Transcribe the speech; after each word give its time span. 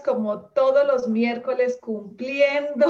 Como 0.00 0.46
todos 0.46 0.86
los 0.86 1.08
miércoles, 1.08 1.78
cumpliendo 1.80 2.86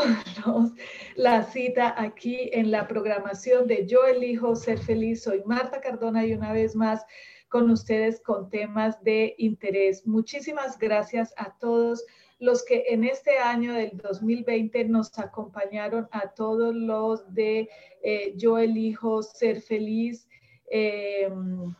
la 1.16 1.42
cita 1.42 1.94
aquí 2.00 2.50
en 2.52 2.70
la 2.70 2.86
programación 2.86 3.66
de 3.66 3.86
Yo 3.86 4.04
elijo 4.04 4.54
ser 4.54 4.78
feliz. 4.78 5.22
Soy 5.22 5.42
Marta 5.44 5.80
Cardona 5.80 6.24
y 6.24 6.34
una 6.34 6.52
vez 6.52 6.76
más 6.76 7.04
con 7.48 7.70
ustedes 7.70 8.20
con 8.20 8.48
temas 8.48 9.02
de 9.02 9.34
interés. 9.38 10.06
Muchísimas 10.06 10.78
gracias 10.78 11.34
a 11.36 11.56
todos 11.58 12.04
los 12.38 12.64
que 12.64 12.84
en 12.88 13.04
este 13.04 13.38
año 13.38 13.74
del 13.74 13.96
2020 13.96 14.84
nos 14.86 15.16
acompañaron, 15.18 16.08
a 16.10 16.28
todos 16.28 16.74
los 16.74 17.32
de 17.34 17.68
eh, 18.02 18.34
Yo 18.36 18.58
elijo 18.58 19.22
ser 19.22 19.60
feliz 19.60 20.26
eh, 20.70 21.30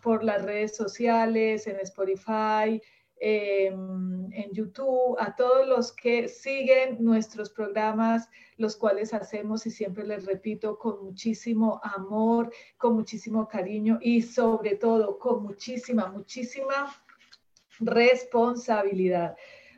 por 0.02 0.22
las 0.22 0.42
redes 0.42 0.76
sociales, 0.76 1.66
en 1.66 1.80
Spotify, 1.80 2.80
Em, 3.24 4.32
en 4.32 4.50
YouTube, 4.52 5.16
a 5.16 5.36
todos 5.36 5.68
los 5.68 5.92
que 5.92 6.26
siguen 6.26 6.96
nuestros 6.98 7.50
programas, 7.50 8.28
los 8.56 8.74
cuales 8.74 9.14
hacemos 9.14 9.64
y 9.64 9.70
siempre 9.70 10.04
les 10.04 10.26
repito 10.26 10.76
con 10.76 11.04
muchísimo 11.04 11.80
amor, 11.84 12.52
con 12.76 12.96
muchísimo 12.96 13.46
cariño 13.46 14.00
y 14.02 14.22
sobre 14.22 14.74
todo 14.74 15.20
con 15.20 15.44
muchísima, 15.44 16.08
muchísima 16.08 16.92
responsabilidad. 17.78 19.36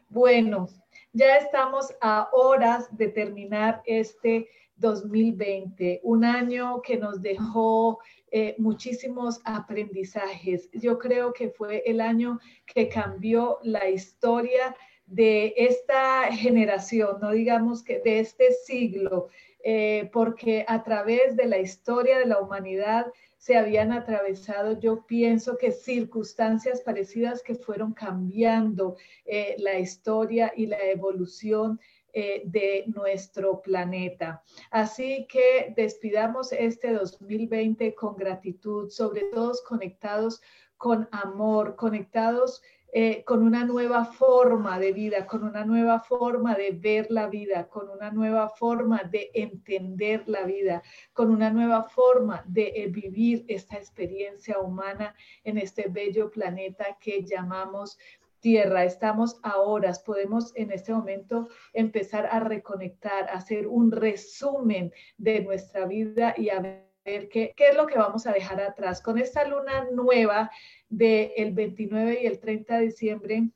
Bueno, 0.09 0.67
ya 1.12 1.37
estamos 1.37 1.95
a 2.00 2.31
horas 2.33 2.97
de 2.97 3.09
terminar 3.09 3.83
este 3.84 4.48
2020, 4.77 6.00
un 6.03 6.25
año 6.25 6.81
que 6.81 6.97
nos 6.97 7.20
dejó 7.20 7.98
eh, 8.36 8.56
muchísimos 8.58 9.40
aprendizajes. 9.44 10.68
Yo 10.72 10.98
creo 10.98 11.32
que 11.32 11.50
fue 11.50 11.84
el 11.86 12.00
año 12.00 12.41
que 12.66 12.88
cambió 12.88 13.60
la 13.62 13.88
historia 13.88 14.74
de 15.06 15.54
esta 15.56 16.24
generación, 16.32 17.18
no 17.20 17.30
digamos 17.30 17.84
que 17.84 18.00
de 18.00 18.18
este 18.18 18.50
siglo, 18.50 19.28
eh, 19.62 20.10
porque 20.12 20.64
a 20.66 20.82
través 20.82 21.36
de 21.36 21.46
la 21.46 21.58
historia 21.58 22.18
de 22.18 22.26
la 22.26 22.41
humanidad 22.41 23.06
se 23.38 23.56
habían 23.56 23.92
atravesado, 23.92 24.80
yo 24.80 25.06
pienso 25.06 25.56
que 25.56 25.70
circunstancias 25.70 26.80
parecidas 26.80 27.41
que 27.41 27.54
fueron 27.54 27.92
cambiando 27.92 28.97
eh, 29.26 29.54
la 29.59 29.78
historia 29.78 30.53
y 30.56 30.66
la 30.66 30.82
evolución 30.91 31.78
eh, 32.16 32.42
de 32.44 32.84
nuestro 32.86 33.60
planeta. 33.60 34.42
Así 34.70 35.26
que 35.28 35.75
despidamos 35.76 36.52
este 36.52 36.92
2020 36.92 37.94
con 37.94 38.16
gratitud, 38.16 38.88
sobre 38.88 39.22
todo 39.32 39.52
conectados 39.66 40.41
con 40.76 41.08
amor, 41.10 41.76
conectados 41.76 42.62
eh, 42.97 43.24
con 43.24 43.42
una 43.42 43.64
nueva 43.64 44.04
forma 44.04 44.78
de 44.78 44.92
vida, 44.92 45.26
con 45.26 45.42
una 45.42 45.64
nueva 45.64 45.98
forma 45.98 46.54
de 46.54 46.70
ver 46.70 47.10
la 47.10 47.26
vida, 47.26 47.66
con 47.66 47.91
una 47.91 48.12
nueva 48.12 48.50
forma 48.50 49.03
de 49.03 49.32
entender 49.34 50.22
la 50.28 50.44
vida, 50.44 50.80
con 51.12 51.32
una 51.32 51.50
nueva 51.50 51.82
forma 51.82 52.44
de 52.47 52.72
eh, 52.76 52.86
vivir 52.86 53.44
esta 53.48 53.78
experiencia 53.78 54.60
humana 54.60 55.16
en 55.42 55.58
este 55.58 55.88
bello 55.88 56.30
planeta 56.30 56.97
que 57.00 57.24
llamamos 57.24 57.98
tierra, 58.44 58.84
estamos 58.84 59.41
a 59.43 59.56
horas, 59.56 60.00
podemos 60.00 60.53
en 60.55 60.71
este 60.71 60.93
momento 60.93 61.49
empezar 61.72 62.27
a 62.27 62.41
reconectar, 62.41 63.27
hacer 63.31 63.66
un 63.66 63.91
resumen 63.91 64.93
de 65.16 65.41
nuestra 65.41 65.87
vida 65.87 66.34
y 66.37 66.50
a 66.50 66.60
ver 66.60 67.31
qué, 67.31 67.54
es 67.56 67.75
lo 67.75 67.87
que 67.87 67.97
vamos 67.97 68.27
a 68.27 68.33
dejar 68.33 68.60
atrás. 68.60 69.00
Con 69.00 69.16
esta 69.16 69.49
luna 69.49 69.87
nueva 69.93 70.50
del 70.91 71.54
29 71.54 72.19
y 72.22 72.27
el 72.27 72.38
30 72.38 72.81
de 72.81 72.84
diciembre, 72.84 73.49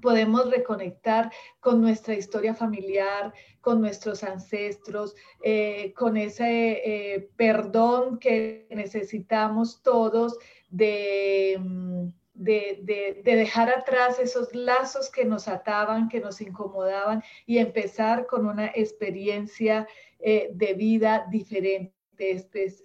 podemos 0.00 0.48
reconectar 0.48 1.32
con 1.58 1.80
nuestra 1.80 2.14
historia 2.14 2.54
familiar, 2.54 3.34
con 3.60 3.80
nuestros 3.80 4.22
ancestros, 4.22 5.16
eh, 5.42 5.92
con 5.96 6.16
ese 6.16 6.82
eh, 6.84 7.30
perdón 7.34 8.20
que 8.20 8.68
necesitamos 8.70 9.82
todos 9.82 10.38
de... 10.70 11.58
Mm, 11.58 12.10
de, 12.36 13.22
dejar 13.24 13.70
atrás 13.70 14.18
esos 14.18 14.54
lazos 14.54 15.10
que 15.10 15.24
nos 15.24 15.48
ataban, 15.48 16.08
que 16.08 16.20
nos 16.20 16.40
incomodaban 16.40 17.22
y 17.46 17.58
empezar 17.58 18.26
con 18.26 18.46
una 18.46 18.66
experiencia 18.66 19.86
eh, 20.18 20.50
de 20.52 20.74
vida 20.74 21.26
diferente, 21.30 21.92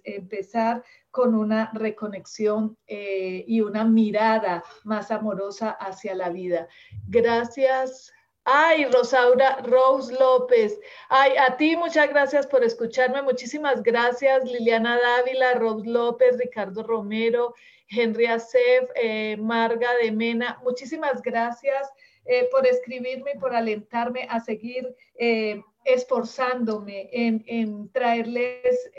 empezar 0.04 0.82
con 1.10 1.34
una 1.34 1.70
reconexión 1.72 2.76
eh, 2.86 3.44
y 3.46 3.60
una 3.60 3.84
mirada 3.84 4.62
más 4.84 5.10
amorosa 5.10 5.70
hacia 5.70 6.14
la 6.14 6.30
vida. 6.30 6.68
Gracias. 7.08 8.12
Ay, 8.44 8.86
Rosaura 8.86 9.58
Rose 9.62 10.12
López. 10.18 10.78
Ay, 11.08 11.32
a 11.36 11.56
ti 11.56 11.76
muchas 11.76 12.08
gracias 12.08 12.46
por 12.46 12.64
escucharme. 12.64 13.22
Muchísimas 13.22 13.82
gracias, 13.82 14.44
Liliana 14.44 14.98
Dávila, 14.98 15.54
Rose 15.54 15.88
López, 15.88 16.36
Ricardo 16.38 16.82
Romero, 16.82 17.54
Henry 17.92 18.26
Acef, 18.26 18.90
eh, 18.94 19.36
Marga 19.36 19.88
de 20.02 20.10
Mena. 20.10 20.58
Muchísimas 20.64 21.20
gracias 21.22 21.90
eh, 22.24 22.48
por 22.50 22.66
escribirme 22.66 23.32
y 23.34 23.38
por 23.38 23.54
alentarme 23.54 24.26
a 24.30 24.40
seguir 24.40 24.94
eh, 25.14 25.62
esforzándome 25.84 27.10
en, 27.12 27.90
traerles 27.92 28.90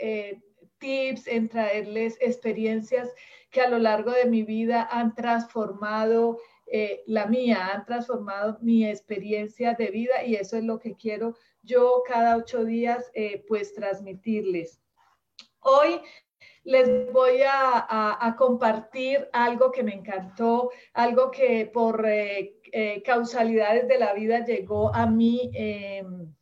tips, 0.78 1.26
en 1.26 1.48
traerles 1.48 2.16
experiencias 2.20 3.10
que 3.50 3.62
a 3.62 3.68
lo 3.68 3.78
largo 3.78 4.10
de 4.10 4.26
mi 4.26 4.42
vida 4.42 4.88
han 4.90 5.14
transformado 5.14 6.38
la 7.06 7.26
mía, 7.26 7.70
han 7.72 7.84
transformado 7.84 8.58
mi 8.60 8.86
experiencia 8.86 9.74
de 9.74 9.90
vida 9.90 10.24
y 10.24 10.34
eso 10.34 10.56
es 10.56 10.64
lo 10.64 10.78
que 10.78 10.94
quiero 10.96 11.36
yo 11.62 12.02
cada 12.06 12.36
ocho 12.36 12.64
días 12.64 13.10
pues 13.48 13.72
transmitirles. 13.72 14.80
Hoy 15.60 16.00
les 16.64 17.12
voy 17.12 17.42
a, 17.46 18.34
compartir 18.38 19.28
algo 19.32 19.70
que 19.70 19.82
me 19.82 19.94
encantó, 19.94 20.70
algo 20.94 21.30
que 21.30 21.70
por 21.72 22.04
eh, 22.06 22.56
eh, 22.72 23.02
causalidades 23.02 23.86
de 23.86 23.98
la 23.98 24.14
vida 24.14 24.44
llegó 24.44 24.92
a 24.94 25.06
mí 25.06 25.50
em, 25.54 26.34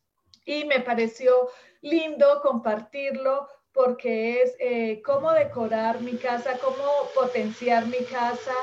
y 0.44 0.64
me 0.64 0.80
pareció 0.80 1.48
lindo 1.82 2.40
compartirlo 2.40 3.48
porque 3.72 4.42
es 4.42 4.56
eh, 4.60 5.02
cómo 5.04 5.32
decorar 5.32 6.00
mi 6.00 6.16
casa, 6.16 6.58
cómo 6.62 7.08
potenciar 7.14 7.86
mi 7.86 8.04
casa, 8.04 8.54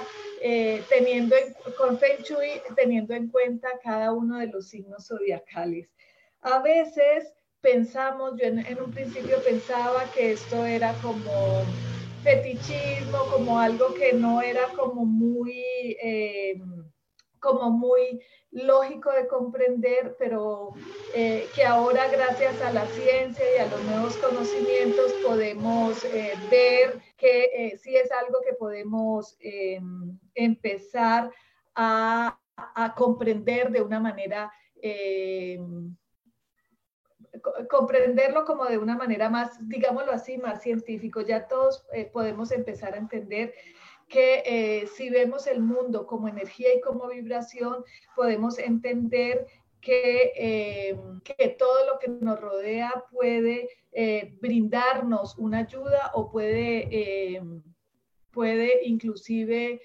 teniendo 0.88 1.36
con 1.78 1.98
Feng 2.00 2.24
Shui, 2.24 2.62
teniendo 2.76 3.14
en 3.14 3.30
cuenta 3.30 3.68
cada 3.84 4.14
uno 4.14 4.38
de 4.38 4.48
los 4.48 4.70
signos 4.70 5.08
zodiacales. 5.08 5.90
A 6.42 6.60
veces 6.60 7.34
pensamos, 7.62 8.34
yo 8.38 8.48
en, 8.48 8.82
un 8.82 8.92
principio 8.92 9.42
pensaba 9.44 10.04
que 10.14 10.34
esto 10.34 10.66
era 10.66 10.94
como 11.02 11.64
fetichismo, 12.24 13.18
como 13.32 13.60
algo 13.60 13.94
que 13.94 14.14
no 14.14 14.42
era 14.42 14.68
como 14.76 15.06
muy, 15.06 15.64
eh, 16.02 16.62
como 17.40 17.70
muy 17.70 18.22
lógico 18.52 19.12
de 19.12 19.28
comprender, 19.28 20.16
pero 20.18 20.74
eh, 21.14 21.48
que 21.54 21.64
ahora 21.64 22.08
gracias 22.10 22.62
a 22.62 22.74
la 22.74 22.86
ciencia 22.88 23.46
y 23.56 23.60
a 23.60 23.68
los 23.68 23.84
nuevos 23.84 24.18
conocimientos 24.18 25.12
podemos 25.26 26.04
eh, 26.06 26.34
ver 26.50 27.00
que 27.18 27.78
sí 27.82 27.96
es 27.96 28.12
algo 28.12 28.40
que 28.42 28.54
podemos 28.54 29.38
empezar 30.34 31.32
a, 31.76 32.40
a, 32.56 32.96
comprender 32.96 33.72
de 33.72 33.82
una 33.82 34.00
manera 34.00 34.52
comprenderlo 37.70 38.46
como 38.46 38.66
de 38.66 38.78
una 38.78 38.96
manera 38.96 39.30
más, 39.30 39.58
digámoslo 39.68 40.12
así, 40.12 40.38
más 40.38 40.62
científico. 40.62 41.22
Ya 41.22 41.48
todos 41.48 41.86
eh, 41.94 42.06
podemos 42.06 42.52
empezar 42.52 42.94
a 42.94 42.98
entender 42.98 43.54
que 44.08 44.44
eh, 44.46 44.88
si 44.88 45.10
vemos 45.10 45.48
el 45.48 45.62
mundo 45.62 46.08
como 46.08 46.28
energía 46.28 46.74
y 46.74 46.82
como 46.82 47.08
vibración, 47.08 47.84
podemos 48.16 48.58
entender 48.58 49.46
que, 49.82 50.34
eh, 50.36 50.98
que 51.24 51.50
todo 51.50 51.86
lo 51.86 52.00
que 52.00 52.10
nos 52.10 52.40
rodea 52.40 53.06
puede 53.12 53.70
brindarnos 54.40 55.38
una 55.38 55.60
ayuda 55.60 56.12
o 56.14 56.30
puede, 56.30 57.42
puede 58.32 58.86
inclusive 58.86 59.82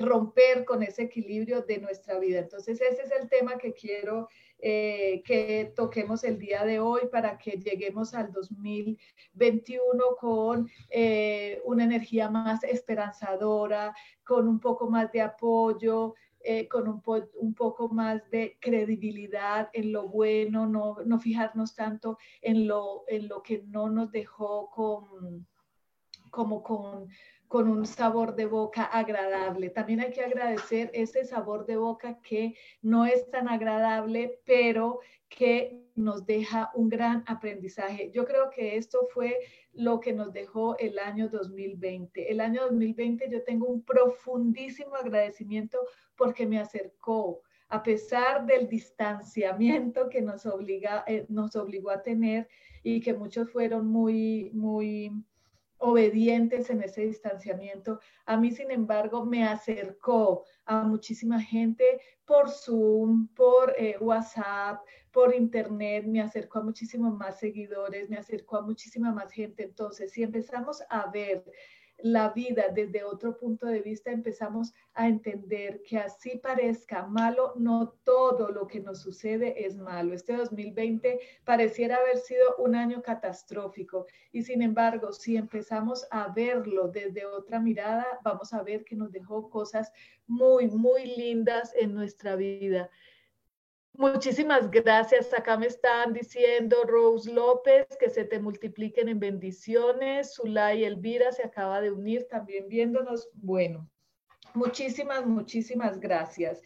romper 0.00 0.64
con 0.64 0.82
ese 0.82 1.02
equilibrio 1.02 1.62
de 1.62 1.78
nuestra 1.78 2.18
vida. 2.18 2.40
Entonces, 2.40 2.80
ese 2.80 3.02
es 3.02 3.10
el 3.10 3.28
tema 3.28 3.58
que 3.58 3.72
quiero 3.72 4.28
eh, 4.60 5.22
que 5.24 5.72
toquemos 5.76 6.24
el 6.24 6.38
día 6.38 6.64
de 6.64 6.80
hoy 6.80 7.02
para 7.12 7.38
que 7.38 7.52
lleguemos 7.52 8.12
al 8.14 8.32
2021 8.32 10.16
con 10.18 10.68
eh, 10.90 11.60
una 11.64 11.84
energía 11.84 12.28
más 12.28 12.64
esperanzadora, 12.64 13.94
con 14.24 14.48
un 14.48 14.58
poco 14.58 14.90
más 14.90 15.12
de 15.12 15.20
apoyo, 15.20 16.14
eh, 16.40 16.66
con 16.66 16.88
un, 16.88 17.02
un, 17.40 17.54
poco 17.54 17.88
más 17.88 18.28
de 18.30 18.56
credibilidad 18.60 19.70
en 19.72 19.92
lo 19.92 20.08
bueno, 20.08 20.66
no, 20.66 20.96
no 21.04 21.18
fijarnos 21.18 21.74
tanto 21.74 22.18
en 22.42 22.66
lo, 22.66 23.04
en 23.06 23.28
lo 23.28 23.42
que 23.42 23.62
no 23.66 23.88
nos 23.90 24.10
dejó 24.10 24.70
con, 24.70 25.46
como 26.30 26.62
con 26.62 27.08
con 27.48 27.68
un 27.68 27.86
sabor 27.86 28.36
de 28.36 28.44
boca 28.44 28.84
agradable. 28.84 29.70
También 29.70 30.00
hay 30.00 30.12
que 30.12 30.22
agradecer 30.22 30.90
ese 30.92 31.24
sabor 31.24 31.64
de 31.64 31.76
boca 31.76 32.20
que 32.22 32.54
no 32.82 33.06
es 33.06 33.28
tan 33.30 33.48
agradable, 33.48 34.40
pero 34.44 35.00
que 35.28 35.82
nos 35.94 36.26
deja 36.26 36.70
un 36.74 36.88
gran 36.88 37.24
aprendizaje. 37.26 38.10
Yo 38.12 38.24
creo 38.26 38.50
que 38.50 38.76
esto 38.76 39.08
fue 39.12 39.38
lo 39.72 39.98
que 40.00 40.12
nos 40.12 40.32
dejó 40.32 40.76
el 40.78 40.98
año 40.98 41.28
2020. 41.28 42.30
El 42.30 42.40
año 42.40 42.62
2020 42.62 43.30
yo 43.30 43.42
tengo 43.42 43.66
un 43.66 43.82
profundísimo 43.82 44.94
agradecimiento 44.94 45.78
porque 46.16 46.46
me 46.46 46.58
acercó, 46.58 47.42
a 47.68 47.82
pesar 47.82 48.46
del 48.46 48.68
distanciamiento 48.68 50.08
que 50.08 50.22
nos, 50.22 50.46
obliga, 50.46 51.04
eh, 51.06 51.26
nos 51.28 51.56
obligó 51.56 51.90
a 51.90 52.02
tener 52.02 52.48
y 52.82 53.00
que 53.00 53.14
muchos 53.14 53.50
fueron 53.50 53.86
muy, 53.86 54.50
muy 54.52 55.12
obedientes 55.78 56.70
en 56.70 56.82
ese 56.82 57.02
distanciamiento. 57.02 58.00
A 58.26 58.36
mí, 58.36 58.50
sin 58.50 58.70
embargo, 58.70 59.24
me 59.24 59.44
acercó 59.44 60.44
a 60.64 60.82
muchísima 60.82 61.40
gente 61.40 62.00
por 62.24 62.50
Zoom, 62.50 63.28
por 63.28 63.74
eh, 63.78 63.96
WhatsApp, 64.00 64.80
por 65.12 65.34
Internet, 65.34 66.04
me 66.06 66.20
acercó 66.20 66.58
a 66.58 66.64
muchísimos 66.64 67.16
más 67.16 67.38
seguidores, 67.38 68.10
me 68.10 68.18
acercó 68.18 68.58
a 68.58 68.62
muchísima 68.62 69.12
más 69.12 69.32
gente. 69.32 69.64
Entonces, 69.64 70.12
si 70.12 70.22
empezamos 70.22 70.82
a 70.90 71.10
ver 71.10 71.44
la 71.98 72.30
vida 72.30 72.68
desde 72.72 73.02
otro 73.02 73.36
punto 73.36 73.66
de 73.66 73.80
vista, 73.80 74.10
empezamos 74.10 74.72
a 74.94 75.08
entender 75.08 75.82
que 75.82 75.98
así 75.98 76.38
parezca 76.38 77.06
malo, 77.06 77.54
no 77.56 77.88
todo 78.04 78.50
lo 78.50 78.66
que 78.66 78.80
nos 78.80 79.00
sucede 79.00 79.66
es 79.66 79.76
malo. 79.76 80.14
Este 80.14 80.36
2020 80.36 81.18
pareciera 81.44 81.96
haber 81.96 82.18
sido 82.18 82.56
un 82.58 82.74
año 82.74 83.02
catastrófico 83.02 84.06
y 84.32 84.42
sin 84.42 84.62
embargo, 84.62 85.12
si 85.12 85.36
empezamos 85.36 86.06
a 86.10 86.32
verlo 86.32 86.88
desde 86.88 87.26
otra 87.26 87.58
mirada, 87.58 88.06
vamos 88.22 88.52
a 88.52 88.62
ver 88.62 88.84
que 88.84 88.96
nos 88.96 89.10
dejó 89.10 89.50
cosas 89.50 89.92
muy, 90.26 90.68
muy 90.68 91.16
lindas 91.16 91.72
en 91.76 91.94
nuestra 91.94 92.36
vida. 92.36 92.90
Muchísimas 93.98 94.70
gracias. 94.70 95.34
Acá 95.34 95.56
me 95.56 95.66
están 95.66 96.12
diciendo 96.12 96.84
Rose 96.84 97.32
López 97.32 97.84
que 97.98 98.08
se 98.08 98.24
te 98.24 98.38
multipliquen 98.38 99.08
en 99.08 99.18
bendiciones. 99.18 100.34
Zulay 100.36 100.84
Elvira 100.84 101.32
se 101.32 101.42
acaba 101.42 101.80
de 101.80 101.90
unir 101.90 102.28
también 102.28 102.68
viéndonos. 102.68 103.28
Bueno, 103.34 103.90
muchísimas, 104.54 105.26
muchísimas 105.26 105.98
gracias. 106.00 106.62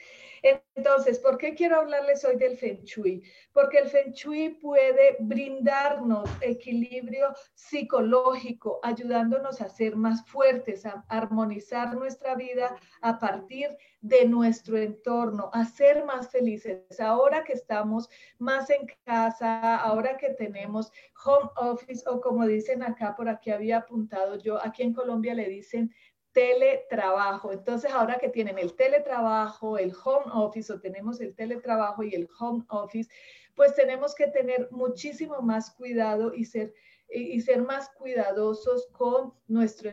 Entonces, 0.75 1.20
¿por 1.20 1.38
qué 1.38 1.55
quiero 1.55 1.76
hablarles 1.76 2.25
hoy 2.25 2.37
del 2.37 2.56
Feng 2.56 2.82
Shui? 2.82 3.23
Porque 3.52 3.79
el 3.79 3.88
Feng 3.88 4.11
Shui 4.12 4.49
puede 4.61 5.17
brindarnos 5.20 6.29
equilibrio 6.40 7.32
psicológico, 7.55 8.81
ayudándonos 8.82 9.61
a 9.61 9.69
ser 9.69 9.94
más 9.94 10.26
fuertes, 10.26 10.84
a 10.84 11.05
armonizar 11.08 11.94
nuestra 11.94 12.34
vida 12.34 12.75
a 13.02 13.20
partir 13.20 13.69
de 14.00 14.25
nuestro 14.25 14.79
entorno, 14.79 15.49
a 15.52 15.64
ser 15.64 16.05
más 16.05 16.31
felices. 16.31 16.99
Ahora 16.99 17.44
que 17.44 17.52
estamos 17.52 18.08
más 18.38 18.69
en 18.70 18.88
casa, 19.05 19.76
ahora 19.76 20.17
que 20.17 20.31
tenemos 20.31 20.90
home 21.25 21.50
office 21.56 22.02
o 22.08 22.20
como 22.20 22.46
dicen 22.46 22.82
acá, 22.82 23.14
por 23.14 23.29
aquí 23.29 23.52
había 23.52 23.79
apuntado 23.79 24.37
yo, 24.38 24.61
aquí 24.61 24.82
en 24.82 24.93
Colombia 24.93 25.34
le 25.34 25.49
dicen 25.49 25.94
teletrabajo. 26.32 27.52
Entonces, 27.52 27.90
ahora 27.90 28.19
que 28.19 28.29
tienen 28.29 28.58
el 28.58 28.75
teletrabajo, 28.75 29.79
el 29.79 29.93
home 30.05 30.26
office 30.32 30.73
o 30.73 30.81
tenemos 30.81 31.20
el 31.20 31.34
teletrabajo 31.34 32.02
y 32.02 32.14
el 32.14 32.29
home 32.38 32.64
office, 32.69 33.11
pues 33.55 33.75
tenemos 33.75 34.14
que 34.14 34.29
tener 34.29 34.69
muchísimo 34.70 35.40
más 35.43 35.70
cuidado 35.70 36.34
y 36.34 36.44
ser, 36.44 36.73
y 37.08 37.40
ser 37.40 37.62
más 37.62 37.90
cuidadosos 37.90 38.88
con 38.93 39.34
nuestro 39.46 39.90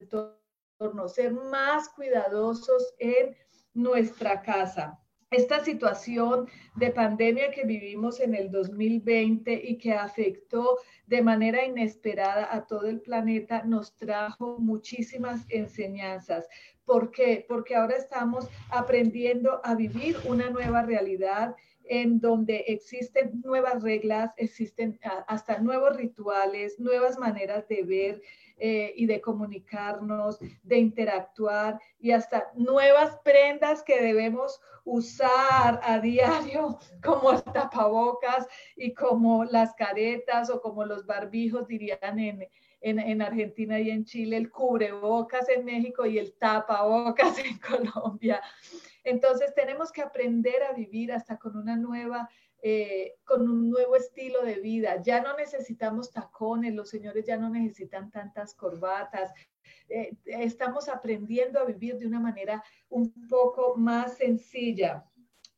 entorno, 0.00 1.08
ser 1.08 1.32
más 1.32 1.88
cuidadosos 1.90 2.94
en 2.98 3.36
nuestra 3.74 4.42
casa 4.42 4.98
esta 5.30 5.64
situación 5.64 6.48
de 6.76 6.90
pandemia 6.90 7.50
que 7.50 7.64
vivimos 7.64 8.20
en 8.20 8.34
el 8.34 8.48
2020 8.50 9.60
y 9.64 9.76
que 9.76 9.92
afectó 9.92 10.78
de 11.06 11.20
manera 11.20 11.64
inesperada 11.64 12.48
a 12.54 12.64
todo 12.66 12.86
el 12.88 13.00
planeta 13.00 13.64
nos 13.64 13.96
trajo 13.96 14.58
muchísimas 14.60 15.44
enseñanzas. 15.48 16.46
¿Por 16.84 17.10
qué? 17.10 17.44
Porque 17.48 17.74
ahora 17.74 17.96
estamos 17.96 18.48
aprendiendo 18.70 19.60
a 19.64 19.74
vivir 19.74 20.16
una 20.28 20.48
nueva 20.50 20.82
realidad 20.82 21.56
en 21.88 22.20
donde 22.20 22.64
existen 22.68 23.40
nuevas 23.44 23.82
reglas, 23.82 24.32
existen 24.36 24.98
hasta 25.26 25.58
nuevos 25.58 25.96
rituales, 25.96 26.78
nuevas 26.78 27.18
maneras 27.18 27.68
de 27.68 27.82
ver 27.82 28.22
eh, 28.58 28.94
y 28.96 29.04
de 29.04 29.20
comunicarnos, 29.20 30.38
de 30.62 30.78
interactuar 30.78 31.78
y 31.98 32.12
hasta 32.12 32.50
nuevas 32.54 33.18
prendas 33.22 33.82
que 33.82 34.00
debemos 34.00 34.60
usar 34.86 35.80
a 35.82 35.98
diario, 36.00 36.78
como 37.04 37.32
el 37.32 37.42
tapabocas 37.42 38.48
y 38.74 38.94
como 38.94 39.44
las 39.44 39.74
caretas 39.74 40.48
o 40.48 40.62
como 40.62 40.86
los 40.86 41.04
barbijos, 41.04 41.68
dirían 41.68 42.18
en, 42.18 42.48
en, 42.80 43.20
Argentina 43.20 43.78
y 43.78 43.90
en 43.90 44.04
Chile, 44.04 44.36
el 44.38 44.50
cubrebocas 44.50 45.48
en 45.48 45.64
México 45.64 46.06
y 46.06 46.18
el 46.18 46.32
tapabocas 46.34 47.38
en 47.44 47.58
Colombia. 47.58 48.40
Entonces 49.06 49.54
tenemos 49.54 49.92
que 49.92 50.02
aprender 50.02 50.64
a 50.64 50.72
vivir 50.72 51.12
hasta 51.12 51.38
con 51.38 51.56
una 51.56 51.76
nueva 51.76 52.28
eh, 52.62 53.14
con 53.24 53.48
un 53.48 53.70
nuevo 53.70 53.94
estilo 53.94 54.42
de 54.42 54.56
vida. 54.56 55.00
Ya 55.00 55.20
no 55.20 55.36
necesitamos 55.36 56.10
tacones, 56.10 56.74
los 56.74 56.90
señores 56.90 57.24
ya 57.24 57.36
no 57.36 57.48
necesitan 57.48 58.10
tantas 58.10 58.54
corbatas. 58.54 59.32
Eh, 59.88 60.16
estamos 60.24 60.88
aprendiendo 60.88 61.60
a 61.60 61.64
vivir 61.64 61.96
de 61.98 62.06
una 62.06 62.18
manera 62.18 62.64
un 62.88 63.12
poco 63.28 63.76
más 63.76 64.16
sencilla. 64.16 65.04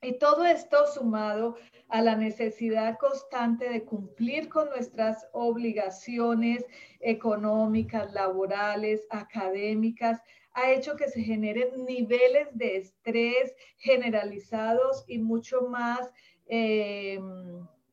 Y 0.02 0.18
todo 0.18 0.44
esto 0.44 0.86
sumado 0.86 1.56
a 1.88 2.02
la 2.02 2.14
necesidad 2.14 2.98
constante 2.98 3.70
de 3.70 3.84
cumplir 3.84 4.50
con 4.50 4.68
nuestras 4.68 5.26
obligaciones 5.32 6.66
económicas, 7.00 8.12
laborales, 8.12 9.06
académicas, 9.08 10.20
ha 10.58 10.72
hecho 10.72 10.96
que 10.96 11.08
se 11.08 11.22
generen 11.22 11.84
niveles 11.84 12.48
de 12.52 12.78
estrés 12.78 13.54
generalizados 13.78 15.04
y 15.06 15.18
mucho 15.18 15.62
más 15.62 16.12
eh, 16.48 17.20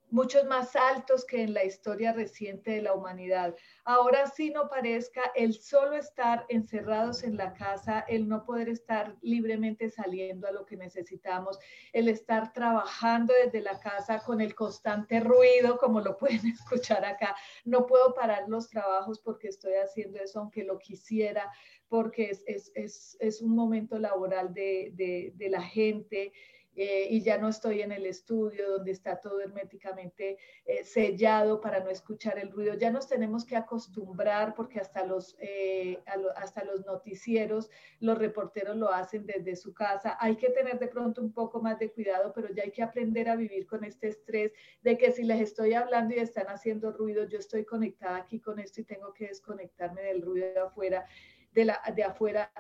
muchos 0.10 0.46
más 0.46 0.76
altos 0.76 1.26
que 1.26 1.44
en 1.44 1.54
la 1.54 1.64
historia 1.64 2.14
reciente 2.14 2.72
de 2.72 2.82
la 2.82 2.94
humanidad. 2.94 3.56
Ahora 3.84 4.28
sí 4.28 4.50
no 4.50 4.70
parezca 4.70 5.32
el 5.36 5.54
solo 5.54 5.96
estar 5.96 6.46
encerrados 6.50 7.24
en 7.24 7.38
la 7.38 7.54
casa, 7.54 8.06
el 8.08 8.28
no 8.28 8.46
poder 8.46 8.70
estar 8.70 9.16
libremente 9.22 9.90
saliendo 9.90 10.48
a 10.48 10.52
lo 10.52 10.66
que 10.66 10.78
necesitamos, 10.78 11.60
el 11.94 12.08
estar 12.08 12.54
trabajando 12.54 13.34
desde 13.44 13.62
la 13.62 13.80
casa 13.80 14.20
con 14.20 14.42
el 14.42 14.56
constante 14.56 15.20
ruido, 15.20 15.78
como 15.78 16.02
lo 16.02 16.18
pueden 16.18 16.48
escuchar 16.48 17.04
acá. 17.06 17.36
No 17.64 17.86
puedo 17.86 18.14
parar 18.14 18.46
los 18.48 18.70
trabajos 18.70 19.20
porque 19.20 19.50
estoy 19.50 19.74
haciendo 19.74 20.20
eso, 20.20 20.40
aunque 20.40 20.64
lo 20.64 20.78
quisiera, 20.80 21.52
porque 21.88 22.30
es, 22.30 22.44
es, 22.48 22.72
es, 22.76 23.18
es 23.20 23.42
un 23.42 23.56
momento 23.56 24.00
laboral 24.00 24.54
de, 24.54 24.92
de, 24.94 25.34
de 25.36 25.50
la 25.50 25.62
gente 25.62 26.32
eh, 26.76 27.08
y 27.10 27.22
ya 27.22 27.38
no 27.38 27.48
estoy 27.48 27.82
en 27.82 27.94
el 27.94 28.06
estudio 28.06 28.70
donde 28.70 28.92
está 28.92 29.22
todo 29.22 29.40
herméticamente 29.40 30.38
eh, 30.66 30.84
sellado 30.84 31.62
para 31.62 31.80
no 31.80 31.90
escuchar 31.90 32.38
el 32.38 32.52
ruido. 32.52 32.74
Ya 32.76 32.92
nos 32.92 33.08
tenemos 33.08 33.46
que 33.46 33.56
acostumbrar 33.56 34.54
porque 34.56 34.80
hasta 34.80 35.06
los, 35.06 35.38
eh, 35.40 36.04
hasta 36.36 36.66
los 36.66 36.86
noticieros, 36.86 37.70
los 38.00 38.18
reporteros 38.18 38.76
lo 38.76 38.92
hacen 38.92 39.26
desde 39.26 39.56
su 39.56 39.74
casa. 39.74 40.18
Hay 40.20 40.36
que 40.36 40.50
tener 40.50 40.78
de 40.78 40.88
pronto 40.88 41.22
un 41.22 41.32
poco 41.32 41.62
más 41.62 41.80
de 41.80 41.92
cuidado, 41.92 42.34
pero 42.34 42.50
ya 42.54 42.64
hay 42.64 42.72
que 42.72 42.84
aprender 42.84 43.30
a 43.30 43.38
vivir 43.38 43.66
con 43.66 43.84
este 43.86 44.10
estrés 44.10 44.52
de 44.82 44.98
que 44.98 45.12
si 45.12 45.24
les 45.24 45.40
estoy 45.40 45.74
hablando 45.74 46.14
y 46.14 46.20
están 46.20 46.48
haciendo 46.48 46.92
ruido, 46.92 47.24
yo 47.26 47.40
estoy 47.40 47.64
conectada 47.64 48.18
aquí 48.18 48.42
con 48.42 48.60
esto 48.60 48.82
y 48.82 48.84
tengo 48.84 49.14
que 49.14 49.28
desconectarme 49.28 50.02
del 50.02 50.22
ruido 50.22 50.48
de 50.48 50.60
afuera. 50.60 51.06
De, 51.54 51.64
la, 51.64 51.82
de 51.96 52.04
afuera 52.04 52.52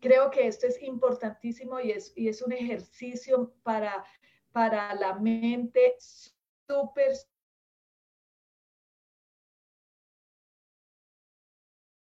creo 0.00 0.30
que 0.30 0.46
esto 0.46 0.66
es 0.66 0.82
importantísimo 0.82 1.80
y 1.80 1.92
es, 1.92 2.12
y 2.16 2.28
es 2.28 2.42
un 2.42 2.52
ejercicio 2.52 3.54
para, 3.62 4.04
para 4.52 4.94
la 4.94 5.14
mente 5.14 5.96
súper 5.98 7.12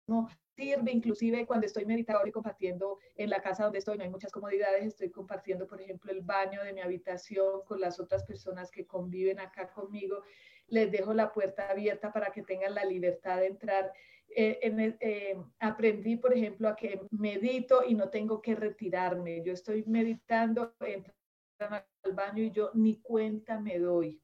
no 0.07 0.27
sirve 0.55 0.91
inclusive 0.91 1.45
cuando 1.45 1.67
estoy 1.67 1.85
meditando 1.85 2.25
y 2.25 2.31
compartiendo 2.31 2.97
en 3.15 3.29
la 3.29 3.41
casa 3.41 3.63
donde 3.63 3.79
estoy, 3.79 3.97
no 3.97 4.03
hay 4.03 4.09
muchas 4.09 4.31
comodidades, 4.31 4.85
estoy 4.85 5.11
compartiendo, 5.11 5.67
por 5.67 5.79
ejemplo, 5.79 6.11
el 6.11 6.21
baño 6.21 6.63
de 6.63 6.73
mi 6.73 6.81
habitación 6.81 7.61
con 7.65 7.79
las 7.79 7.99
otras 7.99 8.23
personas 8.23 8.71
que 8.71 8.87
conviven 8.87 9.39
acá 9.39 9.69
conmigo, 9.71 10.23
les 10.67 10.91
dejo 10.91 11.13
la 11.13 11.31
puerta 11.31 11.69
abierta 11.69 12.11
para 12.11 12.31
que 12.31 12.41
tengan 12.41 12.73
la 12.73 12.85
libertad 12.85 13.37
de 13.37 13.47
entrar 13.47 13.93
eh, 14.35 14.59
eh, 14.99 15.37
aprendí, 15.59 16.17
por 16.17 16.35
ejemplo, 16.35 16.67
a 16.69 16.75
que 16.75 17.01
medito 17.11 17.83
y 17.87 17.95
no 17.95 18.09
tengo 18.09 18.41
que 18.41 18.55
retirarme. 18.55 19.43
Yo 19.43 19.53
estoy 19.53 19.83
meditando, 19.85 20.75
entro 20.79 21.13
al 21.59 22.13
baño 22.13 22.43
y 22.43 22.51
yo 22.51 22.71
ni 22.73 23.01
cuenta 23.01 23.59
me 23.59 23.79
doy. 23.79 24.21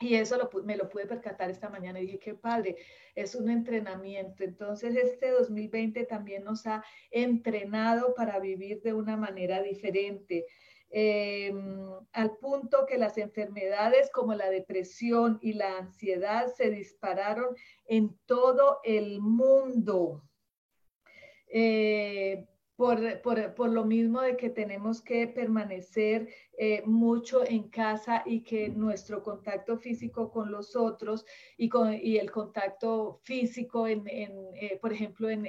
Y 0.00 0.16
eso 0.16 0.50
me 0.64 0.76
lo 0.76 0.88
pude 0.88 1.06
percatar 1.06 1.48
esta 1.48 1.68
mañana 1.68 2.00
y 2.00 2.06
dije, 2.06 2.18
qué 2.18 2.34
padre, 2.34 2.76
es 3.14 3.36
un 3.36 3.48
entrenamiento. 3.48 4.42
Entonces, 4.42 4.96
este 4.96 5.30
2020 5.30 6.04
también 6.06 6.42
nos 6.42 6.66
ha 6.66 6.84
entrenado 7.10 8.12
para 8.14 8.40
vivir 8.40 8.82
de 8.82 8.94
una 8.94 9.16
manera 9.16 9.62
diferente. 9.62 10.46
Em, 10.94 11.90
al 12.12 12.36
punto 12.36 12.84
que 12.86 12.98
las 12.98 13.16
enfermedades 13.16 14.10
como 14.10 14.34
la 14.34 14.50
depresión 14.50 15.38
y 15.40 15.54
la 15.54 15.78
ansiedad 15.78 16.52
se 16.54 16.68
dispararon 16.68 17.56
en 17.86 18.14
todo 18.26 18.80
el 18.84 19.18
mundo. 19.18 20.22
Eh, 21.48 22.46
por, 22.76 23.70
lo 23.70 23.84
mismo 23.84 24.20
de 24.22 24.36
que 24.36 24.50
tenemos 24.50 25.00
que 25.00 25.28
permanecer 25.28 26.28
eh, 26.58 26.82
mucho 26.84 27.46
en 27.46 27.68
casa 27.68 28.22
y 28.26 28.42
que 28.42 28.70
nuestro 28.70 29.22
contacto 29.22 29.78
físico 29.78 30.30
con 30.30 30.50
los 30.50 30.74
otros 30.74 31.24
y, 31.56 31.68
con, 31.68 31.94
y 31.94 32.16
el 32.16 32.30
contacto 32.30 33.20
físico, 33.22 33.86
en, 33.86 34.04
eh, 34.08 34.78
por 34.80 34.92
ejemplo, 34.92 35.30
en, 35.30 35.48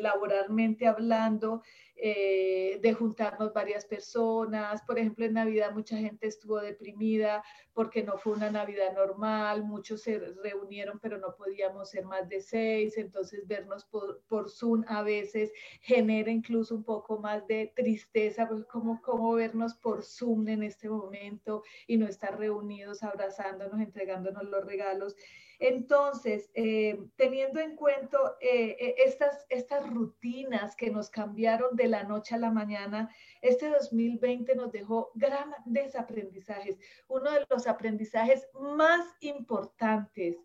laboralmente 0.00 0.86
hablando, 0.86 1.62
eh, 2.00 2.78
de 2.80 2.92
juntarnos 2.92 3.52
varias 3.52 3.84
personas. 3.84 4.82
Por 4.82 4.98
ejemplo, 4.98 5.24
en 5.24 5.34
Navidad 5.34 5.72
mucha 5.72 5.96
gente 5.96 6.28
estuvo 6.28 6.60
deprimida 6.60 7.42
porque 7.72 8.04
no 8.04 8.18
fue 8.18 8.34
una 8.34 8.50
Navidad 8.50 8.92
normal, 8.94 9.64
muchos 9.64 10.02
se 10.02 10.18
reunieron 10.18 11.00
pero 11.00 11.18
no 11.18 11.34
podíamos 11.36 11.90
ser 11.90 12.04
más 12.04 12.28
de 12.28 12.40
seis, 12.40 12.96
entonces 12.98 13.46
vernos 13.46 13.84
por, 13.84 14.22
por 14.28 14.48
Zoom 14.48 14.84
a 14.86 15.02
veces 15.02 15.52
genera 15.80 16.30
incluso 16.30 16.74
un 16.74 16.84
poco 16.84 17.18
más 17.18 17.46
de 17.46 17.72
tristeza, 17.74 18.46
pues 18.48 18.64
como, 18.64 19.00
como 19.02 19.32
vernos 19.32 19.74
por 19.74 20.04
Zoom 20.04 20.48
en 20.48 20.62
este 20.62 20.88
momento 20.88 21.62
y 21.86 21.96
no 21.96 22.06
estar 22.06 22.38
reunidos, 22.38 23.02
abrazándonos, 23.02 23.80
entregándonos 23.80 24.44
los 24.44 24.64
regalos. 24.64 25.16
Entonces, 25.60 26.50
eh, 26.54 27.02
teniendo 27.16 27.58
en 27.58 27.74
cuenta 27.74 28.16
eh, 28.40 28.76
eh, 28.78 28.94
estas, 29.04 29.44
estas 29.48 29.90
rutinas 29.90 30.76
que 30.76 30.88
nos 30.90 31.10
cambiaron 31.10 31.74
de 31.74 31.88
la 31.88 32.04
noche 32.04 32.36
a 32.36 32.38
la 32.38 32.52
mañana, 32.52 33.12
este 33.42 33.68
2020 33.68 34.54
nos 34.54 34.70
dejó 34.70 35.10
grandes 35.14 35.96
aprendizajes. 35.96 36.78
Uno 37.08 37.32
de 37.32 37.44
los 37.50 37.66
aprendizajes 37.66 38.48
más 38.54 39.04
importantes 39.20 40.36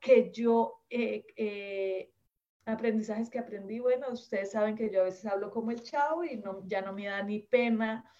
que 0.00 0.30
yo, 0.32 0.80
aprendizajes 2.64 3.28
que 3.28 3.38
aprendí, 3.38 3.78
bueno, 3.78 4.08
ustedes 4.10 4.52
saben 4.52 4.74
que 4.74 4.90
yo 4.90 5.02
a 5.02 5.04
veces 5.04 5.26
hablo 5.26 5.50
como 5.50 5.70
el 5.70 5.82
chavo 5.82 6.24
y 6.24 6.42
ya 6.64 6.80
no 6.80 6.94
me 6.94 7.06
da 7.06 7.22
ni 7.22 7.40
pena, 7.40 8.10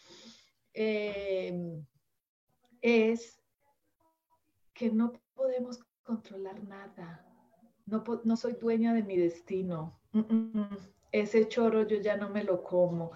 es 2.83 3.43
que 4.75 4.91
no 4.91 5.13
podemos 5.35 5.81
controlar 6.03 6.63
nada. 6.65 7.25
No, 7.87 8.05
no 8.25 8.37
soy 8.37 8.55
dueña 8.55 8.95
de 8.95 9.03
mi 9.03 9.17
destino. 9.17 9.99
Ese 11.11 11.49
choro 11.49 11.87
yo 11.87 11.97
ya 11.99 12.17
no 12.17 12.29
me 12.29 12.45
lo 12.45 12.63
como. 12.63 13.13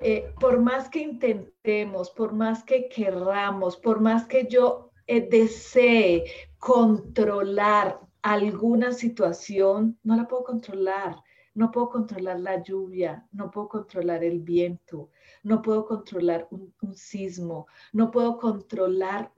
Eh, 0.00 0.32
por 0.40 0.60
más 0.60 0.88
que 0.88 1.00
intentemos, 1.00 2.10
por 2.10 2.32
más 2.32 2.62
que 2.64 2.88
querramos, 2.88 3.76
por 3.76 4.00
más 4.00 4.26
que 4.26 4.46
yo 4.48 4.92
eh, 5.06 5.28
desee 5.28 6.24
controlar 6.58 8.00
alguna 8.22 8.92
situación, 8.92 9.98
no 10.02 10.16
la 10.16 10.26
puedo 10.26 10.44
controlar. 10.44 11.16
No 11.54 11.72
puedo 11.72 11.88
controlar 11.88 12.38
la 12.38 12.62
lluvia, 12.62 13.26
no 13.32 13.50
puedo 13.50 13.68
controlar 13.68 14.22
el 14.22 14.38
viento, 14.38 15.10
no 15.42 15.60
puedo 15.60 15.86
controlar 15.86 16.46
un 16.50 16.94
sismo, 16.94 17.66
no 17.92 18.12
puedo 18.12 18.38
controlar 18.38 19.32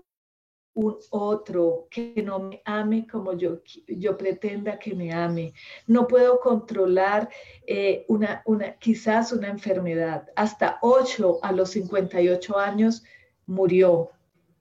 un 0.74 0.96
otro 1.10 1.88
que 1.90 2.22
no 2.24 2.38
me 2.38 2.62
ame 2.64 3.06
como 3.06 3.32
yo, 3.32 3.60
yo 3.88 4.16
pretenda 4.16 4.78
que 4.78 4.94
me 4.94 5.12
ame. 5.12 5.52
No 5.86 6.06
puedo 6.06 6.40
controlar 6.40 7.28
eh, 7.66 8.04
una, 8.08 8.42
una, 8.46 8.76
quizás 8.76 9.32
una 9.32 9.48
enfermedad. 9.48 10.28
Hasta 10.36 10.78
8 10.82 11.40
a 11.42 11.52
los 11.52 11.70
58 11.70 12.58
años 12.58 13.02
murió. 13.46 14.10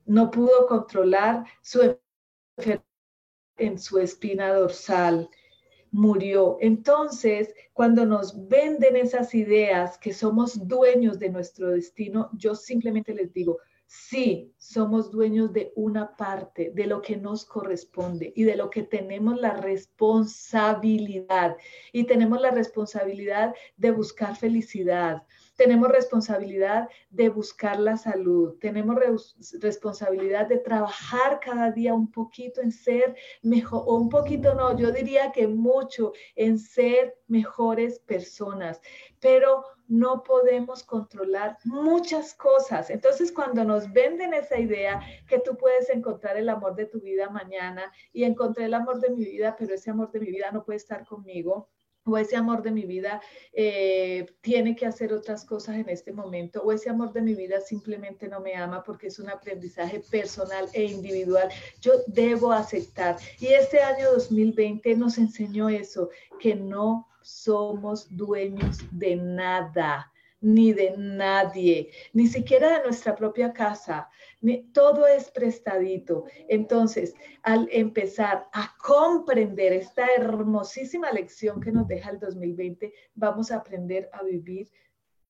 No 0.05 0.31
pudo 0.31 0.65
controlar 0.67 1.45
su 1.61 1.81
enfermedad 2.57 2.83
en 3.59 3.77
su 3.77 3.99
espina 3.99 4.53
dorsal. 4.53 5.29
Murió. 5.91 6.57
Entonces, 6.61 7.53
cuando 7.73 8.05
nos 8.05 8.47
venden 8.47 8.95
esas 8.95 9.33
ideas 9.33 9.97
que 9.97 10.13
somos 10.13 10.67
dueños 10.67 11.19
de 11.19 11.29
nuestro 11.29 11.71
destino, 11.71 12.29
yo 12.33 12.55
simplemente 12.55 13.13
les 13.13 13.33
digo, 13.33 13.57
Sí, 13.91 14.53
somos 14.55 15.09
dueños 15.09 15.51
de 15.51 15.73
una 15.75 16.15
parte 16.15 16.71
de 16.75 16.85
lo 16.85 17.01
que 17.01 17.17
nos 17.17 17.43
corresponde 17.43 18.31
y 18.35 18.43
de 18.43 18.55
lo 18.55 18.69
que 18.69 18.83
tenemos 18.83 19.41
la 19.41 19.55
responsabilidad. 19.55 21.57
Y 21.91 22.03
tenemos 22.03 22.39
la 22.39 22.51
responsabilidad 22.51 23.55
de 23.77 23.89
buscar 23.89 24.35
felicidad. 24.35 25.23
Tenemos 25.57 25.89
responsabilidad 25.89 26.87
de 27.09 27.29
buscar 27.29 27.79
la 27.79 27.97
salud. 27.97 28.59
Tenemos 28.59 28.95
responsabilidad 29.59 30.47
de 30.47 30.59
trabajar 30.59 31.39
cada 31.39 31.71
día 31.71 31.95
un 31.95 32.11
poquito 32.11 32.61
en 32.61 32.71
ser 32.71 33.15
mejor, 33.41 33.85
o 33.87 33.95
un 33.95 34.09
poquito 34.09 34.53
no, 34.53 34.77
yo 34.77 34.91
diría 34.91 35.31
que 35.31 35.47
mucho 35.47 36.13
en 36.35 36.59
ser 36.59 37.17
mejores 37.25 37.97
personas. 37.97 38.81
Pero 39.19 39.63
no 39.89 40.23
podemos 40.23 40.83
controlar 40.83 41.57
muchas 41.65 42.35
cosas. 42.35 42.91
Entonces, 42.91 43.31
cuando 43.31 43.65
nos 43.65 43.91
venden 43.91 44.33
esa 44.35 44.59
idea 44.59 45.01
que 45.27 45.39
tú 45.39 45.57
puedes 45.57 45.89
encontrar 45.89 46.37
el 46.37 46.47
amor 46.47 46.75
de 46.75 46.85
tu 46.85 47.01
vida 47.01 47.29
mañana 47.29 47.91
y 48.13 48.23
encontré 48.23 48.65
el 48.65 48.75
amor 48.75 49.01
de 49.01 49.09
mi 49.09 49.25
vida, 49.25 49.55
pero 49.57 49.73
ese 49.73 49.89
amor 49.89 50.11
de 50.11 50.19
mi 50.19 50.27
vida 50.27 50.51
no 50.51 50.63
puede 50.63 50.77
estar 50.77 51.05
conmigo, 51.05 51.69
o 52.09 52.17
ese 52.17 52.35
amor 52.35 52.63
de 52.63 52.71
mi 52.71 52.85
vida 52.85 53.21
eh, 53.53 54.25
tiene 54.41 54.75
que 54.75 54.85
hacer 54.85 55.13
otras 55.13 55.45
cosas 55.45 55.75
en 55.75 55.89
este 55.89 56.11
momento, 56.11 56.61
o 56.63 56.71
ese 56.71 56.89
amor 56.89 57.13
de 57.13 57.21
mi 57.21 57.35
vida 57.35 57.61
simplemente 57.61 58.27
no 58.27 58.39
me 58.39 58.55
ama 58.55 58.83
porque 58.83 59.07
es 59.07 59.19
un 59.19 59.29
aprendizaje 59.29 60.01
personal 60.11 60.67
e 60.73 60.83
individual. 60.83 61.49
Yo 61.81 61.93
debo 62.07 62.51
aceptar. 62.51 63.17
Y 63.39 63.47
este 63.47 63.81
año 63.81 64.11
2020 64.13 64.95
nos 64.95 65.17
enseñó 65.17 65.69
eso, 65.69 66.09
que 66.39 66.55
no 66.55 67.07
somos 67.21 68.15
dueños 68.15 68.79
de 68.91 69.15
nada, 69.15 70.11
ni 70.41 70.73
de 70.73 70.95
nadie, 70.97 71.91
ni 72.13 72.27
siquiera 72.27 72.77
de 72.77 72.83
nuestra 72.83 73.15
propia 73.15 73.53
casa. 73.53 74.09
todo 74.73 75.05
es 75.05 75.29
prestadito. 75.31 76.25
Entonces, 76.47 77.13
al 77.43 77.67
empezar 77.71 78.47
a 78.53 78.75
comprender 78.77 79.73
esta 79.73 80.07
hermosísima 80.15 81.11
lección 81.11 81.59
que 81.59 81.71
nos 81.71 81.87
deja 81.87 82.11
el 82.11 82.19
2020, 82.19 82.93
vamos 83.15 83.51
a 83.51 83.57
aprender 83.57 84.09
a 84.13 84.23
vivir 84.23 84.69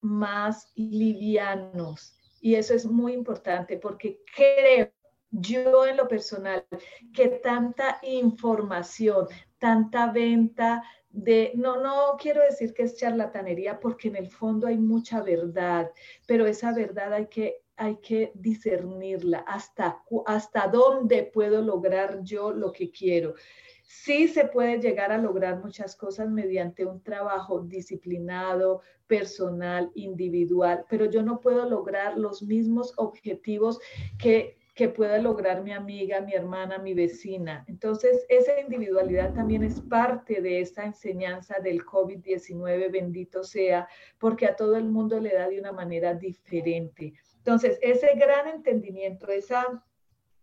más 0.01 0.71
livianos. 0.75 2.15
Y 2.41 2.55
eso 2.55 2.73
es 2.73 2.85
muy 2.85 3.13
importante 3.13 3.77
porque 3.77 4.21
creo 4.35 4.91
yo 5.31 5.85
en 5.85 5.97
lo 5.97 6.07
personal 6.07 6.65
que 7.13 7.27
tanta 7.27 7.99
información, 8.03 9.27
tanta 9.59 10.11
venta, 10.11 10.83
de, 11.11 11.51
no, 11.55 11.81
no 11.81 12.17
quiero 12.19 12.41
decir 12.43 12.73
que 12.73 12.83
es 12.83 12.95
charlatanería 12.95 13.79
porque 13.79 14.09
en 14.09 14.15
el 14.15 14.29
fondo 14.29 14.67
hay 14.67 14.77
mucha 14.77 15.21
verdad, 15.21 15.91
pero 16.27 16.45
esa 16.45 16.73
verdad 16.73 17.13
hay 17.13 17.27
que 17.27 17.61
hay 17.79 17.95
que 18.01 18.33
discernirla, 18.35 19.39
hasta, 19.47 20.03
hasta 20.25 20.67
dónde 20.67 21.23
puedo 21.33 21.61
lograr 21.61 22.21
yo 22.23 22.51
lo 22.51 22.73
que 22.73 22.91
quiero. 22.91 23.35
Sí 23.83 24.27
se 24.27 24.45
puede 24.45 24.79
llegar 24.79 25.13
a 25.13 25.17
lograr 25.17 25.63
muchas 25.63 25.95
cosas 25.95 26.29
mediante 26.29 26.85
un 26.85 27.01
trabajo 27.01 27.61
disciplinado, 27.61 28.81
personal, 29.07 29.91
individual, 29.95 30.85
pero 30.89 31.05
yo 31.05 31.23
no 31.23 31.39
puedo 31.39 31.67
lograr 31.69 32.17
los 32.17 32.43
mismos 32.43 32.93
objetivos 32.97 33.79
que 34.19 34.58
que 34.79 34.88
pueda 34.88 35.17
lograr 35.17 35.62
mi 35.62 35.74
amiga, 35.74 36.21
mi 36.21 36.33
hermana, 36.33 36.77
mi 36.77 36.93
vecina. 36.93 37.65
Entonces, 37.67 38.25
esa 38.29 38.57
individualidad 38.62 39.33
también 39.33 39.62
es 39.62 39.81
parte 39.81 40.39
de 40.39 40.62
esta 40.62 40.86
enseñanza 40.86 41.59
del 41.59 41.83
COVID-19, 41.83 42.89
bendito 42.89 43.43
sea, 43.43 43.89
porque 44.17 44.45
a 44.45 44.55
todo 44.55 44.77
el 44.77 44.86
mundo 44.86 45.19
le 45.19 45.33
da 45.33 45.50
de 45.50 45.59
una 45.59 45.74
manera 45.74 46.13
diferente. 46.13 47.13
Entonces, 47.39 47.77
ese 47.81 48.12
gran 48.15 48.48
entendimiento, 48.48 49.27
esa, 49.27 49.83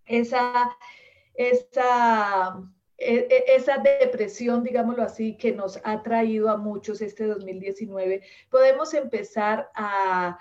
esa, 0.05 0.76
esa, 1.33 2.62
e, 2.99 3.14
e, 3.31 3.57
esa 3.57 3.78
depresión, 3.78 4.62
digámoslo 4.62 5.02
así, 5.02 5.38
que 5.38 5.52
nos 5.52 5.81
ha 5.83 6.02
traído 6.02 6.50
a 6.50 6.59
muchos 6.59 7.00
este 7.00 7.25
2019, 7.25 8.21
podemos 8.50 8.93
empezar 8.93 9.71
a 9.75 10.38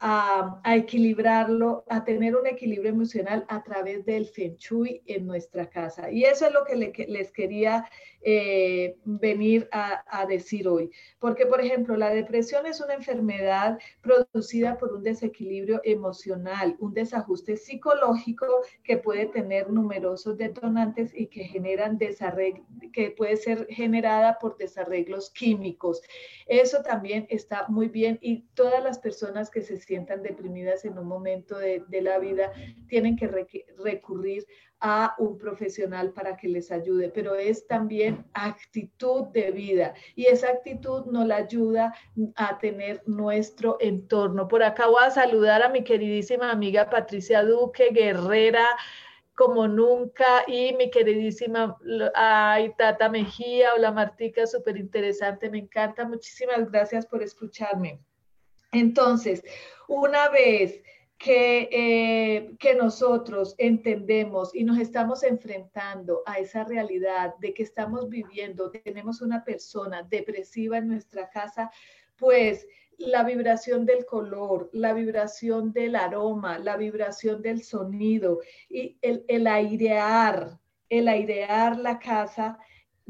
a, 0.00 0.60
equilibrarlo, 0.64 1.84
a 1.88 2.04
tener 2.04 2.36
un 2.36 2.46
equilibrio 2.46 2.90
emocional 2.90 3.44
a 3.48 3.62
través 3.62 4.04
del 4.04 4.26
Feng 4.26 4.56
Shui 4.56 5.02
en 5.06 5.26
nuestra 5.26 5.68
casa. 5.68 6.10
Y 6.10 6.24
eso 6.24 6.46
es 6.46 6.52
lo 6.52 6.64
que 6.64 6.76
les 7.06 7.32
quería 7.32 7.88
eh, 8.20 8.96
venir 9.04 9.68
a, 9.70 10.26
decir 10.26 10.66
hoy. 10.66 10.90
Porque, 11.20 11.46
por 11.46 11.60
ejemplo, 11.60 11.96
la 11.96 12.10
depresión 12.10 12.66
es 12.66 12.80
una 12.80 12.94
enfermedad 12.94 13.78
producida 14.02 14.76
por 14.76 14.92
un 14.92 15.02
desequilibrio 15.04 15.80
emocional, 15.84 16.76
un 16.80 16.92
desajuste 16.92 17.56
psicológico 17.56 18.46
que 18.82 18.96
puede 18.96 19.26
tener 19.26 19.70
numerosos 19.70 20.36
detonantes 20.36 21.12
y 21.14 21.28
que 21.28 21.44
generan 21.44 21.98
que 22.92 23.10
puede 23.12 23.36
ser 23.36 23.66
generada 23.70 24.38
por 24.38 24.56
desarreglos 24.56 25.30
químicos. 25.30 26.02
Eso 26.46 26.82
también 26.82 27.26
está 27.30 27.66
muy 27.68 27.88
bien 27.88 28.18
y 28.20 28.42
todas 28.54 28.82
las 28.82 28.98
personas 28.98 29.48
que 29.48 29.62
se 29.62 29.74
sientan 29.88 30.22
deprimidas 30.22 30.84
en 30.84 30.98
un 30.98 31.06
momento 31.06 31.58
de, 31.58 31.82
la 32.02 32.18
vida 32.18 32.52
tienen 32.88 33.16
que 33.16 33.26
recurrir 33.78 34.46
a 34.80 35.14
un 35.18 35.38
profesional 35.38 36.12
para 36.12 36.36
que 36.36 36.46
les 36.46 36.70
ayude, 36.70 37.08
pero 37.08 37.34
es 37.34 37.66
también 37.66 38.24
actitud 38.34 39.28
de 39.28 39.50
vida 39.50 39.94
y 40.14 40.26
esa 40.26 40.50
actitud 40.50 41.06
nos 41.06 41.26
la 41.26 41.36
ayuda 41.36 41.94
a 42.36 42.58
tener 42.58 43.02
nuestro 43.06 43.78
entorno. 43.80 44.46
Por 44.46 44.62
acá 44.62 44.86
voy 44.86 45.02
a 45.04 45.10
saludar 45.10 45.62
a 45.62 45.70
mi 45.70 45.82
queridísima 45.82 46.52
amiga 46.52 46.90
Patricia 46.90 47.42
Duque, 47.42 47.88
guerrera 47.92 48.66
como 49.34 49.68
nunca, 49.68 50.42
y 50.48 50.72
mi 50.74 50.90
queridísima 50.90 51.78
ay, 52.14 52.74
Tata 52.76 53.08
Mejía, 53.08 53.72
hola 53.74 53.92
Martica, 53.92 54.46
súper 54.46 54.76
interesante, 54.76 55.48
me 55.48 55.58
encanta, 55.58 56.04
muchísimas 56.04 56.68
gracias 56.70 57.06
por 57.06 57.22
escucharme. 57.22 58.00
Entonces, 58.72 59.42
una 59.88 60.28
vez 60.28 60.82
eh, 61.26 62.54
que, 62.60 62.74
nosotros 62.74 63.56
entendemos 63.58 64.54
y 64.54 64.62
nos 64.62 64.78
estamos 64.78 65.24
enfrentando 65.24 66.22
a 66.26 66.38
esa 66.38 66.62
realidad 66.62 67.34
de 67.40 67.52
que 67.52 67.64
estamos 67.64 68.08
viviendo, 68.08 68.70
tenemos 68.70 69.20
una 69.20 69.42
persona 69.42 70.04
depresiva 70.04 70.78
en 70.78 70.86
nuestra 70.86 71.28
casa, 71.28 71.72
pues 72.16 72.68
la 72.98 73.24
vibración 73.24 73.84
del 73.84 74.06
color, 74.06 74.70
la 74.72 74.92
vibración 74.92 75.72
del 75.72 75.96
aroma, 75.96 76.58
la 76.58 76.76
vibración 76.76 77.42
del 77.42 77.62
sonido 77.62 78.38
y 78.68 78.96
el, 79.02 79.24
el 79.26 79.48
airear, 79.48 80.58
el 80.88 81.08
airear 81.08 81.76
la 81.78 81.98
casa 81.98 82.58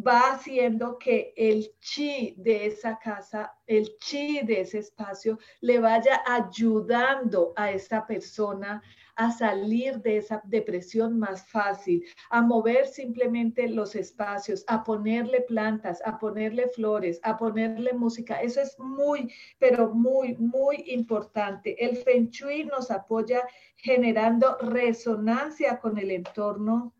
va 0.06 0.32
haciendo 0.32 0.98
que 0.98 1.32
el 1.36 1.72
chi 1.80 2.34
de 2.36 2.66
esa 2.66 2.98
casa, 2.98 3.52
el 3.66 3.96
chi 3.98 4.40
de 4.42 4.60
ese 4.60 4.78
espacio, 4.78 5.38
le 5.60 5.80
vaya 5.80 6.22
ayudando 6.26 7.52
a 7.56 7.72
esa 7.72 8.06
persona 8.06 8.82
a 9.16 9.32
salir 9.32 10.00
de 10.00 10.18
esa 10.18 10.40
depresión 10.44 11.18
más 11.18 11.44
fácil, 11.48 12.04
a 12.30 12.40
mover 12.40 12.86
simplemente 12.86 13.68
los 13.68 13.96
espacios, 13.96 14.64
a 14.68 14.84
ponerle 14.84 15.40
plantas, 15.40 16.00
a 16.04 16.18
ponerle 16.20 16.68
flores, 16.68 17.18
a 17.24 17.36
ponerle 17.36 17.92
música. 17.94 18.40
Eso 18.40 18.60
es 18.60 18.78
muy, 18.78 19.32
pero 19.58 19.92
muy, 19.92 20.36
muy 20.36 20.84
importante. 20.86 21.84
El 21.84 21.96
Feng 21.96 22.30
Shui 22.30 22.64
nos 22.64 22.92
apoya 22.92 23.42
generando 23.74 24.56
resonancia 24.58 25.80
con 25.80 25.98
el 25.98 26.12
entorno, 26.12 26.94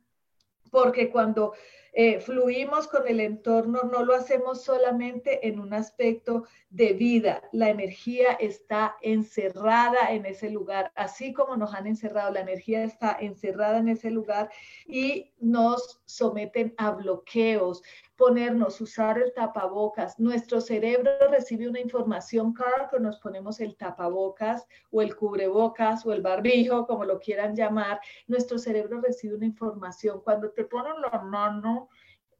porque 0.73 1.11
cuando 1.11 1.55
eh, 2.01 2.21
fluimos 2.21 2.87
con 2.87 3.09
el 3.09 3.19
entorno, 3.19 3.83
no 3.83 4.05
lo 4.05 4.15
hacemos 4.15 4.63
solamente 4.63 5.49
en 5.49 5.59
un 5.59 5.75
aspecto 5.75 6.45
de 6.71 6.93
vida. 6.93 7.43
La 7.51 7.71
energía 7.71 8.35
está 8.35 8.95
encerrada 9.03 10.13
en 10.13 10.25
ese 10.25 10.49
lugar, 10.49 10.93
así 10.95 11.33
como 11.33 11.57
nos 11.57 11.75
han 11.75 11.89
encerrado, 11.89 12.31
la 12.31 12.43
energía 12.43 12.85
está 12.85 13.17
encerrada 13.19 13.79
en 13.79 13.89
ese 13.89 14.13
lugar 14.13 14.49
y 14.87 15.33
nos 15.41 16.01
someten 16.05 16.73
a 16.79 16.93
bloqueos 16.93 17.83
ponernos, 18.19 18.81
usar 18.81 19.17
el 19.17 19.33
tapabocas. 19.33 20.19
Nuestro 20.19 20.61
cerebro 20.61 21.11
recibe 21.31 21.69
una 21.69 21.79
información 21.79 22.53
cada 22.53 22.89
que 22.91 22.99
nos 22.99 23.21
ponemos 23.21 23.61
el 23.61 23.77
tapabocas 23.77 24.67
o 24.91 25.01
el 25.01 25.15
cubrebocas 25.15 26.05
o 26.05 26.13
el 26.13 26.21
barbijo, 26.21 26.85
como 26.87 27.05
lo 27.05 27.21
quieran 27.21 27.55
llamar. 27.55 28.01
Nuestro 28.27 28.59
cerebro 28.59 29.01
recibe 29.01 29.37
una 29.37 29.47
información. 29.47 30.21
Cuando 30.21 30.51
te 30.51 30.65
ponen 30.65 31.01
la 31.01 31.21
mano, 31.21 31.88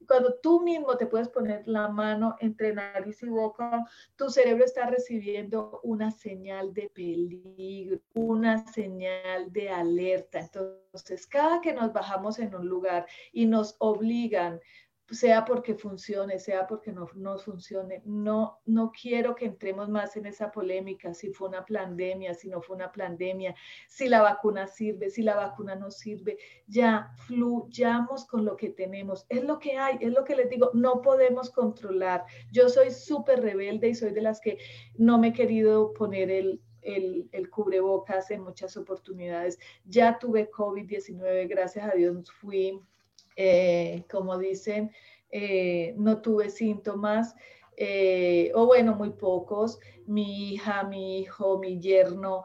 cuando 0.07 0.35
tú 0.43 0.61
mismo 0.61 0.97
te 0.97 1.07
puedes 1.07 1.29
poner 1.29 1.67
la 1.67 1.89
mano 1.89 2.37
entre 2.41 2.73
nariz 2.73 3.23
y 3.23 3.29
boca, 3.29 3.85
tu 4.17 4.31
cerebro 4.31 4.65
está 4.65 4.87
recibiendo 4.87 5.81
una 5.83 6.11
señal 6.11 6.73
de 6.73 6.89
peligro, 6.89 8.01
una 8.15 8.67
señal 8.73 9.53
de 9.53 9.71
alerta. 9.71 10.41
Entonces, 10.41 11.27
cada 11.27 11.61
que 11.61 11.73
nos 11.73 11.93
bajamos 11.93 12.39
en 12.39 12.55
un 12.55 12.69
lugar 12.69 13.07
y 13.33 13.47
nos 13.47 13.77
obligan 13.79 14.61
sea 15.11 15.45
porque 15.45 15.75
funcione, 15.75 16.39
sea 16.39 16.67
porque 16.67 16.93
no, 16.93 17.09
no 17.15 17.39
funcione. 17.39 18.03
No, 18.05 18.61
no 18.67 18.93
quiero 18.93 19.35
que 19.35 19.47
entremos 19.47 19.89
más 19.89 20.17
en 20.17 20.27
esa 20.27 20.51
polémica, 20.51 21.15
si 21.15 21.31
fue 21.31 21.49
una 21.49 21.65
pandemia, 21.65 22.35
si 22.35 22.49
no 22.49 22.61
fue 22.61 22.77
una 22.77 22.93
pandemia, 22.93 23.55
si 23.89 24.09
la 24.09 24.21
vacuna 24.21 24.67
sirve, 24.67 25.11
si 25.11 25.23
la 25.23 25.37
vacuna 25.37 25.75
no 25.75 25.91
sirve. 25.91 26.39
Ya 26.67 27.11
fluyamos 27.27 28.27
con 28.27 28.45
lo 28.45 28.57
que 28.57 28.71
tenemos. 28.71 29.25
Es 29.29 29.45
lo 29.45 29.59
que 29.59 29.79
hay, 29.79 29.97
es 30.01 30.13
lo 30.13 30.25
que 30.25 30.37
les 30.37 30.51
digo, 30.51 30.71
no 30.75 31.01
podemos 31.01 31.51
controlar. 31.51 32.25
Yo 32.53 32.69
soy 32.69 32.91
súper 32.91 33.41
rebelde 33.41 33.89
y 33.89 33.95
soy 33.95 34.13
de 34.13 34.23
las 34.23 34.41
que 34.41 34.59
no 34.97 35.19
me 35.19 35.29
he 35.29 35.33
querido 35.33 35.95
poner 35.95 36.31
el, 36.31 36.61
el, 36.83 37.29
el, 37.33 37.49
cubrebocas 37.51 38.31
en 38.31 38.43
muchas 38.43 38.77
oportunidades. 38.77 39.59
Ya 39.85 40.19
tuve 40.19 40.51
COVID-19, 40.51 41.49
gracias 41.49 41.89
a 41.89 41.97
Dios 41.97 42.31
fui 42.31 42.83
eh, 43.41 44.05
como 44.11 44.37
dicen, 44.37 44.91
eh, 45.31 45.95
no 45.97 46.21
tuve 46.21 46.51
síntomas, 46.51 47.37
eh, 47.77 48.51
o 48.53 48.67
bueno, 48.67 48.97
muy 48.97 49.11
pocos. 49.11 49.79
Mi 50.07 50.55
hija, 50.55 50.83
mi 50.83 51.21
hijo, 51.21 51.57
mi 51.59 51.79
yerno 51.79 52.45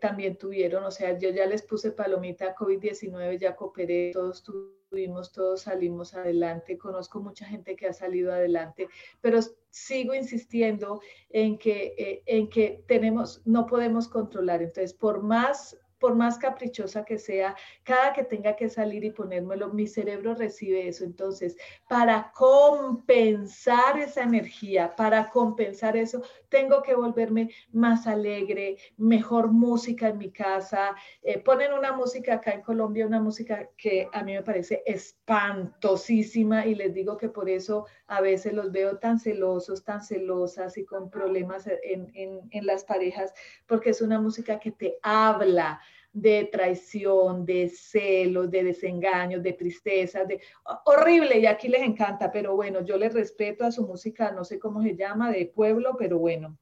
también 0.00 0.36
tuvieron, 0.36 0.84
o 0.84 0.90
sea, 0.90 1.18
yo 1.18 1.30
ya 1.30 1.46
les 1.46 1.62
puse 1.62 1.90
palomita 1.92 2.54
COVID-19, 2.54 3.38
ya 3.38 3.56
cooperé, 3.56 4.12
todos 4.12 4.42
tuvimos, 4.42 5.32
todos 5.32 5.62
salimos 5.62 6.14
adelante. 6.14 6.78
Conozco 6.78 7.20
mucha 7.20 7.46
gente 7.46 7.76
que 7.76 7.86
ha 7.86 7.92
salido 7.92 8.32
adelante, 8.32 8.88
pero 9.20 9.40
sigo 9.70 10.14
insistiendo 10.14 11.00
en 11.30 11.58
que, 11.58 12.22
en 12.26 12.48
que 12.48 12.84
tenemos, 12.86 13.42
no 13.46 13.66
podemos 13.66 14.06
controlar. 14.08 14.62
Entonces, 14.62 14.94
por 14.94 15.22
más 15.22 15.79
por 16.00 16.16
más 16.16 16.38
caprichosa 16.38 17.04
que 17.04 17.18
sea, 17.18 17.54
cada 17.84 18.12
que 18.12 18.24
tenga 18.24 18.56
que 18.56 18.68
salir 18.70 19.04
y 19.04 19.10
ponérmelo, 19.10 19.68
mi 19.68 19.86
cerebro 19.86 20.34
recibe 20.34 20.88
eso. 20.88 21.04
Entonces, 21.04 21.56
para 21.88 22.32
compensar 22.34 23.98
esa 23.98 24.22
energía, 24.22 24.96
para 24.96 25.28
compensar 25.28 25.96
eso, 25.96 26.22
tengo 26.48 26.82
que 26.82 26.94
volverme 26.94 27.50
más 27.70 28.06
alegre, 28.06 28.78
mejor 28.96 29.52
música 29.52 30.08
en 30.08 30.18
mi 30.18 30.30
casa. 30.32 30.96
Eh, 31.22 31.38
ponen 31.38 31.74
una 31.74 31.92
música 31.92 32.34
acá 32.34 32.52
en 32.52 32.62
Colombia, 32.62 33.06
una 33.06 33.20
música 33.20 33.68
que 33.76 34.08
a 34.12 34.22
mí 34.22 34.32
me 34.32 34.42
parece 34.42 34.82
espantosísima 34.86 36.66
y 36.66 36.74
les 36.74 36.94
digo 36.94 37.18
que 37.18 37.28
por 37.28 37.50
eso 37.50 37.86
a 38.06 38.22
veces 38.22 38.54
los 38.54 38.72
veo 38.72 38.96
tan 38.98 39.18
celosos, 39.18 39.84
tan 39.84 40.02
celosas 40.02 40.78
y 40.78 40.84
con 40.86 41.10
problemas 41.10 41.66
en, 41.66 42.10
en, 42.14 42.40
en 42.50 42.66
las 42.66 42.84
parejas, 42.84 43.34
porque 43.66 43.90
es 43.90 44.00
una 44.00 44.18
música 44.18 44.58
que 44.58 44.72
te 44.72 44.96
habla 45.02 45.80
de 46.12 46.48
traición, 46.50 47.44
de 47.44 47.68
celos, 47.68 48.50
de 48.50 48.64
desengaños, 48.64 49.42
de 49.42 49.52
tristeza, 49.52 50.24
de 50.24 50.40
horrible 50.84 51.38
y 51.38 51.46
aquí 51.46 51.68
les 51.68 51.82
encanta, 51.82 52.32
pero 52.32 52.56
bueno, 52.56 52.84
yo 52.84 52.96
les 52.96 53.14
respeto 53.14 53.64
a 53.64 53.72
su 53.72 53.86
música, 53.86 54.32
no 54.32 54.44
sé 54.44 54.58
cómo 54.58 54.82
se 54.82 54.96
llama, 54.96 55.30
de 55.30 55.46
pueblo, 55.46 55.96
pero 55.98 56.18
bueno. 56.18 56.58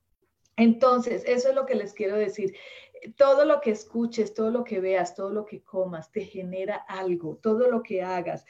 Entonces, 0.57 1.23
eso 1.25 1.51
es 1.51 1.55
lo 1.55 1.65
que 1.67 1.77
les 1.77 1.95
quiero 1.95 2.17
decir. 2.17 2.55
todo 3.17 3.45
lo 3.45 3.61
que 3.61 3.71
escuches, 3.71 4.35
todo 4.35 4.51
lo 4.51 4.65
que 4.65 4.81
veas, 4.81 5.15
todo 5.15 5.31
lo 5.31 5.45
que 5.47 5.63
comas, 5.63 6.11
te 6.11 6.23
genera 6.23 6.75
algo, 6.89 7.37
todo 7.37 7.71
lo 7.71 7.81
que 7.81 8.03
hagas. 8.03 8.45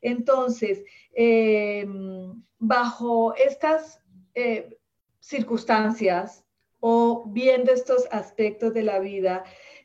Entonces, 0.00 0.82
em, 1.12 2.42
bajo 2.58 3.36
estas 3.36 4.02
eh, 4.34 4.76
circunstancias 5.20 6.44
o 6.80 7.24
viendo 7.28 7.72
estos 7.72 8.08
aspectos 8.10 8.74
de 8.74 8.82
la 8.82 8.98
vida, 8.98 9.44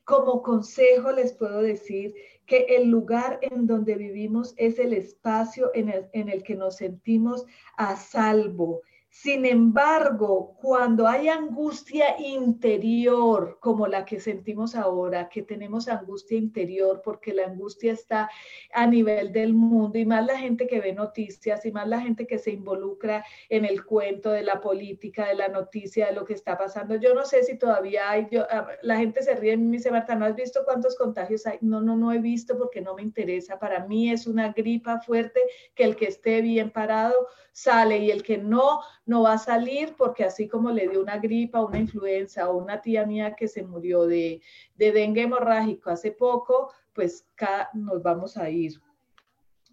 como 0.10 0.42
consejo 0.42 1.12
les 1.12 1.34
puedo 1.34 1.62
decir 1.62 2.16
que 2.48 2.66
el 2.68 2.90
lugar 2.90 3.38
en 3.44 3.68
donde 3.68 3.94
vivimos 3.94 4.56
es 4.58 4.80
el 4.80 4.94
espacio 4.94 5.70
en 5.76 5.90
el, 5.90 6.10
en 6.14 6.30
el 6.30 6.42
que 6.42 6.56
nos 6.56 6.78
sentimos 6.78 7.46
a 7.78 7.96
salvo, 7.96 8.82
sin 9.22 9.46
embargo, 9.46 10.56
cuando 10.62 11.06
hay 11.06 11.28
angustia 11.28 12.18
interior, 12.20 13.58
como 13.60 13.86
la 13.86 14.06
que 14.06 14.22
sentimos 14.22 14.76
ahora, 14.76 15.28
que 15.28 15.44
tenemos 15.44 15.90
angustia 15.90 16.38
interior, 16.38 17.02
porque 17.04 17.34
la 17.34 17.48
angustia 17.48 17.92
está 17.92 18.30
a 18.74 18.88
nivel 18.88 19.34
del 19.34 19.54
mundo, 19.54 20.00
y 20.00 20.06
más 20.06 20.26
la 20.26 20.38
gente 20.38 20.68
que 20.68 20.80
ve 20.80 20.94
noticias, 20.94 21.66
y 21.66 21.72
más 21.74 21.86
la 21.90 22.00
gente 22.00 22.26
que 22.26 22.38
se 22.38 22.52
involucra 22.52 23.26
en 23.50 23.66
el 23.66 23.84
cuento 23.84 24.32
de 24.32 24.44
la 24.44 24.62
política, 24.62 25.28
de 25.28 25.36
la 25.36 25.50
noticia, 25.50 26.08
de 26.08 26.14
lo 26.14 26.24
que 26.24 26.34
está 26.34 26.58
pasando. 26.58 26.96
Yo 26.96 27.14
no 27.14 27.26
sé 27.26 27.44
si 27.44 27.58
todavía 27.58 28.10
hay, 28.10 28.30
ah, 28.50 28.70
la 28.84 28.96
gente 28.96 29.22
se 29.22 29.36
ríe 29.36 29.52
y 29.52 29.58
me 29.58 29.76
dice, 29.76 29.92
Marta, 29.92 30.16
¿no 30.16 30.24
has 30.24 30.36
visto 30.36 30.62
cuántos 30.64 30.96
contagios 30.96 31.46
hay? 31.46 31.58
No, 31.60 31.82
no, 31.82 31.98
no 31.98 32.14
he 32.14 32.20
visto 32.20 32.58
porque 32.58 32.80
no 32.80 32.96
me 32.96 33.02
interesa. 33.02 33.60
Para 33.60 33.86
mí 33.86 34.12
es 34.12 34.28
una 34.28 34.54
gripa 34.54 35.02
fuerte 35.02 35.42
que 35.76 35.84
el 35.84 35.98
que 35.98 36.06
esté 36.06 36.40
bien 36.40 36.72
parado 36.72 37.28
sale 37.52 37.98
y 37.98 38.12
el 38.12 38.24
que 38.24 38.38
no, 38.38 38.80
no 39.10 39.24
va 39.24 39.34
a 39.34 39.38
salir 39.40 39.96
porque 39.98 40.24
así 40.24 40.48
como 40.48 40.70
le 40.70 40.88
dio 40.88 41.02
una 41.02 41.18
gripa, 41.18 41.66
una 41.66 41.80
influenza 41.80 42.48
o 42.48 42.58
una 42.58 42.80
tía 42.80 43.08
mía 43.08 43.36
que 43.36 43.48
se 43.48 43.64
murió 43.64 44.06
de, 44.06 44.40
de 44.76 44.92
dengue 44.92 45.24
hemorrágico 45.24 45.90
hace 45.90 46.12
poco, 46.12 46.72
pues 46.94 47.26
nos 47.74 48.04
vamos 48.04 48.38
a 48.38 48.52
ir. 48.52 48.80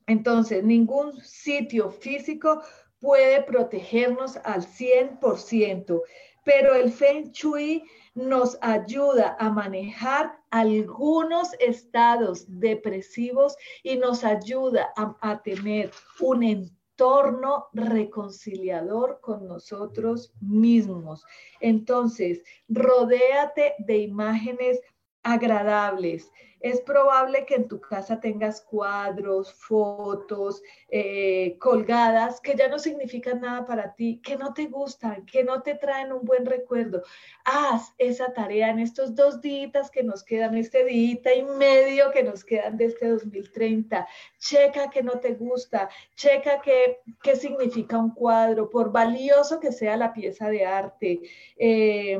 Entonces, 0.07 0.65
ningún 0.65 1.21
sitio 1.21 1.91
físico 1.91 2.63
puede 2.99 3.43
protegernos 3.43 4.39
al 4.39 4.63
100%, 4.63 6.01
pero 6.43 6.75
el 6.75 6.91
Feng 6.91 7.31
Shui 7.33 7.85
nos 8.15 8.57
ayuda 8.63 9.37
a 9.39 9.51
manejar 9.51 10.39
algunos 10.51 11.53
estados 11.61 12.47
depresivos 12.49 13.55
y 13.83 13.97
nos 13.97 14.25
ayuda 14.25 14.95
a, 14.97 15.15
a 15.21 15.43
tener 15.43 15.91
un 16.21 16.43
entorno 16.43 16.77
torno 16.97 17.67
reconciliador 17.73 19.21
con 19.21 19.47
nosotros 19.47 20.33
mismos. 20.41 21.25
Entonces, 21.61 22.43
rodéate 22.69 23.75
de 23.79 23.99
imágenes 23.99 24.81
agradables. 25.27 26.31
Es 26.61 26.81
probable 26.81 27.45
que 27.45 27.55
en 27.55 27.69
tu 27.69 27.81
casa 27.81 28.19
tengas 28.19 28.63
cuadros, 28.63 29.53
fotos 29.53 30.63
eh, 30.89 31.57
colgadas 31.59 32.41
que 32.41 32.55
ya 32.55 32.69
no 32.69 32.79
significan 32.79 33.41
nada 33.41 33.67
para 33.67 33.95
ti, 33.95 34.21
que 34.25 34.37
no 34.37 34.55
te 34.55 34.67
gustan, 34.67 35.27
que 35.27 35.45
no 35.45 35.63
te 35.63 35.75
traen 35.75 36.13
un 36.13 36.25
buen 36.25 36.47
recuerdo. 36.47 37.03
Haz 37.45 37.93
esa 37.99 38.33
tarea 38.33 38.71
en 38.71 38.79
estos 38.79 39.15
dos 39.15 39.41
días 39.43 39.91
que 39.91 40.03
nos 40.03 40.25
quedan, 40.25 40.57
este 40.57 40.85
día 40.85 41.35
y 41.37 41.43
medio 41.43 42.11
que 42.11 42.23
nos 42.23 42.43
quedan 42.43 42.77
de 42.77 42.87
este 42.87 43.09
2030. 43.09 44.07
Checa 44.39 44.89
que 44.91 45.03
no 45.03 45.21
te 45.21 45.35
gusta, 45.35 45.91
checa 46.15 46.63
qué, 46.63 47.01
qué 47.23 47.37
significa 47.37 47.99
un 47.99 48.15
cuadro, 48.15 48.71
por 48.71 48.91
valioso 48.91 49.61
que 49.61 49.73
sea 49.73 49.97
la 49.97 50.13
pieza 50.13 50.49
de 50.49 50.65
arte. 50.65 51.21
Eh, 51.59 52.19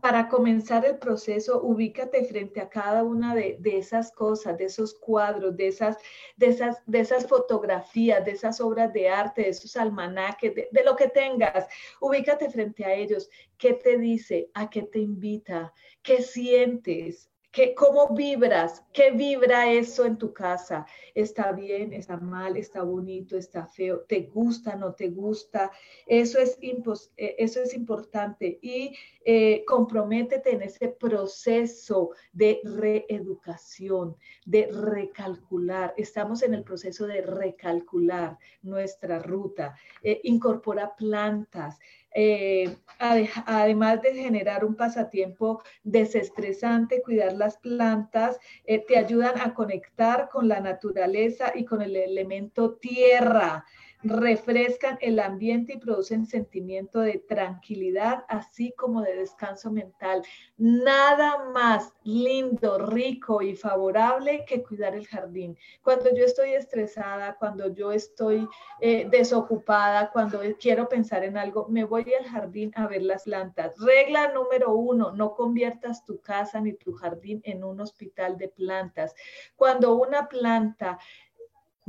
para 0.00 0.28
comenzar 0.28 0.84
el 0.84 0.98
proceso, 0.98 1.62
ubícate 1.62 2.24
frente 2.24 2.60
a 2.60 2.68
cada 2.68 3.02
una 3.04 3.34
de, 3.34 3.58
esas 3.64 4.12
cosas, 4.12 4.58
de 4.58 4.64
esos 4.64 4.94
cuadros, 4.94 5.56
de 5.56 5.68
esas, 5.68 5.96
de, 6.36 6.46
esas, 6.46 6.82
de 6.86 7.00
esas 7.00 7.26
fotografías, 7.26 8.24
de 8.24 8.32
esas 8.32 8.60
obras 8.60 8.92
de 8.92 9.08
arte, 9.08 9.42
de 9.42 9.48
esos 9.50 9.76
almanaques, 9.76 10.54
de, 10.54 10.84
lo 10.84 10.96
que 10.96 11.08
tengas. 11.08 11.66
Ubícate 12.00 12.50
frente 12.50 12.84
a 12.84 12.94
ellos. 12.94 13.30
¿Qué 13.56 13.74
te 13.74 13.98
dice? 13.98 14.50
¿A 14.54 14.68
qué 14.68 14.82
te 14.82 14.98
invita? 14.98 15.72
¿Qué 16.02 16.22
sientes? 16.22 17.29
¿Qué, 17.52 17.74
¿Cómo 17.74 18.14
vibras? 18.14 18.84
¿Qué 18.92 19.10
vibra 19.10 19.68
eso 19.72 20.04
en 20.04 20.16
tu 20.18 20.32
casa? 20.32 20.86
¿Está 21.16 21.50
bien? 21.50 21.92
¿Está 21.92 22.16
mal? 22.16 22.56
¿Está 22.56 22.84
bonito? 22.84 23.36
¿Está 23.36 23.66
feo? 23.66 24.02
¿Te 24.02 24.20
gusta? 24.20 24.76
¿No 24.76 24.94
te 24.94 25.08
gusta? 25.08 25.72
Eso 26.06 26.38
es, 26.38 26.56
eh, 26.60 27.34
eso 27.38 27.60
es 27.60 27.74
importante 27.74 28.60
y 28.62 28.96
eh, 29.24 29.64
comprométete 29.66 30.52
en 30.54 30.62
ese 30.62 30.90
proceso 30.90 32.10
de 32.32 32.60
reeducación, 32.62 34.16
de 34.44 34.68
recalcular. 34.70 35.92
Estamos 35.96 36.44
en 36.44 36.54
el 36.54 36.62
proceso 36.62 37.08
de 37.08 37.22
recalcular 37.22 38.38
nuestra 38.62 39.18
ruta. 39.18 39.74
Eh, 40.04 40.20
incorpora 40.22 40.94
plantas. 40.94 41.80
Eh, 42.12 42.74
además 42.98 44.02
de 44.02 44.14
generar 44.14 44.64
un 44.64 44.74
pasatiempo 44.74 45.62
desestresante, 45.84 47.02
cuidar 47.02 47.32
las 47.32 47.56
plantas, 47.58 48.38
eh, 48.64 48.84
te 48.86 48.98
ayudan 48.98 49.40
a 49.40 49.54
conectar 49.54 50.28
con 50.28 50.48
la 50.48 50.60
naturaleza 50.60 51.52
y 51.54 51.64
con 51.64 51.82
el 51.82 51.96
elemento 51.96 52.74
tierra 52.74 53.64
refrescan 54.02 54.98
el 55.00 55.18
ambiente 55.18 55.74
y 55.74 55.78
producen 55.78 56.26
sentimiento 56.26 57.00
de 57.00 57.18
tranquilidad, 57.18 58.24
así 58.28 58.72
como 58.76 59.02
de 59.02 59.16
descanso 59.16 59.70
mental. 59.70 60.22
Nada 60.56 61.50
más 61.52 61.92
lindo, 62.02 62.78
rico 62.78 63.42
y 63.42 63.56
favorable 63.56 64.44
que 64.46 64.62
cuidar 64.62 64.94
el 64.94 65.06
jardín. 65.06 65.56
Cuando 65.82 66.14
yo 66.14 66.24
estoy 66.24 66.52
estresada, 66.52 67.36
cuando 67.38 67.72
yo 67.74 67.92
estoy 67.92 68.48
eh, 68.80 69.06
desocupada, 69.10 70.10
cuando 70.10 70.40
quiero 70.58 70.88
pensar 70.88 71.24
en 71.24 71.36
algo, 71.36 71.68
me 71.68 71.84
voy 71.84 72.12
al 72.18 72.26
jardín 72.26 72.72
a 72.76 72.86
ver 72.86 73.02
las 73.02 73.24
plantas. 73.24 73.74
Regla 73.78 74.32
número 74.32 74.72
uno, 74.72 75.12
no 75.12 75.34
conviertas 75.34 76.04
tu 76.04 76.20
casa 76.20 76.60
ni 76.60 76.72
tu 76.72 76.92
jardín 76.94 77.40
en 77.44 77.64
un 77.64 77.80
hospital 77.80 78.38
de 78.38 78.48
plantas. 78.48 79.14
Cuando 79.56 79.94
una 79.94 80.28
planta 80.28 80.98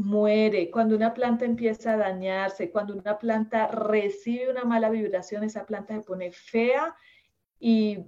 muere, 0.01 0.69
cuando 0.69 0.95
una 0.95 1.13
planta 1.13 1.45
empieza 1.45 1.93
a 1.93 1.97
dañarse, 1.97 2.71
cuando 2.71 2.93
una 2.93 3.17
planta 3.17 3.67
recibe 3.67 4.49
una 4.49 4.65
mala 4.65 4.89
vibración, 4.89 5.43
esa 5.43 5.65
planta 5.65 5.95
se 5.95 6.01
pone 6.01 6.31
fea 6.31 6.95
y, 7.59 8.05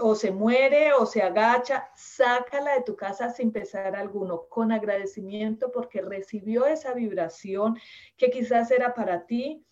o 0.00 0.14
se 0.14 0.32
muere 0.32 0.92
o 0.92 1.06
se 1.06 1.22
agacha, 1.22 1.88
sácala 1.94 2.74
de 2.74 2.82
tu 2.82 2.96
casa 2.96 3.30
sin 3.30 3.52
pesar 3.52 3.94
alguno, 3.94 4.46
con 4.48 4.72
agradecimiento 4.72 5.70
porque 5.70 6.02
recibió 6.02 6.66
esa 6.66 6.92
vibración 6.92 7.78
que 8.16 8.30
quizás 8.30 8.70
era 8.72 8.94
para 8.94 9.26
ti, 9.26 9.64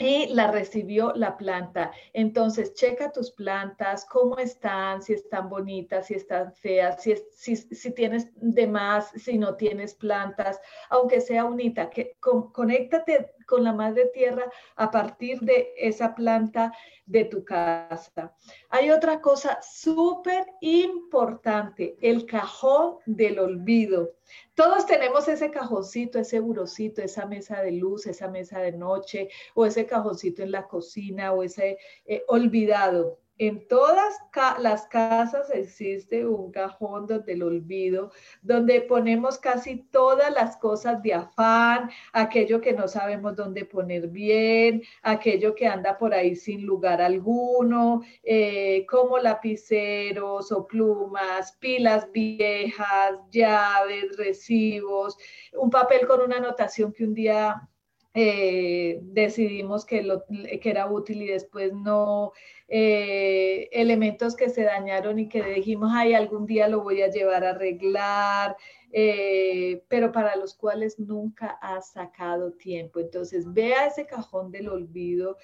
y 0.00 0.28
la 0.28 0.50
recibió 0.50 1.12
la 1.14 1.36
planta. 1.36 1.92
Entonces, 2.14 2.72
checa 2.72 3.12
tus 3.12 3.30
plantas, 3.32 4.06
cómo 4.06 4.38
están, 4.38 5.02
si 5.02 5.12
están 5.12 5.50
bonitas, 5.50 6.06
si 6.06 6.14
están 6.14 6.54
feas, 6.54 7.02
si, 7.02 7.90
tienes 7.92 8.30
de 8.34 8.66
más, 8.66 9.10
si 9.10 9.36
no 9.36 9.56
tienes 9.56 9.94
plantas, 9.94 10.58
aunque 10.88 11.20
sea 11.20 11.44
bonita, 11.44 11.90
que 11.90 12.16
conéctate 12.18 13.34
con 13.46 13.62
la 13.62 13.74
madre 13.74 14.06
tierra 14.14 14.50
a 14.76 14.90
partir 14.90 15.40
de 15.40 15.74
esa 15.76 16.14
planta 16.14 16.72
de 17.04 17.24
tu 17.26 17.44
casa. 17.44 18.34
Hay 18.70 18.90
otra 18.90 19.20
cosa 19.20 19.58
súper 19.60 20.46
importante, 20.62 21.98
el 22.00 22.24
cajón 22.24 22.98
del 23.04 23.38
olvido. 23.38 24.14
Todos 24.60 24.84
tenemos 24.84 25.26
ese 25.26 25.50
cajoncito, 25.50 26.18
ese 26.18 26.38
burocito, 26.38 27.00
esa 27.00 27.24
mesa 27.24 27.62
de 27.62 27.72
luz, 27.72 28.04
esa 28.06 28.28
mesa 28.28 28.58
de 28.58 28.72
noche, 28.72 29.30
o 29.54 29.64
ese 29.64 29.86
cajoncito 29.86 30.42
en 30.42 30.50
la 30.50 30.68
cocina, 30.68 31.32
o 31.32 31.42
ese 31.42 31.78
eh, 32.04 32.24
olvidado. 32.28 33.19
En 33.40 33.66
todas 33.68 34.18
las 34.58 34.86
casas 34.88 35.48
existe 35.48 36.26
un 36.26 36.52
cajón 36.52 37.06
del 37.06 37.42
olvido, 37.42 38.12
donde 38.42 38.82
ponemos 38.82 39.38
casi 39.38 39.76
todas 39.76 40.30
las 40.34 40.58
cosas 40.58 41.02
de 41.02 41.14
afán, 41.14 41.90
aquello 42.12 42.60
que 42.60 42.74
no 42.74 42.86
sabemos 42.86 43.36
dónde 43.36 43.64
poner 43.64 44.08
bien, 44.08 44.82
aquello 45.00 45.54
que 45.54 45.66
anda 45.66 45.96
por 45.96 46.12
ahí 46.12 46.36
sin 46.36 46.66
lugar 46.66 47.00
alguno, 47.00 48.02
eh, 48.22 48.84
como 48.86 49.16
lapiceros 49.16 50.52
o 50.52 50.66
plumas, 50.66 51.52
pilas 51.52 52.12
viejas, 52.12 53.20
llaves, 53.30 54.18
recibos, 54.18 55.16
un 55.54 55.70
papel 55.70 56.06
con 56.06 56.20
una 56.20 56.36
anotación 56.36 56.92
que 56.92 57.04
un 57.04 57.14
día 57.14 57.70
eh, 58.12 58.98
decidimos 59.02 59.84
que, 59.84 60.02
lo, 60.02 60.24
que 60.26 60.70
era 60.70 60.90
útil 60.90 61.22
y 61.22 61.28
después 61.28 61.72
no, 61.72 62.32
eh, 62.66 63.68
elementos 63.70 64.34
que 64.34 64.48
se 64.48 64.64
dañaron 64.64 65.18
y 65.20 65.28
que 65.28 65.42
dijimos, 65.42 65.92
ay, 65.94 66.14
algún 66.14 66.46
día 66.46 66.68
lo 66.68 66.82
voy 66.82 67.02
a 67.02 67.10
llevar 67.10 67.44
a 67.44 67.50
arreglar, 67.50 68.56
eh, 68.92 69.84
pero 69.88 70.10
para 70.10 70.34
los 70.34 70.54
cuales 70.54 70.98
nunca 70.98 71.58
has 71.62 71.92
sacado 71.92 72.52
tiempo. 72.52 72.98
Entonces, 72.98 73.52
vea 73.52 73.86
ese 73.86 74.06
cajón 74.06 74.50
del 74.50 74.68
olvido 74.68 75.36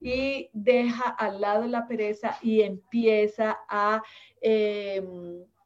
y 0.00 0.48
deja 0.54 1.10
al 1.10 1.40
lado 1.42 1.66
la 1.66 1.86
pereza 1.86 2.38
y 2.42 2.62
empieza 2.62 3.58
a... 3.68 4.02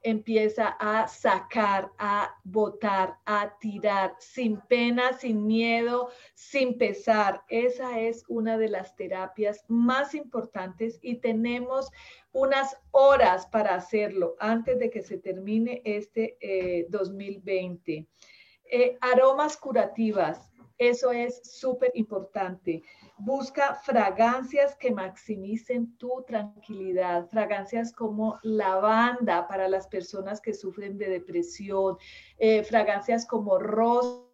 Em, 0.03 0.23
empieza 0.23 0.69
a 0.79 1.09
sacar, 1.09 1.91
a 1.99 2.31
botar, 2.45 3.19
a 3.27 3.59
tirar, 3.59 4.15
sin 4.19 4.61
pena, 4.69 5.13
sin 5.15 5.47
miedo, 5.47 6.11
sin 6.35 6.79
pesar. 6.79 7.43
Esa 7.49 8.01
es 8.01 8.25
una 8.29 8.57
de 8.57 8.69
las 8.69 8.95
terapias 8.95 9.65
más 9.69 10.15
importantes 10.15 10.99
y 11.03 11.17
tenemos 11.17 11.91
unas 12.33 12.77
horas 12.93 13.47
para 13.47 13.75
hacerlo 13.75 14.37
antes 14.39 14.79
de 14.79 14.91
que 14.91 15.03
se 15.03 15.19
termine 15.19 15.83
este 15.85 16.39
2020. 16.89 17.93
Eh, 17.95 18.07
eh, 18.75 18.99
aromas 19.01 19.57
curativas, 19.57 20.52
eso 20.89 21.13
es 21.13 21.41
súper 21.45 21.91
importante. 21.95 22.83
Busca 23.19 23.75
fragancias 23.75 24.75
que 24.77 24.91
maximicen 24.91 25.97
tu 25.97 26.25
tranquilidad, 26.27 27.29
fragancias 27.29 27.93
como 27.93 28.39
lavanda 28.43 29.47
para 29.49 29.69
las 29.69 29.87
personas 29.87 30.41
que 30.41 30.55
sufren 30.55 30.99
de 30.99 31.09
depresión, 31.09 31.97
eh, 32.39 32.63
fragancias 32.65 33.27
como 33.27 33.59
rosa 33.59 34.29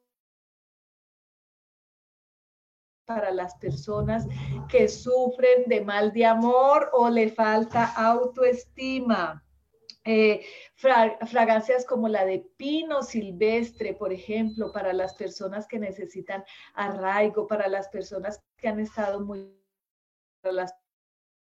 para 3.08 3.30
las 3.30 3.54
personas 3.54 4.26
que 4.68 4.86
sufren 4.86 5.64
de 5.66 5.80
mal 5.80 6.12
de 6.12 6.26
amor 6.26 6.90
o 6.92 7.08
le 7.08 7.30
falta 7.30 7.86
autoestima. 7.96 9.42
Eh, 10.10 10.42
fragancias 10.74 11.84
como 11.84 12.08
la 12.08 12.24
de 12.24 12.38
pino 12.56 13.02
silvestre, 13.02 13.92
por 13.92 14.10
ejemplo, 14.10 14.72
para 14.72 14.94
las 14.94 15.14
personas 15.14 15.68
que 15.68 15.78
necesitan 15.78 16.44
arraigo, 16.72 17.46
para 17.46 17.68
las 17.68 17.88
personas 17.88 18.42
que 18.56 18.68
han 18.68 18.80
estado 18.80 19.20
muy 19.20 19.54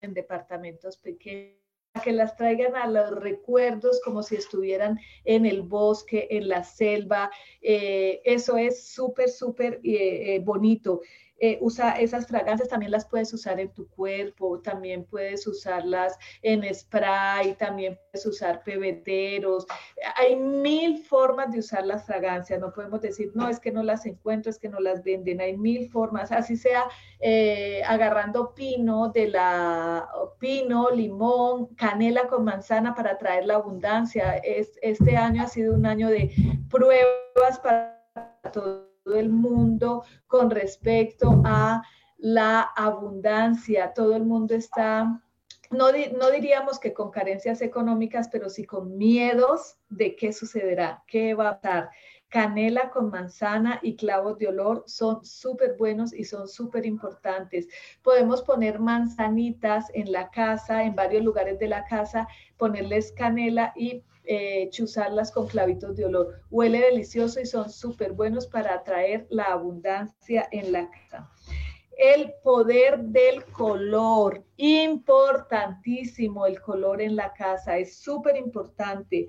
en 0.01 0.15
departamentos 0.15 0.97
pequeños 0.97 1.59
que 2.03 2.13
las 2.13 2.37
traigan 2.37 2.75
a 2.77 2.87
los 2.87 3.11
recuerdos 3.11 4.01
como 4.03 4.23
si 4.23 4.37
estuvieran 4.37 4.99
en 5.25 5.45
el 5.45 5.61
bosque, 5.63 6.29
en 6.31 6.49
la 6.49 6.65
selva. 6.65 7.31
Eh, 7.61 8.23
eso 8.25 8.57
es 8.57 8.89
súper, 8.89 9.29
súper 9.29 9.81
eh, 9.85 10.41
bonito. 10.43 11.01
Eh, 11.41 11.59
usa 11.61 11.93
esas 11.93 12.27
fragancias, 12.27 12.69
también 12.69 12.91
las 12.91 13.07
puedes 13.07 13.33
usar 13.33 13.61
en 13.61 13.73
tu 13.73 13.89
cuerpo, 13.89 14.61
también 14.61 15.05
puedes 15.05 15.47
usarlas 15.47 16.19
en 16.43 16.63
spray, 16.75 17.55
también 17.55 17.97
puedes 18.11 18.27
usar 18.27 18.63
pebederos. 18.65 19.65
Hay 20.17 20.35
mil 20.35 20.99
formas 21.05 21.53
de 21.53 21.61
usar 21.61 21.87
las 21.87 22.05
fragancias, 22.05 22.59
no 22.61 22.73
podemos 22.73 23.01
decir, 23.01 23.31
no, 23.35 23.49
es 23.49 23.61
que 23.61 23.71
no 23.71 23.85
las 23.85 24.05
encuentro, 24.07 24.51
es 24.51 24.59
que 24.59 24.69
no 24.69 24.81
las 24.81 25.05
venden, 25.05 25.41
hay 25.41 25.57
mil 25.57 25.89
formas, 25.89 26.33
así 26.33 26.57
sea 26.57 26.85
eh, 27.21 27.83
agarrando 27.87 28.55
pino 28.55 29.09
de 29.11 29.29
la 29.29 30.09
pino, 30.41 30.91
limón, 30.91 31.67
canela 31.77 32.27
con 32.27 32.45
manzana 32.45 32.95
para 32.95 33.17
traer 33.17 33.47
la 33.47 33.55
abundancia. 33.55 34.37
Es, 34.39 34.79
este 34.83 35.17
año 35.17 35.43
ha 35.43 35.47
sido 35.47 35.75
un 35.75 35.87
año 35.87 36.09
de 36.09 36.33
pruebas 36.69 37.61
para 37.63 38.03
todos 38.53 38.88
el 39.17 39.31
mundo 39.31 40.05
con 40.27 40.51
respecto 40.51 41.43
a 41.45 41.83
la 42.19 42.61
abundancia. 42.61 43.93
Todo 43.95 44.17
el 44.17 44.25
mundo 44.25 44.55
está, 44.55 45.23
no, 45.71 45.87
no 46.19 46.31
diríamos 46.31 46.79
que 46.79 46.93
con 46.93 47.11
carencias 47.11 47.63
económicas, 47.63 48.29
pero 48.29 48.51
sí 48.51 48.65
con 48.65 48.97
miedos 48.99 49.77
de 49.89 50.17
qué 50.17 50.33
sucederá, 50.33 51.05
qué 51.07 51.35
va 51.35 51.49
a 51.51 51.61
pasar. 51.61 51.91
Canela 52.31 52.91
con 52.91 53.09
manzana 53.09 53.81
y 53.83 53.97
clavos 53.97 54.37
de 54.37 54.49
olor 54.49 54.85
son 54.87 55.25
súper 55.25 55.79
buenos 55.79 56.13
y 56.13 56.25
son 56.25 56.47
súper 56.47 56.85
importantes. 56.85 57.69
Podemos 58.03 58.43
poner 58.43 58.81
manzanitas 58.81 59.87
en 59.95 60.13
la 60.13 60.31
casa, 60.31 60.85
en 60.85 60.95
varios 60.95 61.25
lugares 61.25 61.59
de 61.59 61.69
la 61.69 61.87
casa, 61.87 62.29
ponerles 62.59 63.13
canela 63.13 63.73
y 63.75 64.05
eh, 64.31 64.69
chuzarlas 64.69 65.33
con 65.33 65.47
clavitos 65.47 65.97
de 65.97 66.05
olor. 66.05 66.43
Huele 66.51 66.81
delicioso 66.81 67.41
y 67.41 67.47
son 67.47 67.71
súper 67.71 68.13
buenos 68.13 68.47
para 68.47 68.75
atraer 68.75 69.27
la 69.31 69.45
abundancia 69.45 70.47
en 70.53 70.71
la 70.71 70.91
casa. 70.91 71.31
El 71.97 72.35
poder 72.45 72.99
del 72.99 73.43
color, 73.47 74.45
importantísimo 74.59 76.45
el 76.45 76.61
color 76.61 77.01
en 77.01 77.17
la 77.17 77.33
casa, 77.33 77.79
es 77.79 77.97
súper 78.01 78.37
importante. 78.37 79.29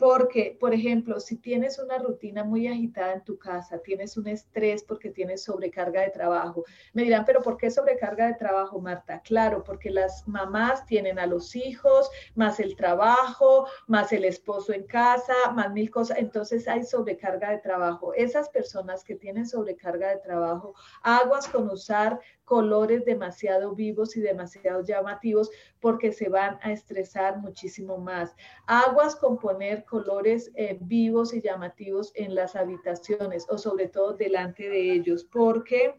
Porque, 0.00 0.56
por 0.58 0.72
ejemplo, 0.72 1.20
si 1.20 1.36
tienes 1.36 1.78
una 1.78 1.98
rutina 1.98 2.42
muy 2.42 2.66
agitada 2.66 3.12
en 3.12 3.22
tu 3.22 3.38
casa, 3.38 3.80
tienes 3.80 4.16
un 4.16 4.28
estrés 4.28 4.82
porque 4.82 5.10
tienes 5.10 5.44
sobrecarga 5.44 6.00
de 6.00 6.08
trabajo. 6.08 6.64
Me 6.94 7.02
dirán, 7.02 7.26
pero 7.26 7.42
¿por 7.42 7.58
qué 7.58 7.70
sobrecarga 7.70 8.28
de 8.28 8.32
trabajo, 8.32 8.80
Marta? 8.80 9.20
Claro, 9.20 9.62
porque 9.62 9.90
las 9.90 10.26
mamás 10.26 10.86
tienen 10.86 11.18
a 11.18 11.26
los 11.26 11.54
hijos, 11.54 12.08
más 12.34 12.60
el 12.60 12.76
trabajo, 12.76 13.66
más 13.88 14.10
el 14.14 14.24
esposo 14.24 14.72
en 14.72 14.84
casa, 14.86 15.34
más 15.54 15.70
mil 15.70 15.90
cosas. 15.90 16.16
Entonces 16.16 16.66
hay 16.66 16.82
sobrecarga 16.82 17.50
de 17.50 17.58
trabajo. 17.58 18.14
Esas 18.14 18.48
personas 18.48 19.04
que 19.04 19.16
tienen 19.16 19.46
sobrecarga 19.46 20.08
de 20.08 20.16
trabajo, 20.16 20.74
aguas 21.02 21.46
con 21.46 21.68
usar 21.68 22.18
colores 22.50 23.04
demasiado 23.04 23.76
vivos 23.76 24.16
y 24.16 24.20
demasiado 24.20 24.82
llamativos 24.82 25.52
porque 25.78 26.10
se 26.10 26.28
van 26.28 26.58
a 26.62 26.72
estresar 26.72 27.38
muchísimo 27.38 27.96
más. 27.96 28.34
Aguas 28.66 29.14
con 29.14 29.38
poner 29.38 29.84
colores 29.84 30.50
eh, 30.56 30.76
vivos 30.80 31.32
y 31.32 31.40
llamativos 31.40 32.10
en 32.16 32.34
las 32.34 32.56
habitaciones 32.56 33.46
o 33.48 33.56
sobre 33.56 33.86
todo 33.86 34.14
delante 34.14 34.68
de 34.68 34.94
ellos 34.94 35.22
porque 35.22 35.94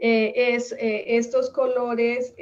eh, 0.00 0.32
es, 0.34 0.72
eh, 0.72 1.16
estos 1.16 1.50
colores 1.50 2.34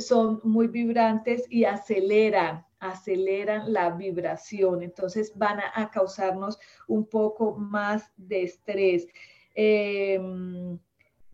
son 0.00 0.40
muy 0.42 0.66
vibrantes 0.66 1.46
y 1.48 1.66
aceleran 1.66 2.66
aceleran 2.80 3.72
la 3.72 3.90
vibración, 3.90 4.82
entonces 4.82 5.32
van 5.36 5.58
a, 5.74 5.90
causarnos 5.90 6.60
un 6.86 7.08
poco 7.08 7.56
más 7.56 8.12
de 8.16 8.44
estrés. 8.44 9.08
Em, 9.54 10.78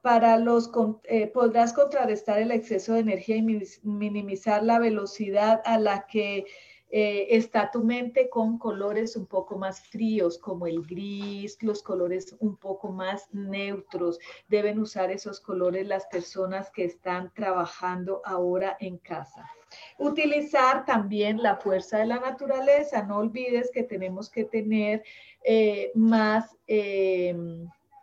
para 0.05 0.37
los, 0.37 0.71
eh, 1.05 1.29
podrás 1.29 1.73
contrarrestar 1.73 2.39
el 2.39 2.51
exceso 2.51 2.93
de 2.93 3.01
energía 3.01 3.37
y 3.37 3.63
minimizar 3.85 4.63
la 4.63 4.79
velocidad 4.79 5.63
a 5.65 5.79
la 5.79 6.07
que 6.07 6.45
eh, 6.91 7.29
está 7.31 7.71
tu 7.71 7.83
mente 7.83 8.29
con 8.29 8.59
colores 8.59 9.17
un 9.17 9.25
poco 9.25 9.57
más 9.57 9.81
fríos, 9.81 10.37
como 10.37 10.67
el 10.67 10.83
gris, 10.83 11.57
los 11.63 11.83
colores 11.83 12.37
un 12.41 12.59
poco 12.59 12.93
más 12.93 13.33
neutros. 13.33 14.19
Deben 14.47 14.79
usar 14.79 15.11
esos 15.11 15.41
colores 15.41 15.87
las 15.87 16.05
personas 16.09 16.71
que 16.71 16.85
están 16.85 17.33
trabajando 17.33 18.21
ahora 18.27 18.77
en 18.81 18.99
casa. 18.99 19.51
Utilizar 19.97 20.85
también 20.85 21.43
la 21.43 21.57
fuerza 21.57 21.97
de 22.01 22.07
la 22.09 22.21
naturaleza. 22.21 23.05
No 23.05 23.17
olvides 23.17 23.71
que 23.73 23.85
tenemos 23.85 24.29
que 24.29 24.45
tener 24.45 25.03
eh, 25.45 25.93
más 25.95 26.59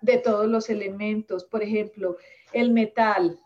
de 0.02 0.18
todos 0.18 0.48
los 0.48 0.70
elementos. 0.70 1.46
Por 1.46 1.64
ejemplo, 1.64 2.18
el 2.54 2.72
metal 2.72 3.40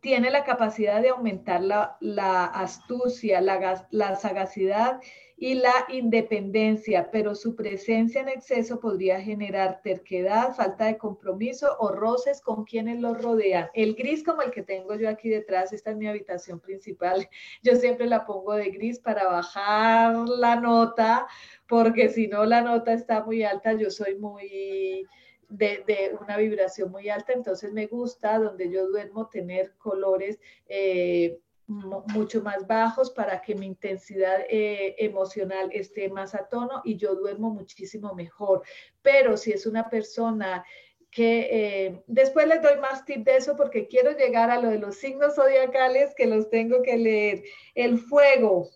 tiene 0.00 0.30
la 0.30 0.44
capacidad 0.44 1.02
de 1.02 1.10
aumentar 1.10 1.62
la, 1.62 2.44
astucia, 2.44 3.40
la, 3.40 4.16
sagacidad 4.16 5.00
y 5.36 5.54
la 5.54 5.72
independencia, 5.88 7.10
pero 7.10 7.34
su 7.34 7.54
presencia 7.54 8.22
en 8.22 8.28
exceso 8.28 8.80
podría 8.80 9.20
generar 9.20 9.80
terquedad, 9.82 10.54
falta 10.54 10.86
de 10.86 10.98
compromiso 10.98 11.76
o 11.78 11.92
roces 11.92 12.40
con 12.40 12.64
quienes 12.64 13.00
lo 13.00 13.14
rodean. 13.14 13.68
El 13.74 13.94
gris 13.94 14.24
como 14.24 14.42
el 14.42 14.50
que 14.50 14.62
tengo 14.62 14.94
yo 14.96 15.08
aquí 15.08 15.28
detrás, 15.28 15.72
esta 15.72 15.90
es 15.90 15.96
mi 15.96 16.08
habitación 16.08 16.60
principal, 16.60 17.28
yo 17.62 17.76
siempre 17.76 18.06
la 18.06 18.24
pongo 18.24 18.54
de 18.54 18.70
gris 18.70 18.98
para 18.98 19.26
bajar 19.26 20.28
la 20.28 20.56
nota, 20.56 21.26
porque 21.68 22.08
si 22.08 22.26
no 22.26 22.44
la 22.46 22.62
nota 22.62 22.92
está 22.94 23.22
muy 23.22 23.42
alta, 23.44 23.74
yo 23.74 23.90
soy 23.90 24.16
muy 24.16 25.06
de, 25.50 26.16
una 26.20 26.36
vibración 26.36 26.90
muy 26.90 27.08
alta, 27.08 27.32
entonces 27.32 27.72
me 27.72 27.86
gusta 27.86 28.38
donde 28.38 28.70
yo 28.70 28.86
duermo 28.88 29.28
tener 29.28 29.74
colores 29.76 30.38
eh, 30.66 31.38
mucho 31.66 32.42
más 32.42 32.66
bajos 32.66 33.10
para 33.10 33.40
que 33.40 33.54
mi 33.54 33.66
intensidad 33.66 34.40
eh, 34.48 34.96
emocional 34.98 35.70
esté 35.72 36.08
más 36.08 36.34
a 36.34 36.48
tono 36.48 36.82
y 36.84 36.96
yo 36.96 37.14
duermo 37.14 37.50
muchísimo 37.50 38.14
mejor. 38.14 38.62
Pero 39.02 39.36
si 39.36 39.52
es 39.52 39.66
una 39.66 39.88
persona 39.88 40.64
que 41.10 41.48
eh, 41.50 42.02
después 42.06 42.46
les 42.46 42.62
doy 42.62 42.78
más 42.78 43.04
tips 43.04 43.24
de 43.24 43.36
eso 43.36 43.56
porque 43.56 43.88
quiero 43.88 44.16
llegar 44.16 44.50
a 44.50 44.60
lo 44.60 44.70
de 44.70 44.78
los 44.78 44.96
signos 44.96 45.34
zodiacales 45.34 46.14
que 46.14 46.26
los 46.26 46.50
tengo 46.50 46.82
que 46.82 46.96
leer. 46.96 47.42
El 47.74 47.98
fuego, 47.98 48.68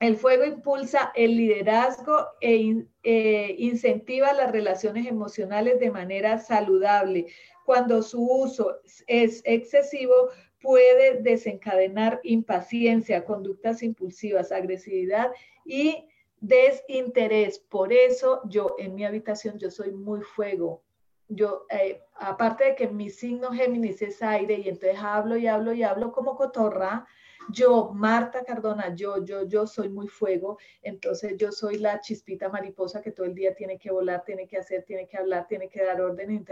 el 0.00 0.16
fuego 0.16 0.44
impulsa 0.44 1.12
el 1.14 1.36
liderazgo 1.36 2.28
e 2.40 2.86
eh, 3.02 3.54
incentiva 3.58 4.32
las 4.32 4.52
relaciones 4.52 5.06
emocionales 5.06 5.80
de 5.80 5.90
manera 5.90 6.38
saludable. 6.38 7.26
Cuando 7.64 8.02
su 8.02 8.22
uso 8.22 8.76
es 9.06 9.42
excesivo, 9.44 10.30
puede 10.60 11.20
desencadenar 11.20 12.20
impaciencia, 12.22 13.24
conductas 13.24 13.82
impulsivas, 13.82 14.52
agresividad 14.52 15.32
y 15.64 16.08
desinterés. 16.40 17.58
Por 17.58 17.92
eso 17.92 18.40
yo 18.44 18.76
en 18.78 18.94
mi 18.94 19.04
habitación 19.04 19.58
yo 19.58 19.70
soy 19.70 19.92
muy 19.92 20.22
fuego. 20.22 20.82
yo, 21.30 21.66
eh, 21.68 22.00
aparte 22.14 22.64
de 22.64 22.74
que 22.74 22.88
mi 22.88 23.10
signo 23.10 23.52
Géminis 23.52 24.00
es 24.00 24.22
aire 24.22 24.54
y 24.54 24.68
entonces 24.68 24.98
hablo 24.98 25.36
y 25.36 25.46
hablo 25.46 25.74
y 25.74 25.82
hablo 25.82 26.10
como 26.10 26.36
cotorra, 26.36 27.06
yo, 27.50 27.90
Marta 27.94 28.44
Cardona, 28.44 28.94
yo, 28.94 29.24
yo, 29.24 29.46
yo 29.46 29.66
soy 29.66 29.88
muy 29.88 30.08
fuego, 30.08 30.58
entonces 30.82 31.36
yo 31.36 31.52
soy 31.52 31.78
la 31.78 32.00
chispita 32.00 32.48
mariposa 32.48 33.00
que 33.00 33.12
todo 33.12 33.26
el 33.26 33.34
día 33.34 33.54
tiene 33.54 33.78
que 33.78 33.90
volar, 33.90 34.24
tiene 34.24 34.46
que 34.46 34.58
hacer, 34.58 34.84
tiene 34.84 35.06
que 35.06 35.16
hablar, 35.16 35.46
tiene 35.46 35.68
que 35.68 35.82
dar 35.82 36.00
orden. 36.00 36.44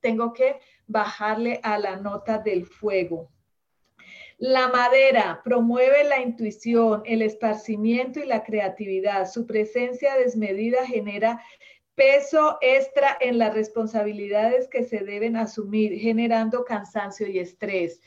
tengo 0.00 0.32
que 0.32 0.60
bajarle 0.86 1.60
a 1.62 1.78
la 1.78 1.96
nota 1.96 2.38
del 2.38 2.66
fuego. 2.66 3.30
La 4.38 4.68
madera 4.68 5.40
promueve 5.44 6.04
la 6.04 6.20
intuición, 6.20 7.02
el 7.04 7.22
esparcimiento 7.22 8.18
y 8.18 8.26
la 8.26 8.42
creatividad. 8.42 9.30
Su 9.30 9.46
presencia 9.46 10.16
desmedida 10.16 10.84
genera 10.84 11.40
peso 11.94 12.58
extra 12.60 13.16
en 13.20 13.38
las 13.38 13.54
responsabilidades 13.54 14.68
que 14.68 14.82
se 14.82 14.98
deben 14.98 15.36
asumir, 15.36 15.98
generando 15.98 16.64
cansancio 16.64 17.28
y 17.28 17.38
estrés. 17.38 18.00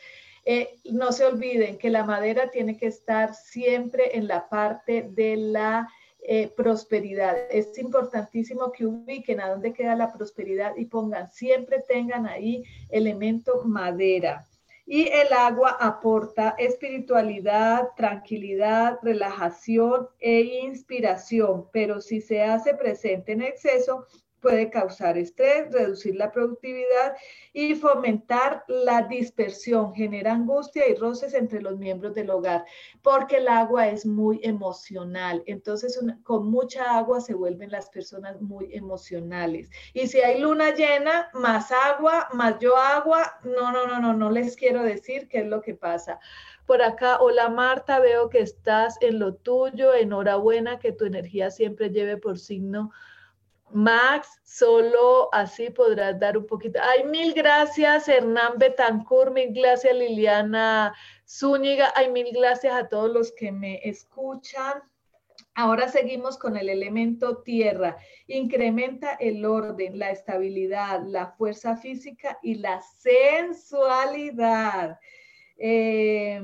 Eh, 0.50 0.80
no 0.86 1.12
se 1.12 1.26
olviden 1.26 1.78
que 1.78 1.90
la 1.90 2.06
madera 2.06 2.50
tiene 2.50 2.78
que 2.78 2.88
estar 2.88 3.36
siempre 3.36 4.18
en 4.18 4.30
la 4.30 4.48
parte 4.48 5.02
de 5.12 5.36
la 5.36 5.90
eh, 6.22 6.48
prosperidad. 6.56 7.36
Es 7.52 7.78
importantísimo 7.78 8.72
que 8.72 8.86
ubiquen 8.86 9.42
a 9.42 9.50
dónde 9.50 9.74
queda 9.74 9.94
la 9.98 10.14
prosperidad 10.14 10.78
y 10.78 10.86
pongan, 10.86 11.28
siempre 11.28 11.84
tengan 11.86 12.28
ahí 12.28 12.64
elemento 12.88 13.66
madera. 13.66 14.48
Y 14.86 15.10
el 15.10 15.34
agua 15.34 15.76
aporta 15.82 16.56
espiritualidad, 16.58 17.90
tranquilidad, 17.98 19.00
relajación 19.04 20.08
e 20.18 20.62
inspiración, 20.64 21.68
pero 21.74 22.00
si 22.00 22.22
se 22.22 22.42
hace 22.42 22.74
presente 22.74 23.34
en 23.34 23.42
exceso, 23.42 24.06
puede 24.42 24.70
causar 24.70 25.18
estrés, 25.18 25.72
reducir 25.72 26.16
la 26.16 26.32
productividad 26.32 27.16
y 27.54 27.76
fomentar 27.76 28.64
la 28.68 29.04
dispersión, 29.04 29.94
genera 29.94 30.34
angustia 30.34 30.88
y 30.88 30.96
roces 30.96 31.34
entre 31.34 31.62
los 31.62 31.78
miembros 31.78 32.14
del 32.14 32.30
hogar, 32.30 32.66
porque 33.02 33.38
el 33.38 33.48
agua 33.48 33.88
es 33.88 34.06
muy 34.06 34.40
emocional. 34.44 35.44
Entonces, 35.48 36.00
con 36.24 36.50
mucha 36.50 36.98
agua 36.98 37.20
se 37.22 37.34
vuelven 37.34 37.72
las 37.72 37.90
personas 37.90 38.40
muy 38.42 38.74
emocionales. 38.74 39.70
Y 39.94 40.08
si 40.08 40.20
hay 40.20 40.40
luna 40.40 40.74
llena, 40.74 41.30
más 41.34 41.72
agua, 41.72 42.28
más 42.34 42.60
yo 42.60 42.78
agua, 42.78 43.40
no, 43.44 43.72
no, 43.72 43.88
no, 43.88 44.00
no, 44.00 44.14
no 44.14 44.32
les 44.32 44.56
quiero 44.56 44.84
decir 44.84 45.28
qué 45.28 45.40
es 45.40 45.48
lo 45.48 45.62
que 45.62 45.74
pasa. 45.74 46.20
Por 46.66 46.82
acá, 46.82 47.18
hola 47.22 47.50
Marta, 47.50 48.00
veo 48.00 48.30
que 48.30 48.40
estás 48.40 48.98
en 49.02 49.20
lo 49.20 49.36
tuyo, 49.36 49.94
enhorabuena, 49.94 50.80
que 50.80 50.92
tu 50.92 51.06
energía 51.06 51.50
siempre 51.50 51.90
lleve 51.90 52.18
por 52.18 52.38
signo 52.38 52.92
Max, 53.70 54.42
solo 54.44 55.30
así 55.34 55.70
podrás 55.70 56.20
dar 56.20 56.38
un 56.38 56.48
poquito. 56.48 56.80
Ay, 56.82 57.04
mil 57.04 57.34
gracias, 57.34 58.08
Hernán 58.08 58.58
Betancourt, 58.58 59.34
mil 59.34 59.54
gracias, 59.54 59.94
Liliana 59.94 60.96
Zúñiga, 61.28 61.92
ay, 61.96 62.10
mil 62.10 62.32
gracias 62.32 62.74
a 62.74 62.88
todos 62.88 63.12
los 63.12 63.34
que 63.34 63.52
me 63.52 63.82
escuchan. 63.84 64.82
Ahora 65.54 65.90
seguimos 65.90 66.38
con 66.38 66.56
el 66.56 66.70
elemento 66.70 67.42
tierra. 67.42 67.98
Incrementa 68.28 69.14
el 69.14 69.44
orden, 69.44 69.98
la 70.00 70.12
estabilidad, 70.12 71.02
la 71.06 71.32
fuerza 71.32 71.76
física 71.76 72.38
y 72.44 72.56
la 72.56 72.82
sensualidad. 73.00 74.20
Eh, 75.58 76.40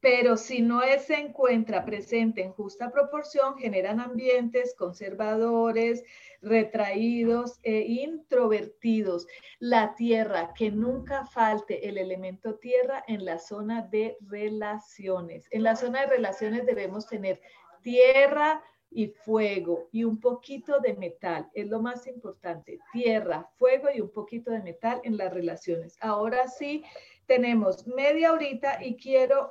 pero 0.00 0.36
si 0.36 0.60
no 0.60 0.80
se 0.98 1.14
encuentra 1.14 1.84
presente 1.84 2.42
en 2.42 2.52
justa 2.52 2.90
proporción, 2.90 3.56
generan 3.56 4.00
ambientes 4.00 4.74
conservadores, 4.76 6.04
retraídos 6.42 7.58
e 7.62 7.80
introvertidos. 7.80 9.26
La 9.58 9.94
tierra, 9.94 10.52
que 10.54 10.70
nunca 10.70 11.24
falte 11.24 11.88
el 11.88 11.98
elemento 11.98 12.56
tierra 12.56 13.04
en 13.08 13.24
la 13.24 13.38
zona 13.38 13.82
de 13.82 14.16
relaciones. 14.20 15.48
En 15.50 15.62
la 15.62 15.76
zona 15.76 16.02
de 16.02 16.06
relaciones 16.08 16.66
debemos 16.66 17.06
tener 17.06 17.40
tierra, 17.82 18.62
y 18.90 19.08
fuego 19.08 19.88
y 19.92 20.04
un 20.04 20.20
poquito 20.20 20.80
de 20.80 20.94
metal. 20.94 21.50
Es 21.52 21.66
lo 21.66 21.80
más 21.80 22.06
importante. 22.06 22.78
Tierra, 22.92 23.46
fuego 23.56 23.88
y 23.94 24.00
un 24.00 24.10
poquito 24.10 24.50
de 24.50 24.62
metal 24.62 25.00
en 25.04 25.16
las 25.16 25.32
relaciones. 25.32 25.98
Ahora 26.00 26.48
sí, 26.48 26.82
tenemos 27.26 27.86
media 27.86 28.32
horita 28.32 28.82
y 28.82 28.96
quiero 28.96 29.50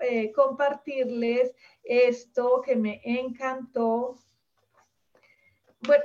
eh, 0.00 0.30
compartirles 0.32 1.54
esto 1.82 2.62
que 2.64 2.76
me 2.76 3.00
encantó. 3.04 4.16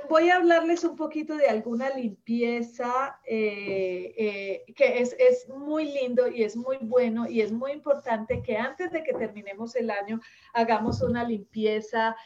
Voy 0.08 0.30
a 0.30 0.36
hablarles 0.36 0.84
un 0.84 0.94
poquito 0.96 1.36
de 1.36 1.48
alguna 1.48 1.90
limpieza 1.90 3.18
eh, 3.26 4.14
eh, 4.16 4.72
que 4.74 5.00
es, 5.00 5.16
es, 5.18 5.48
muy 5.48 5.86
lindo 5.92 6.28
y 6.28 6.44
es 6.44 6.56
muy 6.56 6.78
bueno 6.80 7.28
y 7.28 7.40
es 7.40 7.50
muy 7.50 7.72
importante 7.72 8.40
que 8.40 8.56
antes 8.56 8.92
de 8.92 9.02
que 9.02 9.12
terminemos 9.14 9.74
el 9.74 9.90
año 9.90 10.20
hagamos 10.52 11.02
una 11.02 11.24
limpieza 11.24 12.16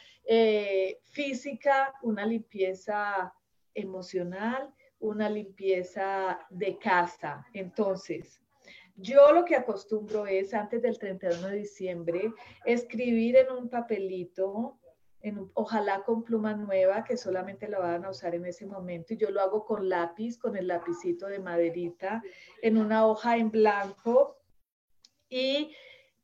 física, 1.01 1.95
una 2.03 2.23
limpieza 2.23 3.33
emocional, 3.73 4.71
una 4.99 5.27
limpieza 5.27 6.39
de 6.51 6.77
casa. 6.77 7.47
Entonces, 7.53 8.39
yo 9.01 9.31
lo 9.31 9.45
que 9.45 9.55
acostumbro 9.55 10.25
es 10.25 10.53
antes 10.53 10.81
del 10.81 10.97
31 10.97 11.47
de 11.47 11.55
diciembre 11.55 12.33
escribir 12.65 13.37
en 13.37 13.51
un 13.51 13.69
papelito, 13.69 14.77
ojalá 15.53 16.03
con 16.03 16.23
pluma 16.23 16.53
nueva 16.53 17.03
que 17.03 17.17
solamente 17.17 17.67
la 17.67 17.79
van 17.79 18.05
a 18.05 18.09
usar 18.09 18.35
en 18.35 18.45
ese 18.45 18.65
momento 18.65 19.13
y 19.13 19.17
yo 19.17 19.29
lo 19.31 19.41
hago 19.41 19.65
con 19.65 19.89
lápiz, 19.89 20.37
con 20.37 20.55
el 20.55 20.67
lapicito 20.67 21.27
de 21.27 21.39
maderita, 21.39 22.21
en 22.61 22.77
una 22.77 23.05
hoja 23.05 23.37
en 23.37 23.51
blanco 23.51 24.37
y 25.27 25.73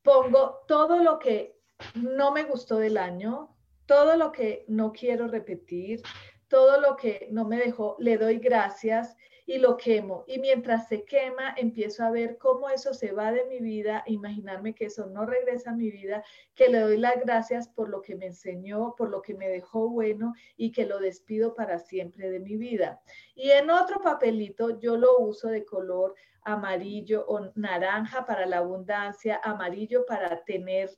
pongo 0.02 0.62
todo 0.66 1.02
lo 1.02 1.18
que 1.18 1.58
no 1.94 2.32
me 2.32 2.44
gustó 2.44 2.78
del 2.78 2.96
año, 2.96 3.56
todo 3.86 4.16
lo 4.16 4.32
que 4.32 4.64
no 4.68 4.92
quiero 4.92 5.28
repetir, 5.28 6.02
todo 6.48 6.80
lo 6.80 6.96
que 6.96 7.28
no 7.30 7.44
me 7.44 7.58
dejó, 7.58 7.96
le 7.98 8.18
doy 8.18 8.38
gracias 8.38 9.16
y 9.46 9.58
lo 9.58 9.76
quemo. 9.76 10.24
Y 10.26 10.38
mientras 10.38 10.88
se 10.88 11.04
quema, 11.04 11.54
empiezo 11.56 12.04
a 12.04 12.10
ver 12.10 12.36
cómo 12.36 12.68
eso 12.68 12.92
se 12.92 13.12
va 13.12 13.32
de 13.32 13.44
mi 13.44 13.60
vida, 13.60 14.02
imaginarme 14.06 14.74
que 14.74 14.86
eso 14.86 15.06
no 15.06 15.24
regresa 15.24 15.70
a 15.70 15.76
mi 15.76 15.90
vida, 15.90 16.24
que 16.54 16.68
le 16.68 16.80
doy 16.80 16.96
las 16.98 17.18
gracias 17.20 17.68
por 17.68 17.88
lo 17.88 18.02
que 18.02 18.16
me 18.16 18.26
enseñó, 18.26 18.94
por 18.96 19.08
lo 19.08 19.22
que 19.22 19.34
me 19.34 19.48
dejó 19.48 19.88
bueno 19.88 20.34
y 20.56 20.72
que 20.72 20.84
lo 20.84 20.98
despido 20.98 21.54
para 21.54 21.78
siempre 21.78 22.28
de 22.28 22.40
mi 22.40 22.56
vida. 22.56 23.00
Y 23.34 23.50
en 23.50 23.70
otro 23.70 24.00
papelito 24.00 24.80
yo 24.80 24.96
lo 24.96 25.18
uso 25.20 25.48
de 25.48 25.64
color 25.64 26.14
amarillo 26.42 27.24
o 27.26 27.50
naranja 27.54 28.24
para 28.24 28.46
la 28.46 28.58
abundancia, 28.58 29.40
amarillo 29.42 30.06
para 30.06 30.44
tener 30.44 30.90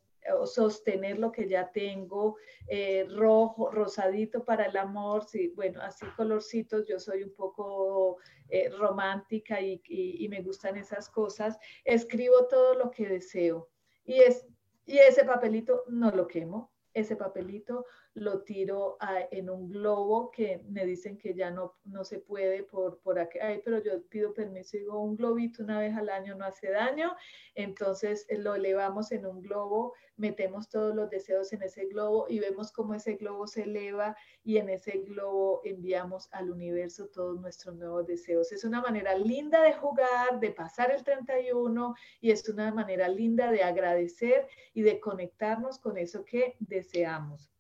sostener 0.45 1.19
lo 1.19 1.33
que 1.33 1.49
ya 1.49 1.71
tengo, 1.71 2.37
eh, 2.67 3.07
rojo, 3.11 3.71
rosadito 3.71 4.45
para 4.45 4.67
el 4.67 4.77
amor, 4.77 5.25
sí, 5.25 5.49
bueno, 5.55 5.81
así 5.83 6.07
colorcitos, 6.17 6.87
yo 6.87 6.99
soy 6.99 7.23
un 7.23 7.35
poco 7.35 8.19
eh, 8.49 8.71
romántica 8.71 9.61
y, 9.61 9.81
y, 9.85 10.29
me 10.29 10.43
gustan 10.43 10.77
esas 10.77 11.09
cosas, 11.09 11.59
escribo 11.85 12.47
todo 12.47 12.75
lo 12.75 12.91
que 12.91 13.09
deseo. 13.09 13.69
Y, 14.05 14.21
es, 14.21 14.47
y 14.87 14.99
ese 14.99 15.25
papelito 15.25 15.85
no 15.89 16.11
lo 16.11 16.27
quemo, 16.27 16.73
ese 16.95 17.17
papelito 17.17 17.85
lo 18.21 18.43
tiro 18.43 18.97
en 19.31 19.51
un 19.51 19.69
globo 19.69 20.31
que 20.31 20.65
me 20.69 20.85
dicen 20.85 21.17
que 21.17 21.35
ya 21.35 21.51
no, 21.51 21.77
no 21.85 22.05
se 22.05 22.19
puede 22.19 22.63
por, 22.63 22.99
por 23.01 23.19
aquí, 23.19 23.39
Ay, 23.39 23.61
pero 23.65 23.83
yo 23.83 24.03
pido 24.09 24.35
permiso 24.35 24.77
digo, 24.77 25.01
un 25.01 25.17
globito 25.17 25.63
una 25.63 25.79
vez 25.81 25.97
al 25.97 26.09
año 26.09 26.35
no 26.35 26.45
hace 26.45 26.71
daño, 26.71 27.15
entonces 27.55 28.27
eh, 28.29 28.39
lo 28.39 28.55
elevamos 28.55 29.13
en 29.13 29.27
un 29.27 29.41
globo, 29.41 29.95
metemos 30.17 30.69
todos 30.69 30.95
los 30.95 31.11
deseos 31.11 31.53
en 31.53 31.63
ese 31.63 31.87
globo 31.87 32.27
y 32.29 32.41
vemos 32.41 32.73
cómo 32.73 32.95
ese 32.95 33.15
globo 33.15 33.47
se 33.47 33.63
eleva 33.63 34.17
y 34.45 34.57
en 34.59 34.69
ese 34.69 34.99
globo 34.99 35.61
enviamos 35.65 36.29
al 36.33 36.51
universo 36.51 37.09
todos 37.09 37.41
nuestros 37.41 37.77
nuevos 37.77 38.07
deseos. 38.07 38.51
Es 38.53 38.65
una 38.65 38.81
manera 38.81 39.17
linda 39.17 39.63
de 39.63 39.75
jugar, 39.75 40.41
de 40.41 40.51
pasar 40.51 40.91
el 40.91 41.05
31 41.05 41.95
y 42.21 42.31
es 42.31 42.49
una 42.49 42.73
manera 42.73 43.09
linda 43.09 43.51
de 43.51 43.63
agradecer 43.63 44.47
y 44.75 44.83
de 44.83 45.01
conectarnos 45.01 45.79
con 45.79 45.99
eso 45.99 46.25
que 46.25 46.57
deseamos 46.59 47.51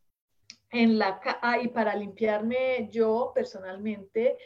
en 0.70 0.98
la 0.98 1.20
ah, 1.42 1.58
y 1.58 1.68
para 1.68 1.94
limpiarme 1.94 2.88
yo 2.90 3.32
personalmente 3.34 4.36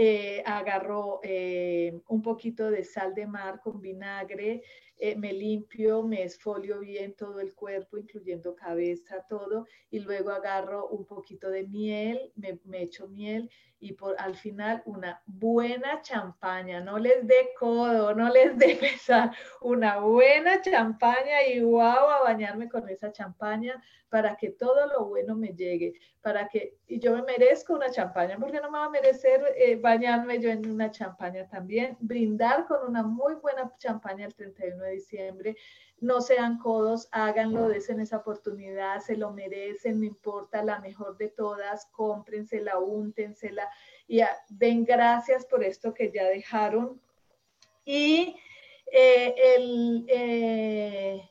eh, 0.00 0.42
agarro 0.46 1.20
eh, 1.22 2.00
un 2.08 2.22
poquito 2.22 2.70
de 2.70 2.84
sal 2.84 3.14
de 3.14 3.26
mar 3.26 3.60
con 3.60 3.80
vinagre, 3.80 4.62
eh, 5.00 5.14
me 5.16 5.32
limpio, 5.32 6.02
me 6.02 6.24
esfolio 6.24 6.80
bien 6.80 7.14
todo 7.14 7.38
el 7.38 7.54
cuerpo, 7.54 7.98
incluyendo 7.98 8.56
cabeza, 8.56 9.24
todo, 9.28 9.66
y 9.90 10.00
luego 10.00 10.30
agarro 10.30 10.88
un 10.88 11.06
poquito 11.06 11.50
de 11.50 11.64
miel, 11.64 12.32
me, 12.34 12.82
echo 12.82 13.06
miel 13.06 13.48
y 13.80 13.92
por 13.92 14.16
al 14.20 14.34
final 14.34 14.82
una 14.86 15.22
buena 15.24 16.02
champaña, 16.02 16.80
no 16.80 16.98
les 16.98 17.24
dé 17.26 17.50
codo, 17.58 18.12
no 18.12 18.28
les 18.28 18.58
dé 18.58 18.76
pesar, 18.80 19.30
una 19.60 19.98
buena 19.98 20.60
champaña 20.60 21.44
y 21.46 21.60
wow, 21.60 21.80
a 21.80 22.22
bañarme 22.24 22.68
con 22.68 22.88
esa 22.88 23.12
champaña 23.12 23.80
para 24.08 24.36
que 24.36 24.50
todo 24.50 24.86
lo 24.86 25.06
bueno 25.06 25.36
me 25.36 25.48
llegue, 25.48 25.94
para 26.20 26.48
que 26.48 26.78
y 26.86 26.98
yo 26.98 27.14
me 27.14 27.22
merezco 27.22 27.74
una 27.74 27.90
champaña, 27.90 28.36
porque 28.38 28.60
no 28.60 28.70
me 28.70 28.78
va 28.78 28.86
a 28.86 28.90
merecer 28.90 29.42
eh, 29.56 29.76
bañarme 29.76 30.40
yo 30.40 30.50
en 30.50 30.68
una 30.68 30.90
champaña 30.90 31.46
también, 31.46 31.96
brindar 32.00 32.66
con 32.66 32.88
una 32.88 33.02
muy 33.02 33.34
buena 33.34 33.72
champaña 33.78 34.26
el 34.26 34.34
31 34.34 34.82
de 34.82 34.87
diciembre, 34.88 35.56
no 36.00 36.20
sean 36.20 36.58
codos, 36.58 37.08
háganlo, 37.12 37.68
desen 37.68 38.00
esa 38.00 38.18
oportunidad, 38.18 39.00
se 39.00 39.16
lo 39.16 39.32
merecen, 39.32 40.00
no 40.00 40.06
importa, 40.06 40.62
la 40.62 40.78
mejor 40.80 41.16
de 41.16 41.28
todas, 41.28 41.86
cómprensela, 41.86 42.78
úntensela 42.78 43.68
y 44.06 44.20
den 44.48 44.84
gracias 44.84 45.44
por 45.44 45.64
esto 45.64 45.92
que 45.92 46.12
ya 46.12 46.24
dejaron. 46.24 47.00
Y 47.84 48.36
eh, 48.92 49.34
el, 49.56 50.06
eh, 50.08 51.30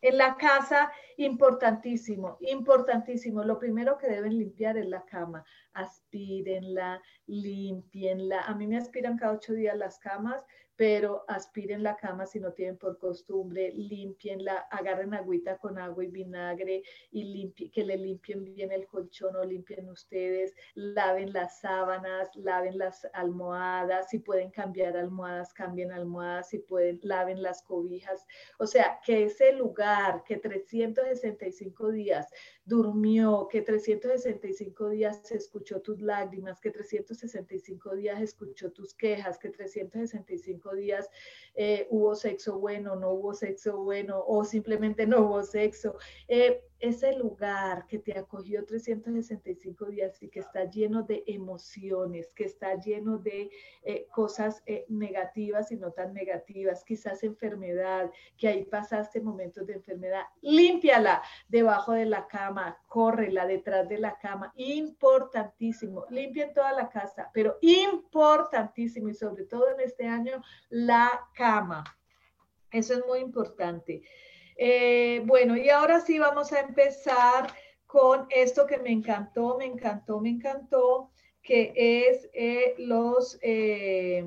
en 0.00 0.16
la 0.16 0.36
casa, 0.36 0.92
importantísimo, 1.16 2.36
importantísimo. 2.40 3.42
Lo 3.42 3.58
primero 3.58 3.98
que 3.98 4.06
deben 4.08 4.38
limpiar 4.38 4.78
es 4.78 4.86
la 4.86 5.04
cama. 5.04 5.44
Aspírenla, 5.78 7.00
limpienla. 7.26 8.42
A 8.42 8.54
mí 8.54 8.66
me 8.66 8.76
aspiran 8.76 9.16
cada 9.16 9.32
ocho 9.32 9.52
días 9.52 9.76
las 9.76 9.98
camas 9.98 10.44
pero 10.78 11.24
aspiren 11.26 11.82
la 11.82 11.96
cama 11.96 12.24
si 12.24 12.38
no 12.38 12.52
tienen 12.52 12.78
por 12.78 13.00
costumbre, 13.00 13.72
limpienla, 13.74 14.68
agarren 14.70 15.12
agüita 15.12 15.58
con 15.58 15.76
agua 15.76 16.04
y 16.04 16.06
vinagre 16.06 16.84
y 17.10 17.50
que 17.72 17.84
le 17.84 17.96
limpien 17.96 18.44
bien 18.44 18.70
el 18.70 18.86
colchón 18.86 19.34
o 19.34 19.44
limpien 19.44 19.88
ustedes, 19.88 20.54
laven 20.74 21.32
las 21.32 21.58
sábanas, 21.58 22.30
laven 22.36 22.78
las 22.78 23.04
almohadas, 23.12 24.08
si 24.10 24.20
pueden 24.20 24.52
cambiar 24.52 24.96
almohadas, 24.96 25.52
cambien 25.52 25.90
almohadas, 25.90 26.50
si 26.50 26.60
pueden, 26.60 27.00
laven 27.02 27.42
las 27.42 27.60
cobijas. 27.64 28.24
O 28.60 28.66
sea, 28.68 29.00
que 29.04 29.24
ese 29.24 29.54
lugar 29.54 30.22
que 30.22 30.36
365 30.36 31.90
días 31.90 32.28
durmió, 32.68 33.48
que 33.50 33.62
365 33.62 34.90
días 34.90 35.32
escuchó 35.32 35.80
tus 35.80 36.00
lágrimas, 36.02 36.60
que 36.60 36.70
365 36.70 37.96
días 37.96 38.20
escuchó 38.20 38.70
tus 38.70 38.94
quejas, 38.94 39.38
que 39.38 39.48
365 39.48 40.74
días 40.74 41.08
eh, 41.54 41.86
hubo 41.90 42.14
sexo 42.14 42.58
bueno, 42.58 42.94
no 42.94 43.12
hubo 43.12 43.32
sexo 43.32 43.78
bueno 43.78 44.22
o 44.26 44.44
simplemente 44.44 45.06
no 45.06 45.22
hubo 45.22 45.42
sexo. 45.42 45.96
Eh, 46.28 46.62
ese 46.80 47.12
lugar 47.14 47.86
que 47.86 47.98
te 47.98 48.16
acogió 48.18 48.64
365 48.64 49.86
días 49.86 50.22
y 50.22 50.28
que 50.28 50.40
está 50.40 50.64
lleno 50.64 51.02
de 51.02 51.24
emociones, 51.26 52.32
que 52.34 52.44
está 52.44 52.74
lleno 52.74 53.18
de 53.18 53.50
eh, 53.82 54.06
cosas 54.12 54.62
eh, 54.66 54.84
negativas 54.88 55.72
y 55.72 55.76
no 55.76 55.92
tan 55.92 56.14
negativas, 56.14 56.84
quizás 56.84 57.24
enfermedad, 57.24 58.10
que 58.36 58.48
ahí 58.48 58.64
pasaste 58.64 59.20
momentos 59.20 59.66
de 59.66 59.74
enfermedad, 59.74 60.24
límpiala 60.40 61.22
debajo 61.48 61.92
de 61.92 62.06
la 62.06 62.26
cama, 62.26 62.78
córrela 62.86 63.46
detrás 63.46 63.88
de 63.88 63.98
la 63.98 64.18
cama, 64.18 64.52
importantísimo, 64.56 66.06
limpien 66.10 66.52
toda 66.52 66.72
la 66.72 66.88
casa, 66.88 67.30
pero 67.32 67.58
importantísimo 67.60 69.08
y 69.08 69.14
sobre 69.14 69.44
todo 69.44 69.70
en 69.70 69.80
este 69.80 70.06
año, 70.06 70.42
la 70.68 71.28
cama. 71.34 71.84
Eso 72.70 72.94
es 72.94 73.06
muy 73.06 73.20
importante. 73.20 74.02
Eh, 74.60 75.22
bueno, 75.24 75.56
y 75.56 75.70
ahora 75.70 76.00
sí 76.00 76.18
vamos 76.18 76.52
a 76.52 76.58
empezar 76.58 77.54
con 77.86 78.26
esto 78.28 78.66
que 78.66 78.78
me 78.78 78.90
encantó, 78.90 79.56
me 79.56 79.64
encantó, 79.66 80.20
me 80.20 80.30
encantó, 80.30 81.12
que 81.42 81.72
es 81.76 82.28
eh, 82.32 82.74
los, 82.76 83.38
eh, 83.40 84.24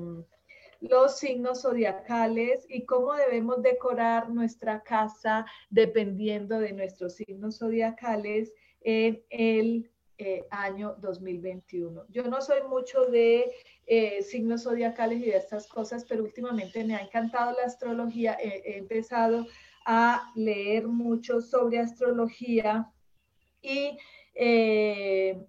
los 0.80 1.18
signos 1.18 1.60
zodiacales 1.60 2.64
y 2.70 2.86
cómo 2.86 3.12
debemos 3.12 3.62
decorar 3.62 4.30
nuestra 4.30 4.82
casa 4.82 5.44
dependiendo 5.68 6.58
de 6.58 6.72
nuestros 6.72 7.16
signos 7.16 7.58
zodiacales 7.58 8.54
en 8.80 9.22
el 9.28 9.90
año 10.50 10.94
2021. 11.00 12.06
Yo 12.08 12.22
no 12.22 12.40
soy 12.40 12.62
mucho 12.68 13.04
de 13.06 13.52
signos 14.22 14.62
zodiacales 14.62 15.18
y 15.18 15.26
de 15.26 15.36
estas 15.36 15.66
cosas, 15.66 16.04
pero 16.08 16.22
últimamente 16.22 16.84
me 16.84 16.94
ha 16.94 17.00
encantado 17.00 17.52
la 17.52 17.66
astrología. 17.66 18.36
he 18.40 18.78
empezado 18.78 19.46
a 19.86 20.32
leer 20.34 20.88
mucho 20.88 21.40
sobre 21.40 21.78
astrología 21.78 22.90
y, 23.60 23.96
eh, 24.34 25.40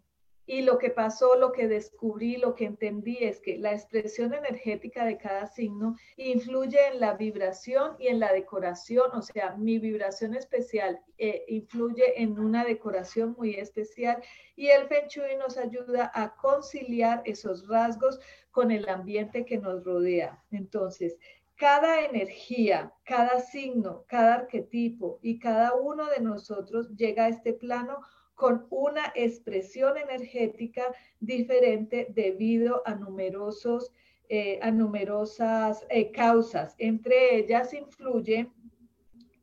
y 0.45 0.61
lo 0.61 0.77
que 0.77 0.89
pasó, 0.89 1.35
lo 1.35 1.51
que 1.51 1.67
descubrí, 1.67 2.37
lo 2.37 2.53
que 2.53 2.65
entendí 2.65 3.17
es 3.21 3.39
que 3.39 3.57
la 3.57 3.73
expresión 3.73 4.33
energética 4.33 5.05
de 5.05 5.17
cada 5.17 5.47
signo 5.47 5.95
influye 6.17 6.79
en 6.87 6.99
la 6.99 7.13
vibración 7.13 7.95
y 7.97 8.07
en 8.07 8.19
la 8.19 8.33
decoración, 8.33 9.11
o 9.13 9.21
sea, 9.21 9.55
mi 9.55 9.79
vibración 9.79 10.35
especial 10.35 10.99
eh, 11.17 11.45
influye 11.47 12.21
en 12.21 12.37
una 12.39 12.65
decoración 12.65 13.35
muy 13.37 13.55
especial 13.55 14.21
y 14.55 14.67
el 14.67 14.87
Feng 14.87 15.07
Shui 15.07 15.37
nos 15.37 15.57
ayuda 15.57 16.11
a 16.13 16.35
conciliar 16.35 17.21
esos 17.25 17.67
rasgos 17.67 18.19
con 18.51 18.69
el 18.69 18.87
ambiente 18.89 19.45
que 19.45 19.57
nos 19.57 19.83
rodea. 19.83 20.43
Entonces, 20.51 21.17
cada 21.55 22.01
energía, 22.01 22.93
cada 23.03 23.39
signo, 23.39 24.05
cada 24.07 24.35
arquetipo 24.35 25.19
y 25.21 25.39
cada 25.39 25.75
uno 25.75 26.07
de 26.07 26.21
nosotros 26.21 26.89
llega 26.95 27.25
a 27.25 27.29
este 27.29 27.53
plano 27.53 27.99
con 28.35 28.65
una 28.69 29.13
expresión 29.15 29.97
energética 29.97 30.83
diferente 31.19 32.07
debido 32.09 32.81
a 32.85 32.95
numerosos 32.95 33.91
eh, 34.29 34.57
a 34.61 34.71
numerosas 34.71 35.85
eh, 35.89 36.09
causas. 36.11 36.75
Entre 36.79 37.35
ellas 37.35 37.73
influye 37.73 38.49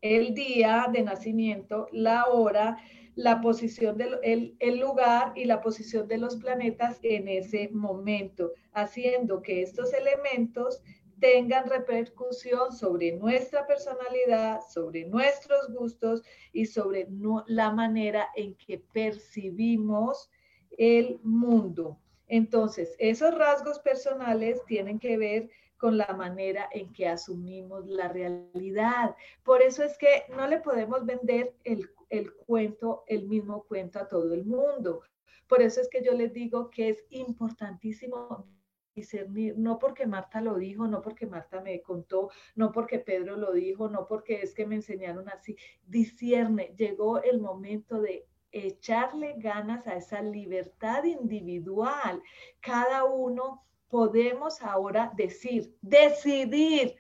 el 0.01 0.35
día 0.35 0.89
de 0.91 1.03
nacimiento, 1.03 1.87
la 1.93 2.25
hora, 2.27 2.79
la 3.15 3.41
posición 3.41 3.99
del 3.99 4.57
el 4.59 4.81
lugar 4.81 5.33
y 5.37 5.45
la 5.45 5.61
posición 5.61 6.09
de 6.09 6.19
los 6.19 6.37
planetas 6.37 6.99
en 7.03 7.29
ese 7.29 7.69
momento, 7.69 8.53
haciendo 8.73 9.43
que 9.43 9.63
estos 9.63 9.93
elementos 9.93 10.83
tengan 11.21 11.69
repercusión 11.69 12.73
sobre 12.73 13.13
nuestra 13.13 13.67
personalidad, 13.67 14.61
sobre 14.69 15.05
nuestros 15.05 15.71
gustos 15.73 16.23
y 16.53 16.67
sobre 16.67 17.07
la 17.47 17.71
manera 17.71 18.29
en 18.35 18.55
que 18.55 18.83
percibimos 18.93 20.31
el 20.77 21.21
mundo. 21.23 21.99
Entonces, 22.27 22.97
esos 22.99 23.35
rasgos 23.35 23.79
personales 23.81 24.65
tienen 24.67 24.99
que 24.99 25.17
ver 25.17 25.51
con 25.77 25.97
la 25.97 26.13
manera 26.17 26.69
en 26.73 26.93
que 26.93 27.09
asumimos 27.09 27.87
la 27.87 28.09
realidad. 28.09 29.17
Por 29.43 29.63
eso 29.63 29.83
es 29.83 29.97
que 29.99 30.25
no 30.37 30.47
le 30.47 30.61
podemos 30.61 31.07
vender 31.07 31.55
el, 31.65 31.91
el 32.11 32.35
cuento, 32.35 33.05
el 33.07 33.27
mismo 33.29 33.65
cuento 33.65 33.99
a 33.99 34.09
todo 34.09 34.35
el 34.35 34.45
mundo. 34.45 35.03
Por 35.49 35.63
eso 35.63 35.81
es 35.81 35.89
que 35.89 36.03
yo 36.05 36.13
les 36.13 36.33
digo 36.33 36.71
que 36.71 36.91
es 36.91 37.05
importantísimo 37.11 38.47
discernir, 38.95 39.57
no 39.59 39.79
porque 39.79 40.07
Marta 40.07 40.41
lo 40.41 40.57
dijo, 40.57 40.87
no 40.87 41.03
porque 41.03 41.27
Marta 41.27 41.61
me 41.61 41.81
contó, 41.83 42.31
no 42.55 42.73
porque 42.73 42.99
Pedro 42.99 43.37
lo 43.37 43.53
dijo, 43.53 43.89
no 43.89 44.07
porque 44.07 44.43
es 44.43 44.55
que 44.55 44.67
me 44.67 44.77
enseñaron 44.77 45.29
así, 45.29 45.57
discierne, 45.87 46.75
llegó 46.77 47.23
el 47.23 47.41
momento 47.41 48.01
de 48.01 48.27
echarle 48.53 49.35
ganas 49.39 49.87
a 49.87 49.97
esa 49.97 50.23
libertad 50.23 51.05
individual. 51.05 52.23
Cada 52.61 53.05
uno 53.05 53.65
podemos 53.89 54.63
ahora 54.63 55.13
decir, 55.17 55.77
decidir 55.81 56.97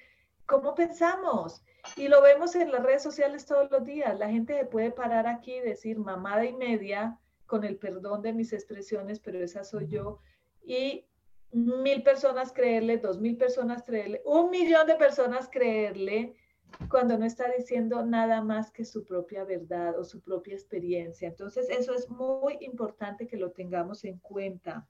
cómo 0.46 0.74
pensamos. 0.74 1.64
Y 1.96 2.08
lo 2.08 2.20
vemos 2.22 2.54
en 2.54 2.70
las 2.70 2.82
redes 2.82 3.02
sociales 3.02 3.46
todos 3.46 3.70
los 3.70 3.84
días. 3.84 4.18
La 4.18 4.28
gente 4.28 4.64
puede 4.66 4.90
parar 4.90 5.26
aquí 5.26 5.54
y 5.54 5.60
decir 5.60 5.98
mamada 5.98 6.44
y 6.44 6.52
media, 6.52 7.18
con 7.46 7.64
el 7.64 7.78
perdón 7.78 8.22
de 8.22 8.32
mis 8.32 8.52
expresiones, 8.52 9.18
pero 9.18 9.42
esa 9.42 9.64
soy 9.64 9.88
yo. 9.88 10.20
Y 10.62 11.06
mil 11.52 12.02
personas 12.02 12.52
creerle, 12.52 12.98
dos 12.98 13.18
mil 13.18 13.36
personas 13.36 13.82
creerle, 13.82 14.22
un 14.24 14.50
millón 14.50 14.86
de 14.86 14.94
personas 14.94 15.48
creerle 15.50 16.34
cuando 16.88 17.18
no 17.18 17.24
está 17.24 17.50
diciendo 17.56 18.04
nada 18.04 18.42
más 18.42 18.70
que 18.70 18.84
su 18.84 19.04
propia 19.04 19.44
verdad 19.44 19.98
o 19.98 20.04
su 20.04 20.20
propia 20.20 20.54
experiencia. 20.54 21.28
Entonces, 21.28 21.68
eso 21.68 21.94
es 21.94 22.08
muy 22.08 22.58
importante 22.60 23.26
que 23.26 23.36
lo 23.36 23.50
tengamos 23.50 24.04
en 24.04 24.18
cuenta. 24.18 24.88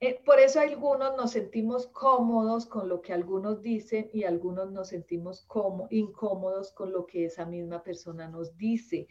Eh, 0.00 0.20
por 0.24 0.38
eso 0.38 0.60
algunos 0.60 1.16
nos 1.16 1.32
sentimos 1.32 1.88
cómodos 1.88 2.66
con 2.66 2.88
lo 2.88 3.00
que 3.00 3.12
algunos 3.12 3.62
dicen 3.62 4.08
y 4.12 4.22
algunos 4.22 4.70
nos 4.70 4.88
sentimos 4.88 5.42
como, 5.46 5.88
incómodos 5.90 6.72
con 6.72 6.92
lo 6.92 7.04
que 7.04 7.24
esa 7.24 7.44
misma 7.44 7.82
persona 7.82 8.28
nos 8.28 8.56
dice. 8.56 9.08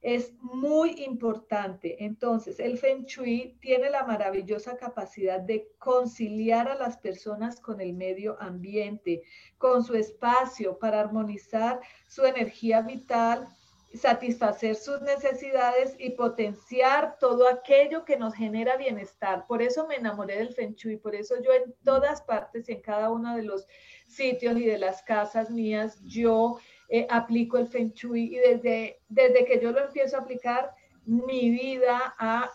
Es 0.00 0.32
muy 0.40 1.02
importante. 1.02 2.04
Entonces, 2.04 2.60
el 2.60 2.78
Feng 2.78 3.04
Shui 3.04 3.58
tiene 3.60 3.90
la 3.90 4.04
maravillosa 4.04 4.76
capacidad 4.76 5.40
de 5.40 5.68
conciliar 5.78 6.68
a 6.68 6.76
las 6.76 6.96
personas 6.98 7.60
con 7.60 7.80
el 7.80 7.94
medio 7.94 8.40
ambiente, 8.40 9.22
con 9.58 9.82
su 9.82 9.94
espacio, 9.94 10.78
para 10.78 11.00
armonizar 11.00 11.80
su 12.06 12.24
energía 12.24 12.82
vital, 12.82 13.48
satisfacer 13.94 14.76
sus 14.76 15.00
necesidades 15.00 15.96
y 15.98 16.10
potenciar 16.10 17.18
todo 17.18 17.48
aquello 17.48 18.04
que 18.04 18.18
nos 18.18 18.34
genera 18.34 18.76
bienestar. 18.76 19.46
Por 19.46 19.62
eso 19.62 19.86
me 19.86 19.96
enamoré 19.96 20.36
del 20.36 20.54
Feng 20.54 20.74
Shui, 20.74 20.96
por 20.98 21.14
eso 21.14 21.34
yo 21.42 21.52
en 21.52 21.74
todas 21.84 22.22
partes, 22.22 22.68
en 22.68 22.82
cada 22.82 23.10
uno 23.10 23.34
de 23.34 23.42
los 23.42 23.66
sitios 24.06 24.56
y 24.58 24.66
de 24.66 24.78
las 24.78 25.02
casas 25.02 25.50
mías, 25.50 26.00
yo 26.04 26.58
eh, 26.88 27.06
aplico 27.10 27.58
el 27.58 27.68
Feng 27.68 27.92
Shui 27.92 28.34
y 28.34 28.38
desde, 28.38 29.00
desde 29.08 29.44
que 29.44 29.60
yo 29.60 29.72
lo 29.72 29.80
empiezo 29.80 30.16
a 30.16 30.20
aplicar, 30.20 30.70
mi 31.04 31.50
vida 31.50 32.14
ha 32.18 32.50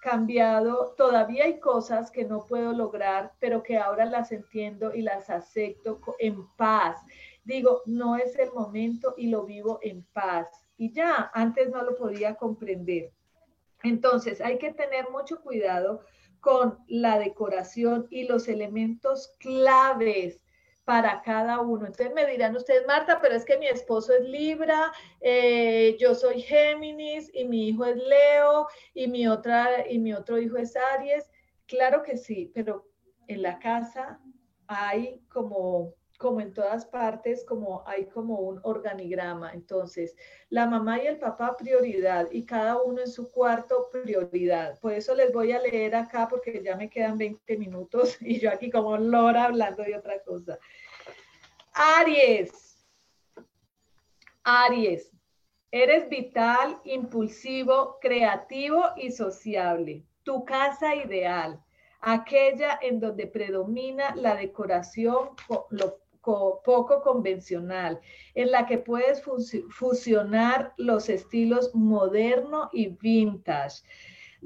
cambiado. 0.00 0.94
Todavía 0.96 1.44
hay 1.44 1.58
cosas 1.58 2.10
que 2.10 2.24
no 2.24 2.46
puedo 2.46 2.72
lograr, 2.72 3.32
pero 3.40 3.62
que 3.62 3.76
ahora 3.76 4.04
las 4.04 4.32
entiendo 4.32 4.94
y 4.94 5.02
las 5.02 5.28
acepto 5.30 6.00
en 6.18 6.46
paz. 6.56 6.98
Digo, 7.44 7.82
no 7.86 8.16
es 8.16 8.38
el 8.38 8.52
momento 8.52 9.14
y 9.16 9.28
lo 9.28 9.44
vivo 9.44 9.78
en 9.82 10.04
paz. 10.12 10.48
Y 10.78 10.92
ya, 10.92 11.30
antes 11.34 11.70
no 11.70 11.82
lo 11.82 11.96
podía 11.96 12.34
comprender. 12.34 13.12
Entonces, 13.82 14.40
hay 14.40 14.58
que 14.58 14.72
tener 14.72 15.10
mucho 15.10 15.40
cuidado 15.40 16.02
con 16.40 16.78
la 16.86 17.18
decoración 17.18 18.06
y 18.10 18.24
los 18.24 18.48
elementos 18.48 19.34
claves 19.38 20.40
para 20.86 21.20
cada 21.20 21.60
uno. 21.60 21.84
Entonces 21.84 22.14
me 22.14 22.24
dirán 22.26 22.54
ustedes, 22.54 22.86
Marta, 22.86 23.18
pero 23.20 23.34
es 23.34 23.44
que 23.44 23.58
mi 23.58 23.66
esposo 23.66 24.12
es 24.12 24.24
Libra, 24.24 24.92
eh, 25.20 25.96
yo 25.98 26.14
soy 26.14 26.40
Géminis 26.40 27.28
y 27.34 27.44
mi 27.44 27.68
hijo 27.68 27.84
es 27.84 27.96
Leo 27.96 28.68
y 28.94 29.08
mi, 29.08 29.26
otra, 29.26 29.84
y 29.90 29.98
mi 29.98 30.12
otro 30.12 30.38
hijo 30.38 30.56
es 30.56 30.76
Aries. 30.76 31.28
Claro 31.66 32.04
que 32.04 32.16
sí, 32.16 32.52
pero 32.54 32.86
en 33.26 33.42
la 33.42 33.58
casa 33.58 34.20
hay 34.68 35.20
como 35.28 35.92
como 36.18 36.40
en 36.40 36.52
todas 36.52 36.86
partes, 36.86 37.44
como 37.44 37.86
hay 37.86 38.06
como 38.06 38.40
un 38.40 38.60
organigrama. 38.62 39.52
Entonces, 39.52 40.16
la 40.48 40.66
mamá 40.66 41.02
y 41.02 41.06
el 41.06 41.18
papá 41.18 41.56
prioridad 41.56 42.28
y 42.30 42.44
cada 42.44 42.80
uno 42.82 43.00
en 43.00 43.08
su 43.08 43.30
cuarto 43.30 43.88
prioridad. 43.90 44.78
Por 44.80 44.92
eso 44.92 45.14
les 45.14 45.32
voy 45.32 45.52
a 45.52 45.60
leer 45.60 45.94
acá 45.94 46.28
porque 46.28 46.62
ya 46.62 46.76
me 46.76 46.90
quedan 46.90 47.18
20 47.18 47.56
minutos 47.56 48.16
y 48.20 48.38
yo 48.38 48.50
aquí 48.50 48.70
como 48.70 48.96
Lora 48.96 49.44
hablando 49.44 49.82
de 49.82 49.96
otra 49.96 50.22
cosa. 50.22 50.58
Aries. 51.72 52.86
Aries. 54.44 55.12
Eres 55.70 56.08
vital, 56.08 56.80
impulsivo, 56.84 57.98
creativo 58.00 58.82
y 58.96 59.10
sociable. 59.10 60.04
Tu 60.22 60.44
casa 60.44 60.94
ideal, 60.94 61.62
aquella 62.00 62.78
en 62.80 63.00
donde 63.00 63.26
predomina 63.26 64.14
la 64.14 64.36
decoración, 64.36 65.30
lo 65.70 65.98
poco 66.26 67.00
convencional, 67.02 68.00
en 68.34 68.50
la 68.50 68.66
que 68.66 68.78
puedes 68.78 69.22
fusionar 69.70 70.74
los 70.76 71.08
estilos 71.08 71.74
moderno 71.74 72.68
y 72.72 72.88
vintage 72.88 73.82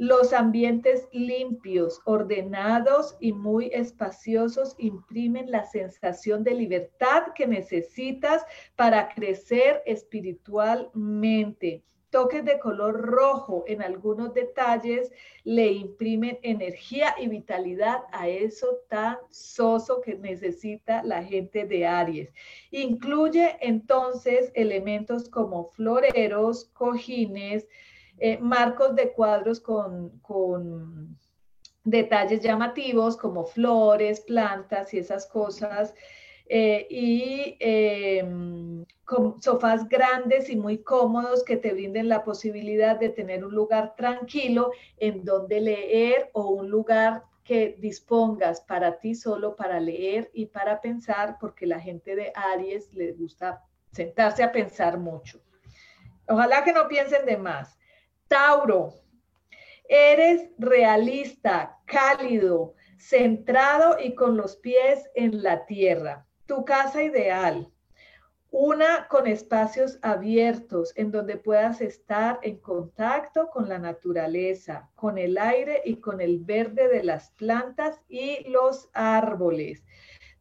los 0.01 0.33
ambientes 0.33 1.07
limpios, 1.13 2.01
ordenados 2.05 3.17
y 3.21 3.33
muy 3.33 3.71
espaciosos 3.73 4.77
imprimen 4.79 5.51
la 5.51 5.65
sensación 5.67 6.45
de 6.45 6.55
libertad 6.55 7.25
que 7.35 7.47
necesitas 7.47 8.45
para 8.77 9.09
crecer 9.09 9.83
espiritualmente. 9.85 11.83
Toques 12.11 12.45
de 12.45 12.59
color 12.59 13.01
rojo 13.01 13.65
en 13.67 13.83
algunos 13.83 14.35
detalles 14.35 15.13
le 15.45 15.73
imprimen 15.73 16.39
energía 16.43 17.15
y 17.19 17.29
vitalidad 17.29 18.01
a 18.13 18.29
eso 18.29 18.81
tan 18.89 19.17
soso 19.31 20.01
que 20.01 20.17
necesita 20.17 21.03
la 21.05 21.23
gente 21.23 21.67
de 21.67 21.87
Aries. 21.87 22.31
Incluye 22.73 23.57
entonces 23.61 24.51
elementos 24.55 25.29
como 25.29 25.71
floreros, 25.71 26.65
cojines, 26.73 27.67
eh, 28.19 28.39
marcos 28.39 28.95
de 28.95 29.13
cuadros 29.13 29.61
con, 29.61 31.17
detalles 31.83 32.43
llamativos 32.43 33.17
como 33.17 33.47
flores, 33.47 34.21
plantas 34.21 34.93
y 34.93 34.99
esas 34.99 35.27
cosas. 35.27 35.95
Eh, 36.53 36.89
y 36.91 37.57
em, 37.61 38.85
sofás 39.39 39.89
grandes 39.89 40.51
y 40.51 40.57
muy 40.57 40.83
cómodos 40.83 41.45
que 41.45 41.57
te 41.57 41.73
brinden 41.73 42.09
la 42.09 42.25
posibilidad 42.25 42.99
de 42.99 43.09
tener 43.09 43.45
un 43.45 43.55
lugar 43.55 43.95
tranquilo 43.95 44.73
en 44.97 45.25
donde 45.25 45.61
leer 45.61 46.29
o 46.33 46.49
un 46.49 46.69
lugar 46.69 47.23
que 47.45 47.77
dispongas 47.79 48.63
para 48.63 48.99
ti 48.99 49.15
solo 49.15 49.55
para 49.55 49.79
leer 49.79 50.29
y 50.35 50.47
para 50.47 50.81
pensar, 50.81 51.37
porque 51.39 51.67
la 51.67 51.79
gente 51.79 52.17
de 52.17 52.33
Aries 52.35 52.93
le 52.95 53.13
gusta 53.13 53.63
sentarse 53.93 54.43
a 54.43 54.51
pensar 54.51 54.99
mucho. 54.99 55.41
Ojalá 56.27 56.65
que 56.65 56.73
no 56.73 56.89
piensen 56.89 57.27
de 57.27 57.37
más. 57.37 57.79
Tauro, 58.27 58.95
eres 59.89 60.51
realista, 60.59 61.79
cálido, 61.85 62.75
centrado 62.99 64.01
y 64.01 64.17
con 64.17 64.37
los 64.37 64.57
pies 64.57 65.09
en 65.15 65.45
la 65.45 65.65
tierra. 65.65 66.27
Tu 66.51 66.65
casa 66.65 67.01
ideal, 67.05 67.71
una 68.51 69.07
con 69.07 69.29
espacios 69.29 70.01
abiertos 70.03 70.93
en 70.97 71.13
donde 71.13 71.37
puedas 71.37 71.81
estar 71.81 72.41
en 72.43 72.57
contacto 72.57 73.51
con 73.51 73.69
la 73.69 73.79
naturaleza, 73.79 74.91
con 74.97 75.17
el 75.17 75.39
aire 75.39 75.81
y 75.85 76.01
con 76.01 76.21
el 76.21 76.41
verde 76.41 76.89
de 76.89 77.05
las 77.05 77.31
plantas 77.35 78.01
y 78.09 78.49
los 78.49 78.91
árboles. 78.95 79.85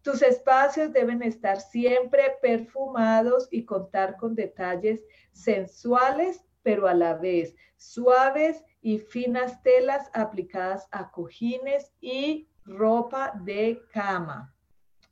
Tus 0.01 0.23
espacios 0.23 0.91
deben 0.93 1.21
estar 1.21 1.61
siempre 1.61 2.37
perfumados 2.41 3.47
y 3.51 3.63
contar 3.63 4.17
con 4.17 4.33
detalles 4.33 5.05
sensuales 5.31 6.43
pero 6.63 6.87
a 6.87 6.95
la 6.95 7.13
vez 7.13 7.55
suaves 7.77 8.63
y 8.81 8.97
finas 8.97 9.61
telas 9.61 10.09
aplicadas 10.15 10.87
a 10.89 11.11
cojines 11.11 11.93
y 12.01 12.49
ropa 12.65 13.31
de 13.43 13.79
cama. 13.93 14.55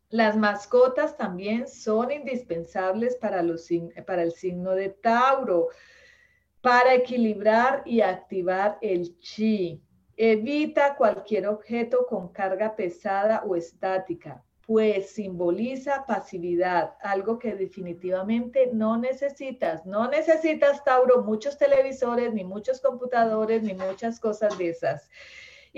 Las 0.10 0.38
mascotas 0.38 1.18
también 1.18 1.68
son 1.68 2.12
indispensables 2.12 3.16
para, 3.18 3.42
el 3.42 4.32
signo 4.32 4.72
de 4.72 4.90
Tauro, 4.90 5.68
para 6.62 6.94
equilibrar 6.94 7.84
y 7.86 8.02
activar 8.02 8.78
el 8.82 9.20
chi. 9.20 9.82
Evita 10.16 10.96
cualquier 10.96 11.48
objeto 11.48 12.06
con 12.08 12.30
carga 12.30 12.76
pesada 12.76 13.44
o 13.46 13.56
estática 13.56 14.44
pues 14.68 15.12
simboliza 15.12 16.06
pasividad, 16.06 16.96
algo 17.02 17.40
que 17.40 17.56
definitivamente 17.56 18.70
no 18.74 18.98
necesitas. 18.98 19.86
No 19.86 20.10
necesitas, 20.10 20.84
Tauro, 20.84 21.24
muchos 21.24 21.58
televisores, 21.58 22.34
ni 22.34 22.44
muchos 22.44 22.82
computadores, 22.82 23.64
ni 23.64 23.74
muchas 23.74 24.20
cosas 24.20 24.58
de 24.58 24.68
esas. 24.68 25.10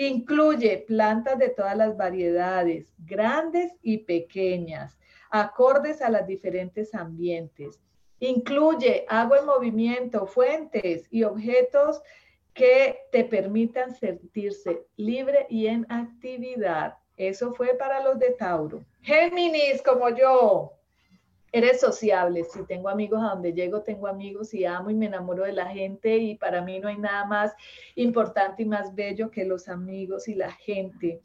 Incluye 0.02 0.86
plantas 0.88 1.38
de 1.38 1.50
todas 1.50 1.76
las 1.76 1.98
variedades, 1.98 2.94
grandes 3.00 3.74
y 3.82 3.98
pequeñas, 3.98 4.98
acordes 5.30 6.02
a 6.02 6.10
los 6.10 6.26
diferentes 6.26 6.96
ambientes. 6.96 7.82
Incluye 8.22 9.06
agua 9.10 9.40
en 9.40 9.46
movimiento, 9.46 10.26
fuentes 10.26 11.06
y 11.12 11.24
objetos 11.24 12.02
que 12.54 12.98
te 13.12 13.26
permitan 13.26 13.94
sentirse 13.94 14.86
libre 14.96 15.46
y 15.50 15.68
en 15.68 15.86
actividad. 15.90 16.96
Eso 17.18 17.52
fue 17.52 17.74
para 17.74 18.02
los 18.02 18.18
de 18.20 18.32
Tauro. 18.32 18.86
Géminis, 19.02 19.82
como 19.82 20.08
yo. 20.12 20.79
Eres 21.52 21.80
sociable. 21.80 22.44
Si 22.44 22.64
tengo 22.66 22.90
amigos 22.90 23.22
a 23.24 23.34
donde 23.34 23.54
llego, 23.54 23.82
tengo 23.82 24.08
amigos 24.08 24.54
y 24.54 24.66
amo 24.66 24.90
y 24.90 24.96
me 24.96 25.08
enamoro 25.08 25.44
de 25.44 25.54
la 25.54 25.68
gente 25.68 26.18
y 26.18 26.36
para 26.36 26.62
mí 26.62 26.80
no 26.80 26.88
hay 26.88 26.98
nada 26.98 27.26
más 27.26 27.54
importante 27.96 28.64
y 28.64 28.66
más 28.66 28.94
bello 28.94 29.32
que 29.32 29.46
los 29.46 29.68
amigos 29.68 30.28
y 30.28 30.36
la 30.36 30.52
gente. 30.52 31.22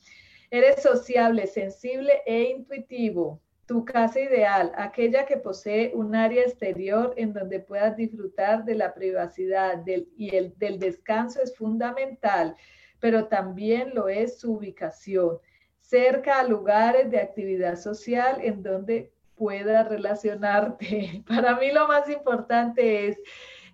Eres 0.51 0.83
sociable, 0.83 1.47
sensible 1.47 2.23
e 2.27 2.45
intuitivo. 2.45 3.41
Tu 3.67 3.85
casa 3.85 4.21
ideal, 4.21 4.73
aquella 4.77 5.25
que 5.25 5.39
posee 5.39 5.93
un 5.95 6.15
área 6.15 6.43
exterior 6.43 7.15
en 7.17 7.33
donde 7.33 7.61
puedas 7.61 7.97
disfrutar 7.97 8.65
de 8.65 8.75
la 8.75 8.93
privacidad 8.93 9.83
y 9.87 10.37
el, 10.37 10.55
del 10.59 10.79
descanso 10.79 11.41
es 11.43 11.57
fundamental, 11.57 12.55
pero 13.01 13.27
también 13.29 13.95
lo 13.95 14.09
es 14.09 14.39
su 14.39 14.53
ubicación 14.53 15.39
cerca 15.81 16.41
a 16.41 16.45
lugares 16.45 17.11
de 17.11 17.21
actividad 17.21 17.77
social 17.77 18.39
en 18.43 18.63
donde 18.63 19.14
puedas 19.37 19.89
relacionarte. 19.89 21.23
Para 21.29 21.57
mí 21.57 21.71
lo 21.73 21.87
más 21.89 22.09
importante 22.09 23.09
es 23.09 23.19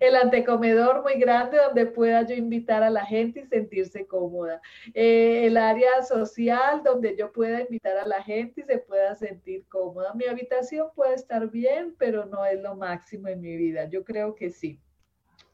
el 0.01 0.15
antecomedor 0.15 1.03
muy 1.03 1.13
grande 1.13 1.57
donde 1.57 1.85
pueda 1.85 2.23
yo 2.25 2.33
invitar 2.33 2.81
a 2.81 2.89
la 2.89 3.05
gente 3.05 3.41
y 3.41 3.45
sentirse 3.45 4.07
cómoda. 4.07 4.59
Eh, 4.95 5.45
el 5.45 5.57
área 5.57 6.01
social 6.01 6.81
donde 6.83 7.15
yo 7.15 7.31
pueda 7.31 7.61
invitar 7.61 7.97
a 7.97 8.07
la 8.07 8.23
gente 8.23 8.61
y 8.61 8.63
se 8.63 8.79
pueda 8.79 9.13
sentir 9.15 9.63
cómoda. 9.69 10.13
Mi 10.15 10.25
habitación 10.25 10.87
puede 10.95 11.13
estar 11.13 11.49
bien, 11.51 11.95
pero 11.99 12.25
no 12.25 12.43
es 12.45 12.59
lo 12.59 12.75
máximo 12.75 13.27
en 13.27 13.41
mi 13.41 13.55
vida. 13.55 13.85
Yo 13.89 14.03
creo 14.03 14.33
que 14.33 14.49
sí. 14.49 14.79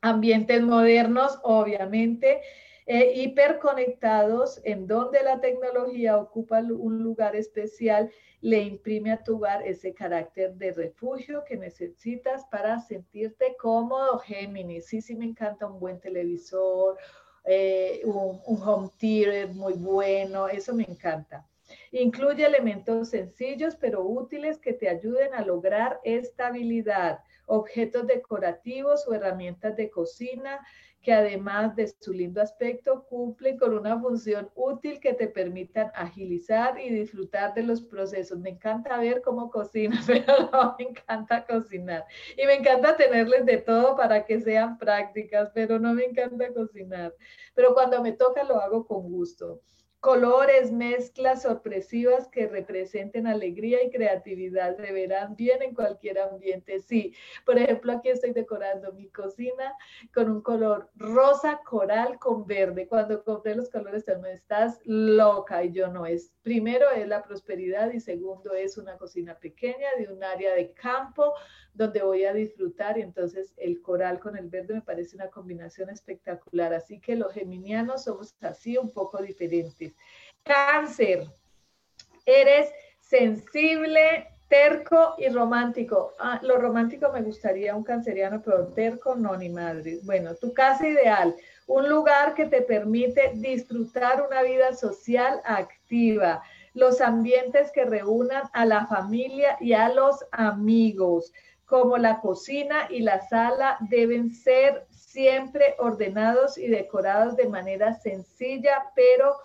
ambientes 0.02 0.62
modernos, 0.62 1.40
obviamente, 1.44 2.42
eh, 2.90 3.12
hiperconectados, 3.16 4.62
en 4.64 4.88
donde 4.88 5.22
la 5.22 5.42
tecnología 5.42 6.18
ocupa 6.18 6.60
un 6.62 7.04
lugar 7.04 7.36
especial, 7.36 8.10
le 8.40 8.60
imprime 8.62 9.12
a 9.12 9.22
tu 9.22 9.36
hogar 9.36 9.62
ese 9.68 9.94
carácter 9.94 10.54
de 10.56 10.72
refugio 10.72 11.44
que 11.44 11.58
necesitas 11.58 12.46
para 12.46 12.80
sentirte 12.80 13.58
cómodo, 13.60 14.20
Géminis. 14.20 14.86
Sí, 14.86 15.02
sí, 15.02 15.16
me 15.16 15.26
encanta 15.26 15.68
un 15.68 15.82
buen 15.82 16.00
televisor, 16.00 16.98
eh, 17.44 18.00
un, 18.06 18.40
un 18.46 18.62
home 18.62 18.90
theater 18.98 19.50
muy 19.50 19.74
bueno, 19.74 20.48
eso 20.48 20.74
me 20.74 20.84
encanta. 20.84 21.46
Incluye 21.92 22.46
elementos 22.46 23.10
sencillos 23.10 23.76
pero 23.76 24.06
útiles 24.06 24.60
que 24.60 24.72
te 24.72 24.88
ayuden 24.88 25.34
a 25.34 25.42
lograr 25.44 26.00
estabilidad, 26.06 27.20
objetos 27.48 28.08
decorativos 28.08 29.06
o 29.08 29.14
herramientas 29.14 29.76
de 29.76 29.90
cocina 29.90 30.66
que 31.08 31.14
además 31.14 31.74
de 31.78 31.88
su 31.88 32.12
lindo 32.12 32.42
aspecto 32.42 33.06
cumplen 33.06 33.58
con 33.58 33.74
una 33.74 33.98
función 33.98 34.52
útil 34.56 35.00
que 35.00 35.14
te 35.14 35.30
permitan 35.30 35.90
agilizar 35.96 36.78
y 36.82 36.90
disfrutar 36.90 37.54
de 37.54 37.64
los 37.64 37.82
procesos. 37.82 38.38
Me 38.40 38.50
encanta 38.50 38.98
ver 38.98 39.22
cómo 39.22 39.50
cocina, 39.50 40.02
pero 40.06 40.50
no 40.52 40.76
me 40.78 40.90
encanta 40.90 41.46
cocinar. 41.46 42.04
Y 42.36 42.46
me 42.46 42.56
encanta 42.56 42.98
tenerles 42.98 43.46
de 43.46 43.60
todo 43.60 43.96
para 43.96 44.26
que 44.26 44.42
sean 44.42 44.78
prácticas, 44.78 45.50
pero 45.54 45.80
no 45.80 45.94
me 45.94 46.04
encanta 46.04 46.54
cocinar. 46.54 47.16
Pero 47.56 47.74
cuando 47.74 48.04
me 48.04 48.12
toca 48.12 48.44
lo 48.44 48.60
hago 48.60 48.86
con 48.86 49.10
gusto 49.10 49.62
colores, 50.00 50.72
mezclas 50.72 51.44
sorpresivas 51.44 52.28
que 52.28 52.48
representen 52.48 53.28
alegría 53.28 53.84
y 53.84 53.90
creatividad. 53.90 54.78
Se 54.78 54.92
verán 54.92 55.36
bien 55.36 55.62
en 55.62 55.74
cualquier 55.74 56.20
ambiente. 56.20 56.80
Sí, 56.80 57.14
por 57.46 57.58
ejemplo, 57.58 57.94
aquí 57.94 58.10
estoy 58.10 58.32
decorando 58.32 58.94
mi 58.94 59.10
cocina 59.10 59.74
con 60.14 60.30
un 60.30 60.42
color 60.42 60.90
rosa 60.96 61.62
coral 61.66 62.20
con 62.20 62.46
verde. 62.46 62.88
Cuando 62.88 63.24
compré 63.24 63.56
los 63.56 63.70
colores, 63.70 64.06
me 64.22 64.34
estás 64.34 64.80
loca 64.86 65.64
y 65.64 65.72
yo 65.72 65.88
no 65.88 66.06
es. 66.06 66.34
Primero 66.44 66.90
es 66.92 67.08
la 67.08 67.24
prosperidad 67.24 67.92
y 67.92 68.00
segundo 68.00 68.54
es 68.54 68.78
una 68.78 68.98
cocina 68.98 69.38
pequeña 69.38 69.88
de 69.98 70.08
un 70.12 70.24
área 70.24 70.54
de 70.54 70.72
campo 70.74 71.34
donde 71.78 72.02
voy 72.02 72.26
a 72.26 72.34
disfrutar 72.34 72.98
y 72.98 73.04
entonces 73.04 73.54
el 73.58 73.82
coral 73.82 74.20
con 74.20 74.36
el 74.36 74.50
verde 74.50 74.74
me 74.74 74.82
parece 74.82 75.16
una 75.16 75.28
combinación 75.28 75.90
espectacular. 75.92 76.74
Así 76.74 77.00
que 77.00 77.16
los 77.16 77.32
geminianos 77.34 78.06
somos 78.06 78.36
así 78.42 78.78
un 78.78 78.92
poco 78.92 79.22
diferentes. 79.22 79.94
Cáncer, 80.44 81.28
eres 82.26 82.72
sensible, 83.00 84.28
terco 84.50 85.14
y 85.20 85.30
romántico. 85.30 86.16
Ah, 86.20 86.40
lo 86.42 86.58
romántico 86.58 87.12
me 87.14 87.22
gustaría 87.22 87.76
un 87.76 87.84
canceriano, 87.84 88.42
pero 88.44 88.68
terco 88.70 89.16
no, 89.16 89.38
ni 89.38 89.50
madre. 89.50 90.00
Bueno, 90.02 90.34
tu 90.34 90.54
casa 90.54 90.88
ideal, 90.88 91.36
un 91.68 91.88
lugar 91.88 92.34
que 92.34 92.48
te 92.48 92.64
permite 92.64 93.34
disfrutar 93.36 94.26
una 94.26 94.42
vida 94.42 94.74
social 94.74 95.42
activa, 95.46 96.42
los 96.74 97.02
ambientes 97.02 97.72
que 97.72 97.86
reúnan 97.86 98.44
a 98.54 98.66
la 98.66 98.88
familia 98.88 99.58
y 99.60 99.74
a 99.74 99.90
los 99.90 100.26
amigos 100.32 101.32
como 101.68 101.98
la 101.98 102.22
cocina 102.22 102.88
y 102.90 103.02
la 103.02 103.22
sala 103.28 103.78
deben 103.82 104.34
ser 104.34 104.88
siempre 104.90 105.76
ordenados 105.78 106.58
y 106.58 106.68
decorados 106.68 107.36
de 107.36 107.50
manera 107.50 107.94
sencilla 107.94 108.92
pero 108.96 109.36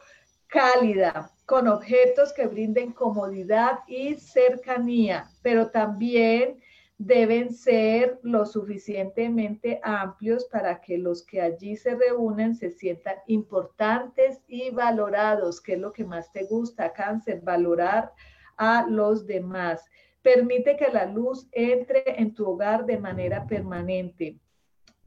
cálida, 0.47 1.31
con 1.47 1.67
objetos 1.67 2.33
que 2.33 2.47
brinden 2.47 2.93
comodidad 2.93 3.81
y 3.89 4.15
cercanía, 4.15 5.29
pero 5.43 5.71
también 5.71 6.61
deben 6.97 7.53
ser 7.53 8.21
lo 8.23 8.47
suficientemente 8.47 9.81
amplios 9.83 10.45
para 10.45 10.81
que 10.81 10.99
los 10.99 11.25
que 11.25 11.41
allí 11.41 11.77
se 11.77 11.97
reúnen 11.97 12.55
se 12.55 12.71
sientan 12.71 13.17
importantes 13.27 14.41
y 14.47 14.71
valorados, 14.71 15.61
que 15.61 15.73
es 15.73 15.81
lo 15.81 15.93
que 15.93 16.05
más 16.05 16.31
te 16.31 16.45
gusta, 16.45 16.93
cáncer, 16.93 17.41
valorar 17.41 18.13
a 18.57 18.87
los 18.87 19.27
demás. 19.27 19.85
Permite 20.23 20.77
que 20.77 20.89
la 20.89 21.07
luz 21.07 21.49
entre 21.53 22.05
en 22.21 22.33
tu 22.33 22.49
hogar 22.49 22.87
de 22.87 22.99
manera 22.99 23.47
permanente. 23.47 24.39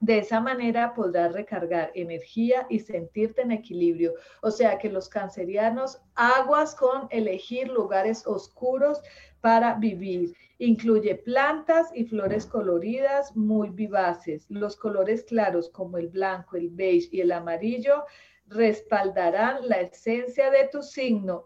De 0.02 0.18
esa 0.20 0.42
manera 0.42 0.94
podrás 0.94 1.32
recargar 1.34 1.92
energía 1.96 2.68
y 2.70 2.80
sentirte 2.80 3.42
en 3.42 3.52
equilibrio. 3.52 4.14
O 4.42 4.52
sea 4.52 4.78
que 4.78 4.90
los 4.90 5.08
cancerianos 5.08 6.02
aguas 6.16 6.76
con 6.76 7.08
elegir 7.10 7.70
lugares 7.70 8.28
oscuros 8.28 9.02
para 9.40 9.76
vivir. 9.76 10.36
Incluye 10.60 11.16
plantas 11.16 11.92
y 11.94 12.04
flores 12.04 12.46
coloridas 12.46 13.36
muy 13.36 13.70
vivaces. 13.70 14.46
Los 14.50 14.76
colores 14.76 15.24
claros 15.24 15.70
como 15.70 15.98
el 15.98 16.10
blanco, 16.10 16.58
el 16.58 16.70
beige 16.70 17.10
y 17.12 17.22
el 17.22 17.32
amarillo 17.32 18.04
respaldarán 18.48 19.68
la 19.68 19.82
esencia 19.82 20.52
de 20.52 20.68
tu 20.68 20.84
signo, 20.84 21.46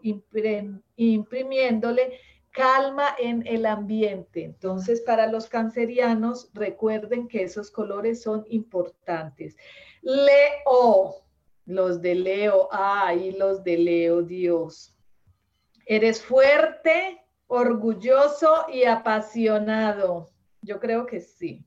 imprimiéndole 0.96 2.18
calma 2.50 3.14
en 3.18 3.46
el 3.46 3.66
ambiente. 3.66 4.44
Entonces, 4.44 5.00
para 5.00 5.26
los 5.26 5.48
cancerianos, 5.48 6.50
recuerden 6.52 7.28
que 7.28 7.42
esos 7.42 7.70
colores 7.70 8.22
son 8.22 8.44
importantes. 8.48 9.56
Leo, 10.02 11.24
los 11.66 12.00
de 12.00 12.14
Leo, 12.14 12.68
ay, 12.72 13.32
los 13.32 13.62
de 13.62 13.78
Leo, 13.78 14.22
Dios. 14.22 14.96
Eres 15.86 16.22
fuerte, 16.22 17.24
orgulloso 17.46 18.66
y 18.72 18.84
apasionado. 18.84 20.30
Yo 20.62 20.78
creo 20.80 21.06
que 21.06 21.20
sí. 21.20 21.64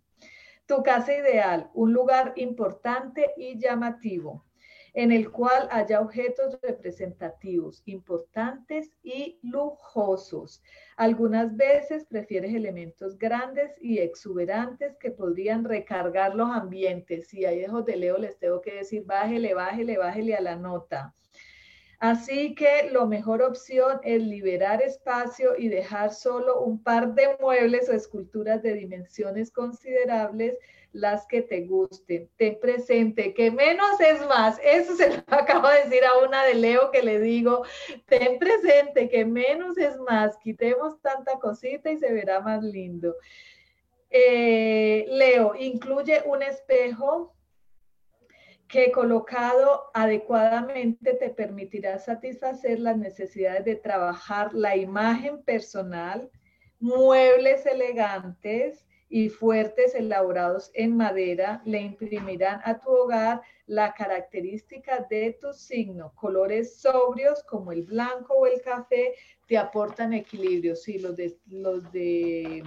Tu 0.66 0.82
casa 0.82 1.14
ideal, 1.14 1.70
un 1.74 1.94
lugar 1.94 2.34
importante 2.36 3.32
y 3.38 3.60
llamativo 3.60 4.46
en 4.94 5.12
el 5.12 5.32
cual 5.32 5.68
haya 5.72 6.00
objetos 6.00 6.60
representativos, 6.62 7.82
importantes 7.86 8.92
y 9.02 9.40
lujosos. 9.42 10.62
Algunas 10.98 11.56
veces 11.56 12.06
prefieres 12.06 12.54
elementos 12.54 13.18
grandes 13.18 13.72
y 13.82 13.98
exuberantes 13.98 14.96
que 14.98 15.10
podrían 15.10 15.64
recargar 15.64 16.36
los 16.36 16.50
ambientes. 16.50 17.28
Si 17.28 17.44
hay 17.44 17.64
hijos 17.64 17.86
de 17.86 17.96
Leo, 17.96 18.18
les 18.18 18.38
tengo 18.38 18.62
que 18.62 18.76
decir, 18.76 19.04
bájele, 19.06 19.54
bájele, 19.54 19.98
bájele 19.98 20.36
a 20.36 20.42
la 20.42 20.56
nota. 20.56 21.14
Así 22.04 22.54
que 22.54 22.90
la 22.92 23.06
mejor 23.06 23.42
opción 23.42 24.02
es 24.04 24.22
liberar 24.22 24.82
espacio 24.82 25.58
y 25.58 25.70
dejar 25.70 26.14
solo 26.14 26.60
un 26.60 26.84
par 26.84 27.14
de 27.14 27.38
muebles 27.40 27.88
o 27.88 27.94
esculturas 27.94 28.62
de 28.62 28.74
dimensiones 28.74 29.50
considerables 29.52 30.58
las 30.94 31.26
que 31.28 31.42
te 31.42 31.66
gusten. 31.66 32.30
Ten 32.38 32.60
presente 32.60 33.34
que 33.34 33.52
menos 33.52 34.00
es 34.00 34.26
más. 34.28 34.60
Eso 34.64 34.96
se 34.96 35.10
lo 35.10 35.24
acabo 35.28 35.68
de 35.68 35.84
decir 35.84 36.06
a 36.06 36.26
una 36.26 36.46
de 36.46 36.54
Leo 36.54 36.92
que 36.92 37.04
le 37.04 37.20
digo, 37.20 37.64
ten 38.06 38.40
presente 38.40 39.10
que 39.10 39.26
menos 39.26 39.78
es 39.78 39.98
más. 39.98 40.38
Quitemos 40.38 41.02
tanta 41.02 41.40
cosita 41.40 41.92
y 41.92 41.98
se 41.98 42.14
verá 42.14 42.40
más 42.40 42.64
lindo. 42.64 43.16
Eh, 44.10 45.06
Leo, 45.10 45.56
incluye 45.56 46.22
un 46.26 46.44
espejo 46.44 47.36
que 48.68 48.92
colocado 48.92 49.92
adecuadamente 49.94 51.14
te 51.16 51.30
permitirá 51.30 52.00
satisfacer 52.00 52.80
las 52.80 52.98
necesidades 52.98 53.66
de 53.66 53.76
trabajar 53.76 54.54
la 54.54 54.76
imagen 54.76 55.44
personal, 55.44 56.32
muebles 56.80 57.66
elegantes, 57.66 58.86
y 59.14 59.30
fuertes 59.30 59.94
elaborados 59.94 60.72
en 60.74 60.98
madera 60.98 61.62
le 61.66 61.80
imprimirán 61.80 62.62
a 62.66 62.80
tu 62.80 62.90
hogar 62.90 63.44
la 63.68 63.94
característica 63.94 65.06
de 65.08 65.38
tu 65.40 65.54
signo. 65.54 66.12
Colores 66.16 66.78
sobrios 66.78 67.44
como 67.44 67.72
el 67.72 67.84
blanco 67.84 68.34
o 68.34 68.48
el 68.48 68.60
café 68.64 69.14
te 69.48 69.56
aportan 69.56 70.14
equilibrio. 70.14 70.76
Sí, 70.76 70.98
los 70.98 71.16
de, 71.16 71.38
los 71.46 71.92
de, 71.92 72.64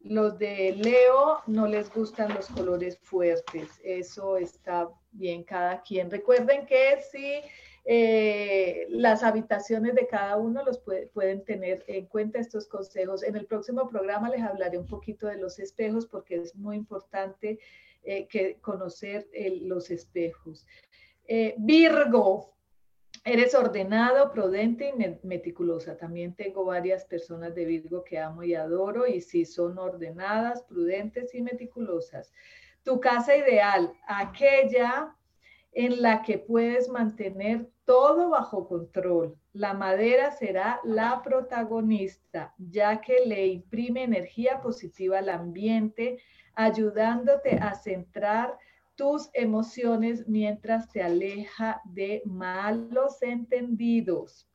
los 0.00 0.36
de 0.40 0.72
Leo 0.72 1.40
no 1.46 1.68
les 1.68 1.88
gustan 1.94 2.34
los 2.34 2.48
colores 2.48 2.98
fuertes. 2.98 3.80
Eso 3.84 4.36
está 4.36 4.88
bien 5.12 5.44
cada 5.44 5.82
quien. 5.82 6.10
Recuerden 6.10 6.66
que 6.66 7.00
si 7.12 7.42
eh, 7.88 8.88
las 8.90 9.22
habitaciones 9.22 9.94
de 9.94 10.08
cada 10.08 10.36
uno 10.36 10.64
los 10.64 10.80
pueden 11.14 11.44
tener 11.44 11.84
en 11.86 12.06
cuenta 12.06 12.40
estos 12.40 12.66
consejos. 12.66 13.22
En 13.22 13.36
el 13.36 13.46
próximo 13.46 13.88
programa 13.88 14.28
les 14.28 14.42
hablaré 14.42 14.76
un 14.76 14.88
poquito 14.88 15.28
de 15.28 15.36
los 15.36 15.60
espejos 15.60 16.04
porque 16.04 16.34
es 16.34 16.56
muy 16.56 16.76
importante 16.76 17.60
eh, 18.02 18.26
que 18.26 18.58
conocer 18.60 19.28
los 19.62 19.90
espejos. 19.92 20.66
Eh, 21.28 21.54
Virgo, 21.58 22.56
eres 23.24 23.54
ordenado, 23.54 24.32
prudente 24.32 24.88
y 24.88 25.26
meticulosa. 25.26 25.96
También 25.96 26.34
tengo 26.34 26.64
varias 26.64 27.04
personas 27.04 27.54
de 27.54 27.66
Virgo 27.66 28.02
que 28.02 28.18
amo 28.18 28.42
y 28.42 28.56
adoro 28.56 29.06
y 29.06 29.20
sí 29.20 29.44
son 29.44 29.78
ordenadas, 29.78 30.62
prudentes 30.62 31.36
y 31.36 31.40
meticulosas. 31.40 32.32
Tu 32.82 32.98
casa 32.98 33.36
ideal, 33.36 33.92
aquella 34.08 35.16
en 35.76 36.00
la 36.00 36.22
que 36.22 36.38
puedes 36.38 36.88
mantener 36.88 37.68
todo 37.84 38.30
bajo 38.30 38.66
control. 38.66 39.36
La 39.52 39.74
madera 39.74 40.30
será 40.30 40.80
la 40.84 41.20
protagonista, 41.22 42.54
ya 42.56 43.02
que 43.02 43.26
le 43.26 43.46
imprime 43.48 44.02
energía 44.02 44.62
positiva 44.62 45.18
al 45.18 45.28
ambiente, 45.28 46.18
ayudándote 46.54 47.56
a 47.56 47.74
centrar 47.74 48.56
tus 48.94 49.28
emociones 49.34 50.26
mientras 50.26 50.88
te 50.88 51.02
aleja 51.02 51.82
de 51.84 52.22
malos 52.24 53.20
entendidos. 53.20 54.48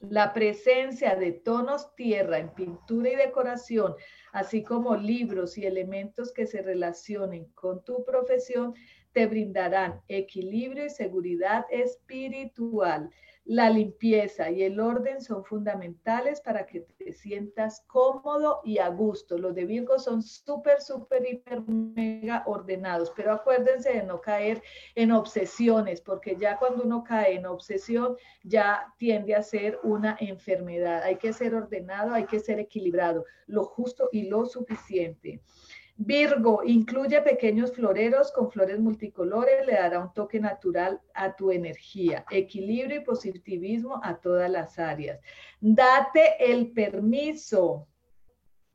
La 0.00 0.34
presencia 0.34 1.16
de 1.16 1.32
tonos 1.32 1.94
tierra 1.94 2.38
en 2.38 2.50
pintura 2.50 3.08
y 3.08 3.16
decoración, 3.16 3.94
así 4.32 4.62
como 4.62 4.96
libros 4.96 5.56
y 5.56 5.64
elementos 5.64 6.30
que 6.30 6.46
se 6.46 6.60
relacionen 6.60 7.46
con 7.54 7.82
tu 7.84 8.04
profesión, 8.04 8.74
te 9.12 9.26
brindarán 9.26 10.00
equilibrio 10.08 10.86
y 10.86 10.90
seguridad 10.90 11.66
espiritual. 11.70 13.10
La 13.44 13.70
limpieza 13.70 14.50
y 14.50 14.62
el 14.62 14.78
orden 14.78 15.20
son 15.20 15.44
fundamentales 15.44 16.40
para 16.40 16.64
que 16.64 16.80
te 16.80 17.12
sientas 17.12 17.82
cómodo 17.88 18.60
y 18.62 18.78
a 18.78 18.88
gusto. 18.88 19.36
Los 19.36 19.56
de 19.56 19.64
Virgo 19.64 19.98
son 19.98 20.22
súper, 20.22 20.80
súper, 20.80 21.26
hiper, 21.28 21.60
mega 21.66 22.44
ordenados, 22.46 23.12
pero 23.16 23.32
acuérdense 23.32 23.94
de 23.94 24.04
no 24.04 24.20
caer 24.20 24.62
en 24.94 25.10
obsesiones, 25.10 26.00
porque 26.00 26.36
ya 26.36 26.56
cuando 26.56 26.84
uno 26.84 27.02
cae 27.02 27.34
en 27.34 27.46
obsesión, 27.46 28.16
ya 28.44 28.94
tiende 28.96 29.34
a 29.34 29.42
ser 29.42 29.80
una 29.82 30.16
enfermedad. 30.20 31.02
Hay 31.02 31.16
que 31.16 31.32
ser 31.32 31.56
ordenado, 31.56 32.14
hay 32.14 32.26
que 32.26 32.38
ser 32.38 32.60
equilibrado, 32.60 33.24
lo 33.46 33.64
justo 33.64 34.08
y 34.12 34.28
lo 34.28 34.46
suficiente. 34.46 35.40
Virgo, 35.96 36.62
incluye 36.64 37.20
pequeños 37.20 37.72
floreros 37.72 38.32
con 38.32 38.50
flores 38.50 38.80
multicolores, 38.80 39.66
le 39.66 39.74
dará 39.74 40.00
un 40.00 40.12
toque 40.12 40.40
natural 40.40 41.00
a 41.14 41.36
tu 41.36 41.50
energía, 41.50 42.24
equilibrio 42.30 42.96
y 42.96 43.04
positivismo 43.04 44.00
a 44.02 44.18
todas 44.18 44.50
las 44.50 44.78
áreas. 44.78 45.20
Date 45.60 46.34
el 46.38 46.72
permiso 46.72 47.86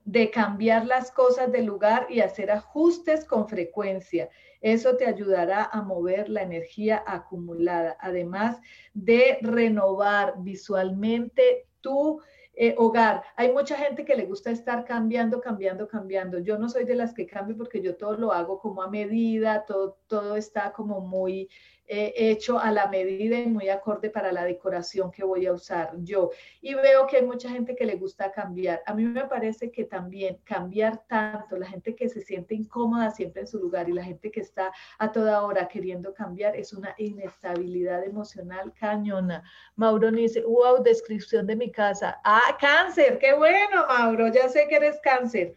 de 0.08 0.32
cambiar 0.32 0.86
las 0.86 1.12
cosas 1.12 1.52
de 1.52 1.64
lugar 1.64 2.08
y 2.10 2.22
hacer 2.22 2.50
ajustes 2.50 3.26
con 3.26 3.50
frecuencia. 3.50 4.30
Eso 4.62 4.96
te 4.96 5.06
ayudará 5.06 5.66
a 5.66 5.82
mover 5.82 6.30
la 6.30 6.44
energía 6.44 7.04
acumulada, 7.06 7.98
además 8.00 8.58
de 8.94 9.38
renovar 9.42 10.36
visualmente 10.38 11.68
tu 11.82 12.22
eh, 12.60 12.74
hogar. 12.78 13.24
Hay 13.36 13.54
mucha 13.54 13.78
gente 13.78 14.04
que 14.04 14.16
le 14.16 14.26
gusta 14.26 14.50
estar 14.50 14.84
cambiando, 14.84 15.40
cambiando, 15.40 15.88
cambiando. 15.88 16.40
Yo 16.40 16.58
no 16.58 16.70
soy 16.70 16.86
de 16.86 16.96
las 16.96 17.14
que 17.14 17.28
cambio 17.28 17.56
porque 17.56 17.84
yo 17.84 17.96
todo 17.96 18.18
lo 18.18 18.34
hago 18.34 18.60
como 18.60 18.82
a 18.82 18.90
medida, 18.90 19.64
todo, 19.66 20.00
todo 20.08 20.36
está 20.36 20.74
como 20.74 21.00
muy 21.00 21.50
eh, 21.90 22.14
hecho 22.18 22.60
a 22.60 22.70
la 22.72 22.88
medida 22.88 23.40
y 23.40 23.48
muy 23.48 23.70
acorde 23.70 24.10
para 24.10 24.34
la 24.34 24.44
decoración 24.44 25.10
que 25.10 25.24
voy 25.24 25.46
a 25.46 25.54
usar 25.54 25.92
yo. 26.00 26.32
Y 26.62 26.74
veo 26.74 27.08
que 27.08 27.18
hay 27.18 27.26
mucha 27.26 27.50
gente 27.50 27.76
que 27.76 27.86
le 27.86 27.96
gusta 27.96 28.32
cambiar. 28.32 28.82
A 28.86 28.94
mí 28.94 29.06
me 29.06 29.26
parece 29.26 29.72
que 29.72 29.86
también 29.86 30.38
cambiar 30.44 31.06
tanto, 31.08 31.58
la 31.58 31.66
gente 31.66 31.96
que 31.96 32.10
se 32.10 32.20
siente 32.20 32.56
incómoda 32.56 33.12
siempre 33.12 33.42
en 33.42 33.48
su 33.48 33.58
lugar 33.60 33.88
y 33.88 33.94
la 33.94 34.04
gente 34.04 34.32
que 34.32 34.42
está 34.42 34.74
a 35.00 35.12
toda 35.12 35.44
hora 35.44 35.68
queriendo 35.68 36.14
cambiar 36.14 36.58
es 36.58 36.74
una 36.74 36.94
inestabilidad 36.98 38.04
emocional 38.04 38.74
cañona. 38.74 39.44
Mauro 39.76 40.12
dice, 40.12 40.44
wow, 40.44 40.84
descripción 40.84 41.48
de 41.48 41.56
mi 41.56 41.72
casa. 41.72 42.20
Ah, 42.24 42.58
cáncer, 42.60 43.18
qué 43.18 43.34
bueno, 43.34 43.88
Mauro, 43.88 44.28
ya 44.28 44.50
sé 44.50 44.68
que 44.68 44.76
eres 44.76 45.00
cáncer. 45.02 45.56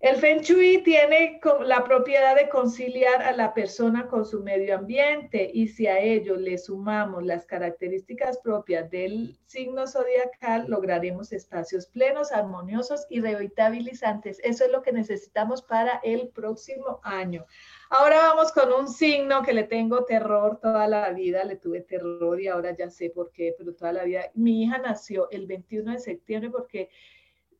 El 0.00 0.14
Feng 0.14 0.42
Shui 0.42 0.84
tiene 0.84 1.40
la 1.64 1.82
propiedad 1.82 2.36
de 2.36 2.48
conciliar 2.48 3.20
a 3.20 3.32
la 3.32 3.52
persona 3.52 4.06
con 4.06 4.24
su 4.24 4.44
medio 4.44 4.76
ambiente 4.76 5.50
y 5.52 5.66
si 5.66 5.88
a 5.88 5.98
ello 5.98 6.36
le 6.36 6.56
sumamos 6.56 7.24
las 7.24 7.44
características 7.46 8.38
propias 8.38 8.88
del 8.92 9.36
signo 9.46 9.88
zodiacal, 9.88 10.66
lograremos 10.68 11.32
espacios 11.32 11.86
plenos, 11.86 12.30
armoniosos 12.30 13.06
y 13.10 13.20
revitalizantes. 13.20 14.38
Eso 14.44 14.66
es 14.66 14.70
lo 14.70 14.82
que 14.82 14.92
necesitamos 14.92 15.62
para 15.62 16.00
el 16.04 16.28
próximo 16.28 17.00
año. 17.02 17.44
Ahora 17.90 18.18
vamos 18.18 18.52
con 18.52 18.72
un 18.72 18.86
signo 18.86 19.42
que 19.42 19.52
le 19.52 19.64
tengo 19.64 20.04
terror 20.04 20.60
toda 20.60 20.86
la 20.86 21.10
vida, 21.10 21.42
le 21.42 21.56
tuve 21.56 21.80
terror 21.80 22.40
y 22.40 22.46
ahora 22.46 22.72
ya 22.76 22.88
sé 22.88 23.10
por 23.10 23.32
qué, 23.32 23.52
pero 23.58 23.74
toda 23.74 23.92
la 23.92 24.04
vida. 24.04 24.30
Mi 24.34 24.62
hija 24.62 24.78
nació 24.78 25.28
el 25.32 25.48
21 25.48 25.90
de 25.94 25.98
septiembre 25.98 26.50
porque 26.50 26.88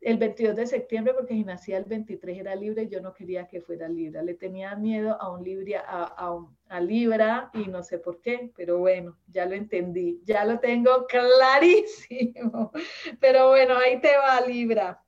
el 0.00 0.16
22 0.16 0.54
de 0.54 0.66
septiembre 0.66 1.12
porque 1.12 1.34
si 1.34 1.44
nacía 1.44 1.76
el 1.76 1.84
23 1.84 2.38
era 2.38 2.54
libre 2.54 2.88
yo 2.88 3.00
no 3.00 3.12
quería 3.12 3.46
que 3.48 3.60
fuera 3.60 3.88
Libra. 3.88 4.22
Le 4.22 4.34
tenía 4.34 4.76
miedo 4.76 5.20
a 5.20 5.30
un 5.32 5.42
Libra, 5.42 5.84
a, 5.86 6.38
a, 6.68 6.80
Libra 6.80 7.50
y 7.52 7.66
no 7.66 7.82
sé 7.82 7.98
por 7.98 8.20
qué, 8.20 8.52
pero 8.56 8.78
bueno, 8.78 9.18
ya 9.26 9.46
lo 9.46 9.54
entendí, 9.54 10.20
ya 10.24 10.44
lo 10.44 10.60
tengo 10.60 11.06
clarísimo. 11.06 12.72
Pero 13.20 13.48
bueno, 13.48 13.76
ahí 13.76 14.00
te 14.00 14.16
va 14.16 14.40
Libra. 14.40 15.02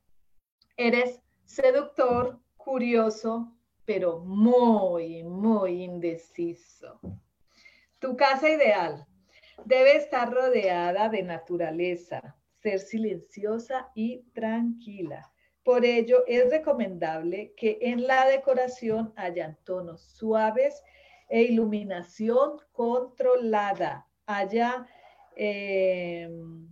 Eres 0.75 1.21
seductor, 1.45 2.39
curioso, 2.57 3.53
pero 3.85 4.19
muy, 4.19 5.23
muy 5.23 5.83
indeciso. 5.83 6.99
Tu 7.99 8.15
casa 8.15 8.49
ideal 8.49 9.05
debe 9.65 9.95
estar 9.95 10.31
rodeada 10.31 11.09
de 11.09 11.23
naturaleza, 11.23 12.35
ser 12.61 12.79
silenciosa 12.79 13.91
y 13.95 14.23
tranquila. 14.33 15.31
Por 15.63 15.85
ello, 15.85 16.23
es 16.27 16.49
recomendable 16.49 17.53
que 17.55 17.77
en 17.81 18.07
la 18.07 18.25
decoración 18.27 19.13
hayan 19.15 19.57
tonos 19.63 20.01
suaves 20.01 20.81
e 21.29 21.43
iluminación 21.43 22.57
controlada. 22.71 24.07
Haya 24.25 24.87
em, 25.35 26.67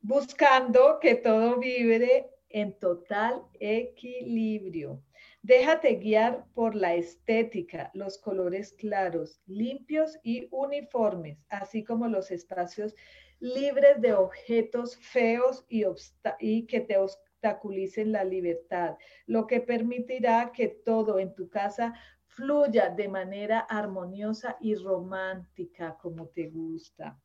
buscando 0.00 0.98
que 1.00 1.16
todo 1.16 1.58
vibre 1.58 2.30
en 2.48 2.78
total 2.78 3.42
equilibrio. 3.58 5.02
Déjate 5.42 5.96
guiar 5.96 6.44
por 6.54 6.76
la 6.76 6.94
estética, 6.94 7.90
los 7.94 8.16
colores 8.18 8.74
claros, 8.74 9.40
limpios 9.46 10.18
y 10.22 10.46
uniformes, 10.52 11.44
así 11.48 11.82
como 11.82 12.06
los 12.06 12.30
espacios 12.30 12.94
libres 13.42 14.00
de 14.00 14.14
objetos 14.14 14.96
feos 14.96 15.66
y, 15.68 16.66
que 16.66 16.80
te 16.80 16.96
obstaculicen 16.96 18.12
la 18.12 18.22
libertad, 18.22 18.96
lo 19.26 19.48
que 19.48 19.60
permitirá 19.60 20.52
que 20.54 20.68
todo 20.68 21.18
en 21.18 21.34
tu 21.34 21.50
casa 21.50 21.92
fluya 22.24 22.88
de 22.88 23.08
manera 23.08 23.58
armoniosa 23.58 24.56
y 24.60 24.76
romántica 24.76 25.98
como 26.00 26.28
te 26.28 26.48
gusta. 26.50 27.20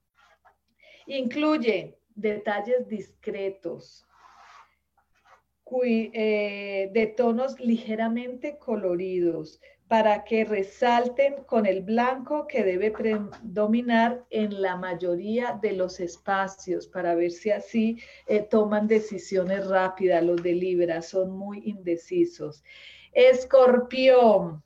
Incluye 1.05 1.99
detalles 2.15 2.87
discretos, 2.87 4.03
eh, 5.83 6.89
de 6.91 7.07
tonos 7.07 7.59
ligeramente 7.59 8.57
coloridos, 8.57 9.61
para 9.87 10.25
que 10.25 10.43
resalten 10.43 11.43
con 11.45 11.65
el 11.65 11.81
blanco 11.81 12.45
que 12.47 12.63
debe 12.63 12.91
predominar 12.91 14.25
en 14.29 14.61
la 14.61 14.75
mayoría 14.75 15.57
de 15.61 15.73
los 15.73 16.01
espacios, 16.01 16.87
para 16.87 17.15
ver 17.15 17.31
si 17.31 17.51
así 17.51 17.97
eh, 18.27 18.41
toman 18.41 18.87
decisiones 18.87 19.65
rápidas. 19.67 20.23
Los 20.23 20.43
de 20.43 20.53
Libra 20.53 21.01
son 21.01 21.31
muy 21.31 21.61
indecisos. 21.69 22.63
Escorpión, 23.13 24.61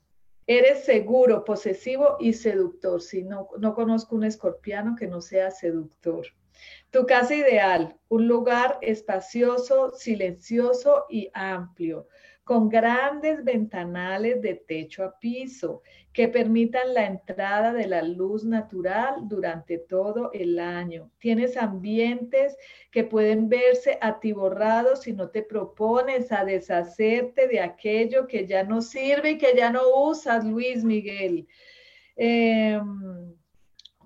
eres 0.46 0.84
seguro, 0.84 1.44
posesivo 1.44 2.16
y 2.18 2.32
seductor. 2.32 3.00
Si 3.00 3.22
no, 3.22 3.48
no 3.58 3.74
conozco 3.74 4.16
un 4.16 4.24
escorpiano 4.24 4.96
que 4.96 5.06
no 5.06 5.20
sea 5.20 5.52
seductor. 5.52 6.26
Tu 6.90 7.06
casa 7.06 7.34
ideal, 7.34 7.96
un 8.08 8.26
lugar 8.26 8.78
espacioso, 8.82 9.92
silencioso 9.94 11.06
y 11.08 11.30
amplio 11.32 12.08
con 12.44 12.68
grandes 12.68 13.44
ventanales 13.44 14.42
de 14.42 14.54
techo 14.54 15.04
a 15.04 15.18
piso 15.18 15.82
que 16.12 16.28
permitan 16.28 16.92
la 16.92 17.06
entrada 17.06 17.72
de 17.72 17.86
la 17.86 18.02
luz 18.02 18.44
natural 18.44 19.28
durante 19.28 19.78
todo 19.78 20.30
el 20.32 20.58
año. 20.58 21.10
Tienes 21.18 21.56
ambientes 21.56 22.56
que 22.90 23.04
pueden 23.04 23.48
verse 23.48 23.96
atiborrados 24.00 25.02
si 25.02 25.12
no 25.12 25.30
te 25.30 25.42
propones 25.42 26.32
a 26.32 26.44
deshacerte 26.44 27.46
de 27.46 27.60
aquello 27.60 28.26
que 28.26 28.46
ya 28.46 28.64
no 28.64 28.82
sirve 28.82 29.32
y 29.32 29.38
que 29.38 29.54
ya 29.56 29.70
no 29.70 29.82
usas, 30.04 30.44
Luis 30.44 30.84
Miguel. 30.84 31.46
Em, 32.16 33.34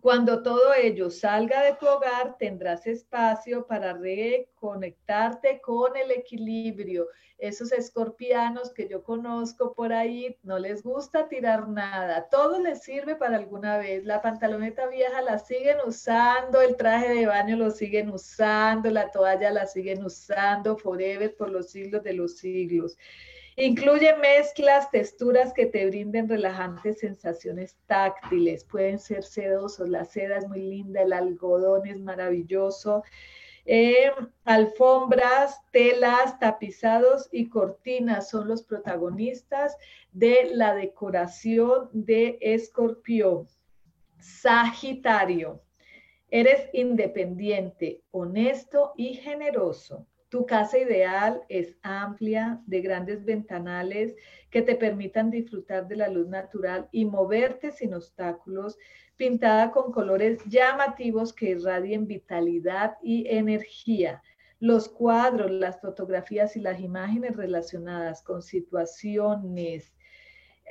cuando 0.06 0.40
todo 0.40 0.72
ello 0.72 1.10
salga 1.10 1.64
de 1.64 1.72
tu 1.72 1.84
hogar, 1.84 2.36
tendrás 2.38 2.86
espacio 2.86 3.66
para 3.66 3.92
reconectarte 3.92 5.60
con 5.60 5.96
el 5.96 6.12
equilibrio. 6.12 7.08
Esos 7.38 7.72
escorpianos 7.72 8.72
que 8.72 8.88
yo 8.88 9.02
conozco 9.02 9.74
por 9.74 9.92
ahí, 9.92 10.38
no 10.44 10.60
les 10.60 10.84
gusta 10.84 11.26
tirar 11.26 11.68
nada. 11.68 12.28
Todo 12.30 12.60
les 12.60 12.84
sirve 12.84 13.16
para 13.16 13.36
alguna 13.36 13.78
vez. 13.78 14.04
La 14.04 14.22
pantaloneta 14.22 14.86
vieja 14.86 15.22
la 15.22 15.40
siguen 15.40 15.78
usando, 15.84 16.60
el 16.60 16.76
traje 16.76 17.12
de 17.12 17.26
baño 17.26 17.56
lo 17.56 17.72
siguen 17.72 18.10
usando, 18.10 18.88
la 18.90 19.10
toalla 19.10 19.50
la 19.50 19.66
siguen 19.66 20.04
usando 20.04 20.76
forever 20.76 21.34
por 21.34 21.50
los 21.50 21.70
siglos 21.70 22.04
de 22.04 22.12
los 22.12 22.36
siglos. 22.36 22.96
Incluye 23.58 24.14
mezclas, 24.16 24.90
texturas 24.90 25.54
que 25.54 25.64
te 25.64 25.86
brinden 25.86 26.28
relajantes 26.28 26.98
sensaciones 26.98 27.78
táctiles. 27.86 28.64
Pueden 28.64 28.98
ser 28.98 29.24
sedosos, 29.24 29.88
la 29.88 30.04
seda 30.04 30.36
es 30.36 30.46
muy 30.46 30.60
linda, 30.60 31.00
el 31.00 31.14
algodón 31.14 31.86
es 31.86 31.98
maravilloso. 31.98 33.02
Eh, 33.64 34.12
alfombras, 34.44 35.58
telas, 35.72 36.38
tapizados 36.38 37.30
y 37.32 37.48
cortinas 37.48 38.28
son 38.28 38.46
los 38.46 38.62
protagonistas 38.62 39.76
de 40.12 40.50
la 40.52 40.74
decoración 40.74 41.88
de 41.94 42.36
Escorpio. 42.42 43.46
Sagitario, 44.20 45.62
eres 46.30 46.68
independiente, 46.74 48.02
honesto 48.10 48.92
y 48.98 49.14
generoso. 49.14 50.06
Tu 50.36 50.44
casa 50.44 50.78
ideal 50.78 51.40
es 51.48 51.78
amplia, 51.80 52.60
de 52.66 52.82
grandes 52.82 53.24
ventanales 53.24 54.14
que 54.50 54.60
te 54.60 54.74
permitan 54.74 55.30
disfrutar 55.30 55.88
de 55.88 55.96
la 55.96 56.08
luz 56.08 56.28
natural 56.28 56.90
y 56.92 57.06
moverte 57.06 57.72
sin 57.72 57.94
obstáculos, 57.94 58.76
pintada 59.16 59.70
con 59.70 59.90
colores 59.92 60.44
llamativos 60.44 61.32
que 61.32 61.52
irradien 61.52 62.06
vitalidad 62.06 62.98
y 63.02 63.26
energía. 63.28 64.22
Los 64.60 64.90
cuadros, 64.90 65.50
las 65.50 65.80
fotografías 65.80 66.54
y 66.54 66.60
las 66.60 66.80
imágenes 66.80 67.34
relacionadas 67.34 68.22
con 68.22 68.42
situaciones 68.42 69.95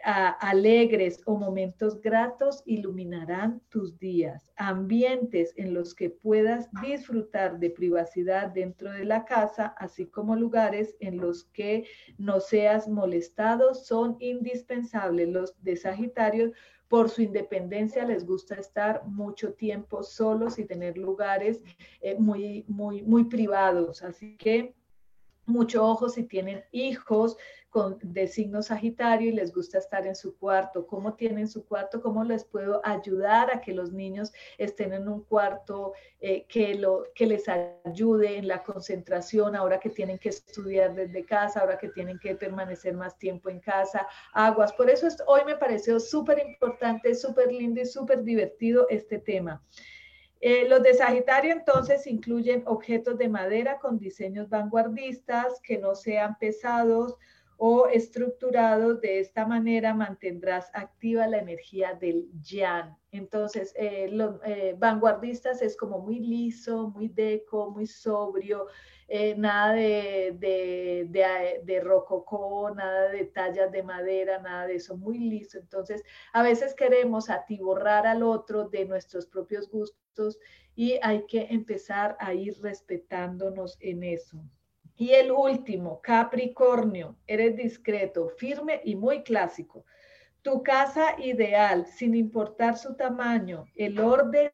alegres 0.03 1.21
o 1.25 1.35
momentos 1.35 1.99
gratos 2.01 2.61
iluminarán 2.65 3.61
tus 3.69 3.97
días, 3.97 4.51
ambientes 4.55 5.53
en 5.57 5.73
los 5.73 5.95
que 5.95 6.09
puedas 6.09 6.69
disfrutar 6.81 7.59
de 7.59 7.71
privacidad 7.71 8.49
dentro 8.49 8.91
de 8.91 9.05
la 9.05 9.25
casa, 9.25 9.73
así 9.77 10.05
como 10.05 10.35
lugares 10.35 10.95
en 10.99 11.17
los 11.17 11.45
que 11.45 11.85
no 12.17 12.39
seas 12.39 12.87
molestado, 12.87 13.73
son 13.73 14.17
indispensables. 14.19 15.29
Los 15.29 15.63
de 15.63 15.75
Sagitario, 15.75 16.51
por 16.87 17.09
su 17.09 17.23
independencia, 17.23 18.05
les 18.05 18.25
gusta 18.25 18.55
estar 18.55 19.05
mucho 19.07 19.53
tiempo 19.53 20.03
solos 20.03 20.59
y 20.59 20.65
tener 20.65 20.97
lugares 20.97 21.63
eh, 22.01 22.15
muy, 22.19 22.63
muy, 22.67 23.01
muy 23.01 23.25
privados. 23.25 24.03
Así 24.03 24.37
que 24.37 24.75
mucho 25.45 25.85
ojo 25.85 26.09
si 26.09 26.23
tienen 26.23 26.63
hijos 26.71 27.37
con, 27.69 27.97
de 28.01 28.27
signo 28.27 28.63
Sagitario 28.63 29.29
y 29.29 29.33
les 29.33 29.53
gusta 29.53 29.79
estar 29.79 30.07
en 30.07 30.15
su 30.15 30.37
cuarto. 30.37 30.87
¿Cómo 30.87 31.15
tienen 31.15 31.47
su 31.49 31.65
cuarto? 31.65 32.01
¿Cómo 32.01 32.23
les 32.23 32.45
puedo 32.45 32.79
ayudar 32.85 33.51
a 33.51 33.59
que 33.59 33.73
los 33.73 33.91
niños 33.91 34.31
estén 34.57 34.93
en 34.93 35.09
un 35.09 35.23
cuarto 35.23 35.91
eh, 36.21 36.45
que, 36.47 36.75
lo, 36.75 37.03
que 37.13 37.25
les 37.27 37.43
ayude 37.83 38.37
en 38.37 38.47
la 38.47 38.63
concentración 38.63 39.57
ahora 39.57 39.79
que 39.81 39.89
tienen 39.89 40.17
que 40.17 40.29
estudiar 40.29 40.95
desde 40.95 41.25
casa, 41.25 41.59
ahora 41.59 41.77
que 41.77 41.89
tienen 41.89 42.17
que 42.17 42.35
permanecer 42.35 42.93
más 42.93 43.17
tiempo 43.19 43.49
en 43.49 43.59
casa? 43.59 44.07
Aguas. 44.31 44.71
Por 44.71 44.89
eso 44.89 45.07
hoy 45.27 45.41
me 45.45 45.57
pareció 45.57 45.99
súper 45.99 46.39
importante, 46.39 47.13
súper 47.13 47.51
lindo 47.51 47.81
y 47.81 47.85
súper 47.85 48.23
divertido 48.23 48.87
este 48.89 49.19
tema. 49.19 49.61
Eh, 50.41 50.67
los 50.67 50.83
de 50.83 50.93
Sagitario 50.93 51.53
entonces 51.53 52.05
incluyen 52.07 52.63
objetos 52.65 53.17
de 53.17 53.29
madera 53.29 53.79
con 53.79 53.97
diseños 53.97 54.49
vanguardistas 54.49 55.61
que 55.61 55.77
no 55.77 55.95
sean 55.95 56.37
pesados 56.37 57.15
o 57.57 57.87
estructurados. 57.87 58.99
De 59.01 59.19
esta 59.19 59.45
manera 59.45 59.93
mantendrás 59.93 60.69
activa 60.73 61.27
la 61.27 61.37
energía 61.37 61.93
del 61.93 62.29
yang. 62.41 62.95
Entonces, 63.11 63.73
eh, 63.77 64.09
los 64.11 64.35
eh, 64.45 64.75
vanguardistas 64.77 65.61
es 65.61 65.77
como 65.77 65.99
muy 65.99 66.19
liso, 66.19 66.89
muy 66.89 67.07
deco, 67.07 67.71
muy 67.71 67.87
sobrio, 67.87 68.67
nada 69.37 69.73
de, 69.73 70.35
de, 70.39 71.07
de, 71.09 71.61
de, 71.63 71.79
rococó, 71.79 72.71
nada 72.75 73.09
de 73.09 73.25
tallas 73.25 73.71
de 73.71 73.83
madera, 73.83 74.39
nada 74.39 74.65
de 74.67 74.75
eso, 74.75 74.97
muy 74.97 75.19
liso. 75.19 75.59
Entonces, 75.59 76.03
a 76.33 76.41
veces 76.41 76.73
queremos 76.73 77.29
atiborrar 77.29 78.07
al 78.07 78.23
otro 78.23 78.67
de 78.67 78.85
nuestros 78.85 79.27
propios 79.27 79.69
gustos 79.69 80.04
y 80.75 80.97
hay 81.01 81.25
que 81.25 81.47
empezar 81.49 82.17
a 82.19 82.33
ir 82.33 82.55
respetándonos 82.61 83.77
en 83.79 84.03
eso. 84.03 84.43
Y 84.97 85.11
el 85.11 85.31
último, 85.31 85.99
Capricornio, 86.01 87.17
eres 87.27 87.55
discreto, 87.55 88.29
firme 88.29 88.81
y 88.83 88.95
muy 88.95 89.23
clásico. 89.23 89.85
Tu 90.41 90.63
casa 90.63 91.19
ideal, 91.19 91.85
sin 91.85 92.15
importar 92.15 92.77
su 92.77 92.95
tamaño, 92.95 93.65
el 93.75 93.99
orden 93.99 94.51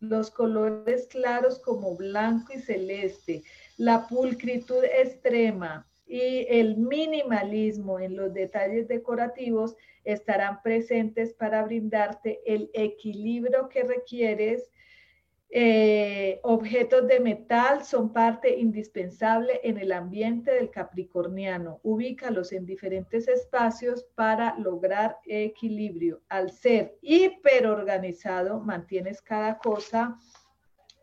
los 0.00 0.30
colores 0.30 1.06
claros 1.08 1.58
como 1.58 1.94
blanco 1.94 2.54
y 2.54 2.58
celeste, 2.58 3.42
la 3.76 4.06
pulcritud 4.08 4.82
extrema 4.84 5.89
y 6.10 6.44
el 6.48 6.76
minimalismo 6.76 8.00
en 8.00 8.16
los 8.16 8.34
detalles 8.34 8.88
decorativos 8.88 9.76
estarán 10.02 10.60
presentes 10.60 11.32
para 11.34 11.62
brindarte 11.62 12.40
el 12.44 12.68
equilibrio 12.74 13.68
que 13.68 13.84
requieres 13.84 14.70
eh, 15.52 16.38
objetos 16.44 17.08
de 17.08 17.18
metal 17.18 17.84
son 17.84 18.12
parte 18.12 18.56
indispensable 18.56 19.60
en 19.64 19.78
el 19.78 19.90
ambiente 19.90 20.52
del 20.52 20.70
capricorniano. 20.70 21.80
Ubícalos 21.82 22.52
en 22.52 22.66
diferentes 22.66 23.26
espacios 23.26 24.04
para 24.14 24.56
lograr 24.58 25.18
equilibrio. 25.26 26.22
Al 26.28 26.50
ser 26.50 26.96
hiperorganizado, 27.02 28.60
mantienes 28.60 29.22
cada 29.22 29.58
cosa 29.58 30.16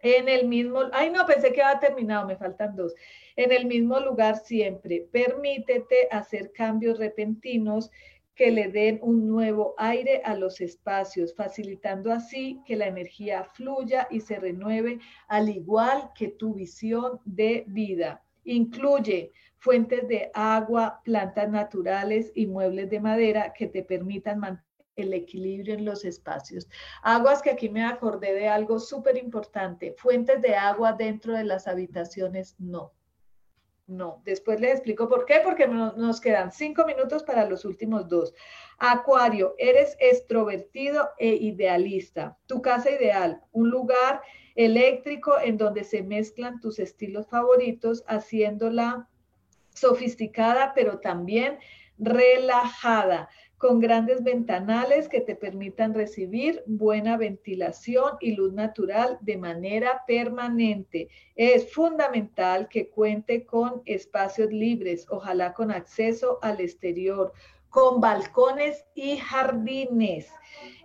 en 0.01 0.29
el 0.29 0.47
mismo... 0.47 0.83
Ay, 0.93 1.09
no, 1.09 1.25
pensé 1.25 1.51
que 1.51 1.61
había 1.61 1.79
terminado, 1.79 2.25
me 2.25 2.37
faltan 2.37 2.75
dos. 2.75 2.93
En 3.37 3.51
el 3.51 3.67
mismo 3.67 3.99
lugar 3.99 4.37
siempre. 4.37 5.07
Permítete 5.11 6.07
hacer 6.09 6.51
cambios 6.53 6.97
repentinos 6.97 7.91
que 8.33 8.49
le 8.49 8.67
den 8.69 8.97
un 9.03 9.27
nuevo 9.27 9.75
aire 9.77 10.23
a 10.25 10.33
los 10.35 10.59
espacios, 10.59 11.35
facilitando 11.35 12.11
así 12.11 12.59
que 12.65 12.75
la 12.75 12.87
energía 12.87 13.43
fluya 13.43 14.07
y 14.09 14.21
se 14.21 14.39
renueve, 14.39 14.97
al 15.27 15.49
igual 15.49 16.09
que 16.15 16.29
tu 16.29 16.55
visión 16.55 17.19
de 17.25 17.63
vida. 17.67 18.23
Incluye 18.43 19.31
fuentes 19.57 20.07
de 20.07 20.31
agua, 20.33 21.01
plantas 21.03 21.47
naturales 21.51 22.31
y 22.33 22.47
muebles 22.47 22.89
de 22.89 22.99
madera 22.99 23.53
que 23.53 23.67
te 23.67 23.83
permitan 23.83 24.39
mantener 24.39 24.65
el 24.95 25.13
equilibrio 25.13 25.75
en 25.75 25.85
los 25.85 26.05
espacios. 26.05 26.67
Aguas 27.03 27.43
que 27.43 27.51
aquí 27.51 27.69
me 27.69 27.83
acordé 27.83 28.33
de 28.33 28.47
algo 28.47 28.79
súper 28.79 29.15
importante. 29.15 29.93
Fuentes 29.95 30.41
de 30.41 30.55
agua 30.55 30.93
dentro 30.93 31.33
de 31.33 31.43
las 31.43 31.67
habitaciones, 31.67 32.55
no. 32.57 32.96
No, 33.87 34.21
después 34.25 34.59
les 34.59 34.73
explico 34.73 35.07
por 35.07 35.25
qué, 35.25 35.39
porque 35.41 35.65
nos 35.65 36.19
quedan 36.19 36.51
cinco 36.51 36.85
minutos 36.85 37.23
para 37.23 37.47
los 37.47 37.63
últimos 37.63 38.09
dos. 38.09 38.33
Acuario, 38.79 39.55
eres 39.57 39.95
extrovertido 40.01 41.09
e 41.17 41.29
idealista. 41.35 42.37
Tu 42.47 42.61
casa 42.61 42.91
ideal, 42.91 43.41
un 43.53 43.69
lugar 43.69 44.21
eléctrico 44.55 45.39
en 45.39 45.55
donde 45.55 45.85
se 45.85 46.03
mezclan 46.03 46.59
tus 46.59 46.79
estilos 46.79 47.27
favoritos, 47.27 48.03
haciéndola 48.07 49.07
sofisticada, 49.73 50.73
pero 50.75 50.99
también 50.99 51.57
relajada 51.97 53.29
con 53.57 53.79
grandes 53.79 54.23
ventanales 54.23 55.09
que 55.09 55.21
te 55.21 55.35
permitan 55.35 55.93
recibir 55.93 56.63
buena 56.67 57.17
ventilación 57.17 58.17
y 58.19 58.35
luz 58.35 58.53
natural 58.53 59.17
de 59.21 59.37
manera 59.37 60.03
permanente. 60.05 61.09
Es 61.35 61.73
fundamental 61.73 62.67
que 62.69 62.89
cuente 62.89 63.45
con 63.45 63.81
espacios 63.85 64.51
libres, 64.51 65.07
ojalá 65.09 65.53
con 65.53 65.71
acceso 65.71 66.37
al 66.43 66.61
exterior, 66.61 67.33
con 67.69 67.99
balcones 67.99 68.85
y 68.93 69.17
jardines 69.17 70.27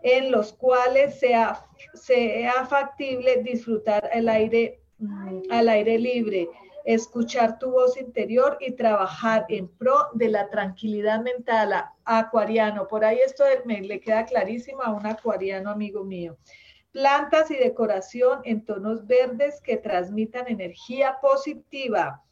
en 0.03 0.31
los 0.31 0.53
cuales 0.53 1.19
sea, 1.19 1.65
sea 1.95 2.67
factible 2.67 3.43
disfrutar 3.43 4.11
el 4.13 4.29
aire, 4.29 4.81
mm, 4.99 5.43
al 5.51 5.69
aire 5.69 5.99
libre 5.99 6.49
escuchar 6.85 7.59
tu 7.59 7.71
voz 7.71 7.97
interior 7.97 8.57
y 8.61 8.73
trabajar 8.73 9.47
en 9.49 9.69
pro 9.69 10.09
de 10.15 10.29
la 10.29 10.49
tranquilidad 10.51 11.21
mental 11.23 11.73
a 11.73 11.95
acuariano. 12.05 12.89
Por 12.89 13.05
ahí 13.05 13.19
esto 13.25 13.45
me 13.65 13.81
le 13.81 14.01
queda 14.01 14.25
clarísimo 14.25 14.83
a 14.83 14.93
un 14.93 15.07
acuariano 15.07 15.71
amigo 15.71 16.05
mío. 16.05 16.37
Plantas 16.91 17.51
y 17.51 17.57
decoración 17.57 18.41
en 18.45 18.65
tonos 18.65 19.07
verdes 19.07 19.61
que 19.63 19.77
transmitan 19.77 20.47
energía 20.49 21.19
positiva. 21.23 22.23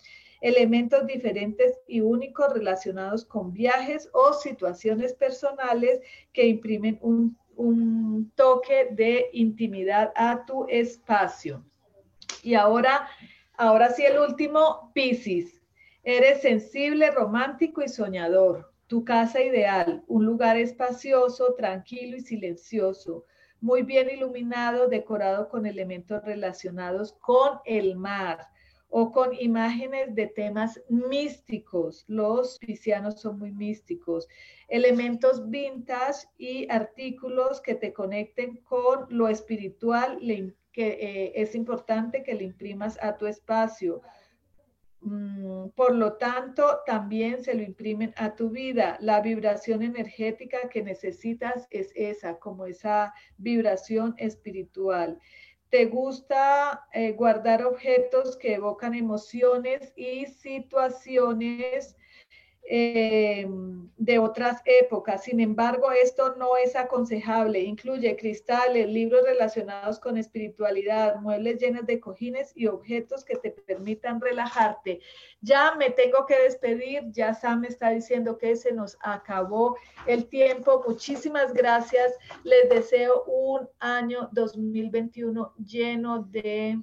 Elementos 0.40 1.06
diferentes 1.06 1.78
y 1.86 2.00
únicos 2.00 2.52
relacionados 2.52 3.24
con 3.24 3.52
viajes 3.52 4.08
o 4.12 4.32
situaciones 4.32 5.14
personales 5.14 6.00
que 6.32 6.46
imprimen 6.46 6.98
un, 7.02 7.38
un 7.56 8.32
toque 8.34 8.88
de 8.92 9.26
intimidad 9.32 10.12
a 10.16 10.44
tu 10.44 10.66
espacio. 10.68 11.64
Y 12.42 12.54
ahora 12.54 13.06
Ahora 13.62 13.90
sí, 13.90 14.02
el 14.06 14.18
último, 14.18 14.90
Piscis. 14.94 15.60
Eres 16.02 16.40
sensible, 16.40 17.10
romántico 17.10 17.82
y 17.82 17.88
soñador. 17.90 18.72
Tu 18.86 19.04
casa 19.04 19.42
ideal, 19.42 20.02
un 20.06 20.24
lugar 20.24 20.56
espacioso, 20.56 21.52
tranquilo 21.58 22.16
y 22.16 22.22
silencioso, 22.22 23.26
muy 23.60 23.82
bien 23.82 24.08
iluminado, 24.08 24.88
decorado 24.88 25.50
con 25.50 25.66
elementos 25.66 26.24
relacionados 26.24 27.12
con 27.20 27.58
el 27.66 27.96
mar 27.96 28.48
o 28.88 29.12
con 29.12 29.34
imágenes 29.38 30.14
de 30.14 30.28
temas 30.28 30.80
místicos. 30.88 32.06
Los 32.08 32.58
piscianos 32.60 33.20
son 33.20 33.38
muy 33.38 33.52
místicos. 33.52 34.26
Elementos 34.68 35.50
vintage 35.50 36.26
y 36.38 36.66
artículos 36.70 37.60
que 37.60 37.74
te 37.74 37.92
conecten 37.92 38.56
con 38.62 39.04
lo 39.10 39.28
espiritual 39.28 40.16
que 40.72 40.88
eh, 40.88 41.32
es 41.34 41.54
importante 41.54 42.22
que 42.22 42.34
le 42.34 42.44
imprimas 42.44 42.98
a 43.02 43.16
tu 43.16 43.26
espacio. 43.26 44.02
Mm, 45.02 45.68
por 45.70 45.94
lo 45.94 46.14
tanto, 46.18 46.80
también 46.84 47.42
se 47.42 47.54
lo 47.54 47.62
imprimen 47.62 48.12
a 48.16 48.34
tu 48.34 48.50
vida. 48.50 48.98
La 49.00 49.20
vibración 49.20 49.82
energética 49.82 50.68
que 50.68 50.82
necesitas 50.82 51.66
es 51.70 51.90
esa, 51.94 52.38
como 52.38 52.66
esa 52.66 53.14
vibración 53.38 54.14
espiritual. 54.18 55.18
Te 55.70 55.86
gusta 55.86 56.86
eh, 56.92 57.12
guardar 57.12 57.64
objetos 57.64 58.36
que 58.36 58.54
evocan 58.54 58.92
emociones 58.94 59.92
y 59.96 60.26
situaciones 60.26 61.96
eh, 62.72 63.48
de 63.96 64.18
otras 64.20 64.62
épocas. 64.64 65.24
Sin 65.24 65.40
embargo, 65.40 65.90
esto 65.90 66.36
no 66.36 66.56
es 66.56 66.76
aconsejable. 66.76 67.58
Incluye 67.58 68.16
cristales, 68.16 68.86
libros 68.86 69.24
relacionados 69.24 69.98
con 69.98 70.16
espiritualidad, 70.16 71.16
muebles 71.16 71.58
llenos 71.58 71.84
de 71.84 71.98
cojines 71.98 72.52
y 72.54 72.68
objetos 72.68 73.24
que 73.24 73.36
te 73.36 73.50
permitan 73.50 74.20
relajarte. 74.20 75.00
Ya 75.40 75.74
me 75.74 75.90
tengo 75.90 76.26
que 76.26 76.38
despedir. 76.38 77.10
Ya 77.10 77.34
Sam 77.34 77.62
me 77.62 77.68
está 77.68 77.90
diciendo 77.90 78.38
que 78.38 78.54
se 78.54 78.72
nos 78.72 78.96
acabó 79.02 79.76
el 80.06 80.28
tiempo. 80.28 80.84
Muchísimas 80.86 81.52
gracias. 81.52 82.12
Les 82.44 82.70
deseo 82.70 83.24
un 83.24 83.68
año 83.80 84.28
2021 84.30 85.54
lleno 85.58 86.22
de 86.22 86.80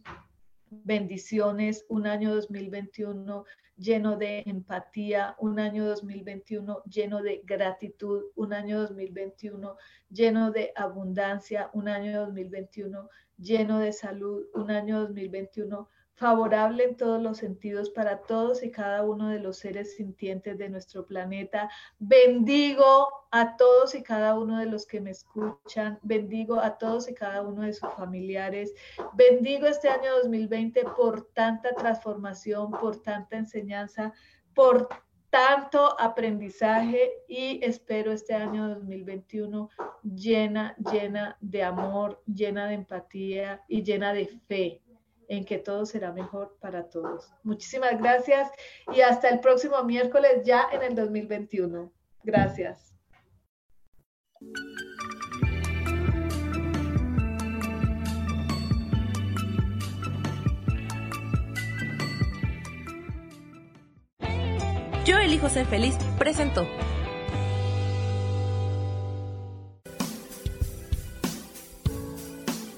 bendiciones, 0.69 1.85
un 1.87 2.07
año 2.07 2.35
2021 2.35 3.45
lleno 3.77 4.17
de 4.17 4.43
empatía, 4.45 5.35
un 5.39 5.59
año 5.59 5.85
2021 5.85 6.83
lleno 6.85 7.21
de 7.21 7.41
gratitud, 7.45 8.23
un 8.35 8.53
año 8.53 8.81
2021 8.81 9.77
lleno 10.09 10.51
de 10.51 10.73
abundancia, 10.75 11.69
un 11.73 11.87
año 11.87 12.19
2021 12.25 13.09
lleno 13.37 13.79
de 13.79 13.93
salud, 13.93 14.47
un 14.53 14.71
año 14.71 14.99
2021 15.01 15.89
favorable 16.17 16.83
en 16.83 16.97
todos 16.97 17.21
los 17.21 17.37
sentidos 17.37 17.91
para 17.91 18.21
todos 18.23 18.63
y 18.63 18.71
cada 18.71 19.03
uno 19.03 19.29
de 19.29 19.39
los 19.39 19.59
seres 19.59 19.95
sintientes 19.95 20.57
de 20.57 20.67
nuestro 20.67 21.05
planeta. 21.05 21.69
Bendigo 21.99 23.07
a 23.29 23.55
todos 23.55 23.93
y 23.93 24.01
cada 24.01 24.37
uno 24.37 24.57
de 24.57 24.65
los 24.65 24.87
que 24.87 24.99
me 24.99 25.11
escuchan, 25.11 25.99
bendigo 26.01 26.59
a 26.59 26.79
todos 26.79 27.07
y 27.07 27.13
cada 27.13 27.43
uno 27.43 27.61
de 27.61 27.73
sus 27.73 27.93
familiares, 27.93 28.73
bendigo 29.13 29.67
este 29.67 29.89
año 29.89 30.15
2020 30.23 30.85
por 30.97 31.21
tanta 31.33 31.75
transformación, 31.75 32.71
por 32.71 32.99
tanta 33.03 33.37
enseñanza, 33.37 34.11
por 34.55 34.89
tanto 35.29 35.99
aprendizaje 35.99 37.11
y 37.27 37.63
espero 37.63 38.11
este 38.11 38.33
año 38.33 38.69
2021 38.69 39.69
llena, 40.01 40.75
llena 40.91 41.37
de 41.41 41.61
amor, 41.61 42.23
llena 42.25 42.65
de 42.65 42.73
empatía 42.73 43.61
y 43.67 43.83
llena 43.83 44.13
de 44.13 44.25
fe 44.47 44.81
en 45.27 45.45
que 45.45 45.57
todo 45.57 45.85
será 45.85 46.11
mejor 46.11 46.57
para 46.59 46.89
todos. 46.89 47.29
Muchísimas 47.43 47.97
gracias 47.99 48.49
y 48.93 49.01
hasta 49.01 49.29
el 49.29 49.39
próximo 49.39 49.83
miércoles 49.83 50.43
ya 50.43 50.67
en 50.71 50.83
el 50.83 50.95
2021. 50.95 51.91
Gracias. 52.23 52.93
Yo 65.05 65.17
elijo 65.17 65.47
ser 65.47 65.65
feliz 65.65 65.95
presentó. 66.19 66.67